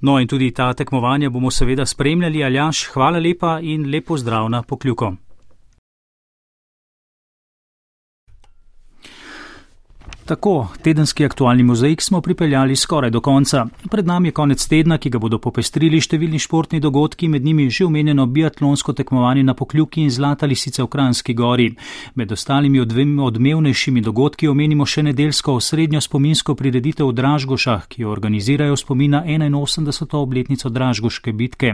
No 0.00 0.20
in 0.20 0.28
tudi 0.28 0.52
ta 0.54 0.74
tekmovanja 0.74 1.30
bomo 1.30 1.50
seveda 1.50 1.86
spremljali. 1.86 2.44
Aljaš, 2.44 2.86
hvala 2.94 3.18
lepa 3.18 3.58
in 3.62 3.90
lepo 3.90 4.16
zdrav 4.16 4.48
na 4.50 4.62
pokljuko. 4.62 5.27
Tako, 10.28 10.68
tedenski 10.82 11.24
aktualni 11.24 11.62
mozaik 11.62 12.02
smo 12.02 12.20
pripeljali 12.20 12.76
skoraj 12.76 13.10
do 13.10 13.20
konca. 13.20 13.66
Pred 13.90 14.06
nami 14.06 14.28
je 14.28 14.32
konec 14.32 14.66
tedna, 14.66 14.98
ki 14.98 15.08
ga 15.10 15.18
bodo 15.18 15.38
popestrili 15.40 16.02
številni 16.04 16.36
športni 16.36 16.82
dogodki, 16.84 17.30
med 17.32 17.44
njimi 17.44 17.70
že 17.72 17.86
omenjeno 17.86 18.26
biatlonsko 18.26 18.92
tekmovanje 18.92 19.46
na 19.48 19.54
pokljuki 19.56 20.02
in 20.04 20.10
zlata 20.12 20.46
lisice 20.46 20.82
v 20.82 20.88
Kranski 20.92 21.32
gori. 21.34 21.70
Med 22.14 22.32
ostalimi 22.32 22.80
odmevnejšimi 22.80 24.02
dogodki 24.04 24.50
omenimo 24.52 24.84
še 24.84 25.06
nedelsko 25.06 25.54
osrednjo 25.62 26.02
spominsko 26.04 26.54
prireditev 26.54 27.08
v 27.08 27.16
Dražgošah, 27.22 27.88
ki 27.88 28.04
jo 28.04 28.12
organizirajo 28.12 28.76
spomina 28.76 29.24
81. 29.24 30.12
obletnico 30.20 30.68
Dražgoške 30.68 31.32
bitke. 31.32 31.72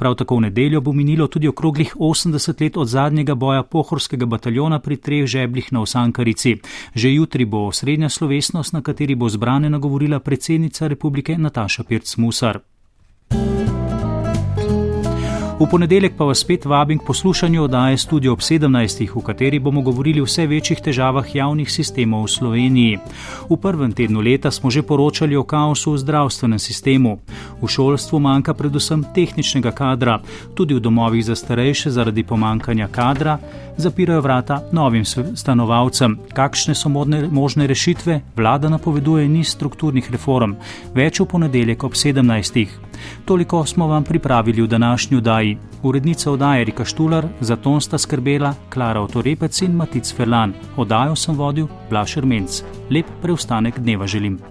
Prav 0.00 0.16
tako 0.16 0.40
v 0.40 0.46
nedeljo 0.48 0.80
bo 0.80 0.96
minilo 0.96 1.28
tudi 1.28 1.52
okroglih 1.52 1.92
80 2.00 2.64
let 2.64 2.80
od 2.80 2.88
zadnjega 2.88 3.34
boja 3.34 3.62
pohorskega 3.62 4.24
bataljona 4.24 4.80
pri 4.80 4.96
treh 4.96 5.28
žebljih 5.28 5.72
na 5.72 5.84
Osankarici. 5.84 6.56
Že 6.96 7.14
jutri 7.14 7.44
bo 7.44 7.66
osrednjo 7.68 7.89
osrednja 7.90 8.08
slovesnost, 8.08 8.72
na 8.72 8.82
kateri 8.82 9.14
bo 9.14 9.28
zbrane 9.28 9.70
nagovorila 9.70 10.20
predsednica 10.20 10.86
republike 10.86 11.38
Nataša 11.38 11.82
Pirc-Musar. 11.82 12.58
V 15.60 15.66
ponedeljek 15.68 16.14
pa 16.16 16.24
vas 16.24 16.40
spet 16.40 16.64
vabim 16.64 16.98
k 16.98 17.04
poslušanju 17.04 17.62
oddaje 17.62 17.98
Studio 17.98 18.32
ob 18.32 18.40
17, 18.40 19.10
v 19.14 19.22
kateri 19.22 19.58
bomo 19.58 19.82
govorili 19.82 20.20
o 20.20 20.24
vse 20.24 20.46
večjih 20.46 20.80
težavah 20.80 21.34
javnih 21.34 21.68
sistemov 21.72 22.24
v 22.24 22.30
Sloveniji. 22.32 22.98
V 23.50 23.58
prvem 23.60 23.92
tednu 23.92 24.24
leta 24.24 24.50
smo 24.50 24.70
že 24.70 24.82
poročali 24.82 25.36
o 25.36 25.44
kaosu 25.44 25.92
v 25.92 25.98
zdravstvenem 25.98 26.58
sistemu. 26.58 27.18
V 27.60 27.68
šolstvu 27.68 28.18
manjka 28.18 28.54
predvsem 28.54 29.04
tehničnega 29.14 29.70
kadra, 29.76 30.22
tudi 30.56 30.74
v 30.74 30.80
domovih 30.80 31.24
za 31.24 31.36
starejše 31.36 31.90
zaradi 31.90 32.24
pomankanja 32.24 32.88
kadra 32.88 33.38
zapirajo 33.76 34.20
vrata 34.20 34.62
novim 34.72 35.04
stanovalcem. 35.34 36.18
Kakšne 36.32 36.74
so 36.74 36.88
modne, 36.88 37.28
možne 37.28 37.66
rešitve? 37.66 38.20
Vlada 38.36 38.68
napoveduje 38.68 39.28
niz 39.28 39.52
strukturnih 39.52 40.10
reform. 40.12 40.54
Več 40.94 41.20
v 41.20 41.26
ponedeljek 41.26 41.84
ob 41.84 41.92
17. 41.92 42.66
Toliko 43.24 43.64
smo 43.66 43.86
vam 43.86 44.04
pripravili 44.04 44.62
v 44.62 44.66
današnji 44.66 45.16
oddaji. 45.16 45.49
Urednica 45.82 46.30
oddaje 46.30 46.64
Rika 46.64 46.84
Štular, 46.84 47.28
za 47.40 47.56
ton 47.56 47.80
sta 47.80 47.98
skrbela 47.98 48.54
Klara 48.68 49.00
Otorepec 49.00 49.62
in 49.62 49.76
Matic 49.76 50.12
Ferlan. 50.16 50.54
Oddajo 50.76 51.16
sem 51.16 51.36
vodil 51.36 51.68
Blašer 51.90 52.26
Menc. 52.26 52.62
Lep 52.90 53.06
preostanek 53.22 53.78
dneva 53.78 54.06
želim. 54.06 54.49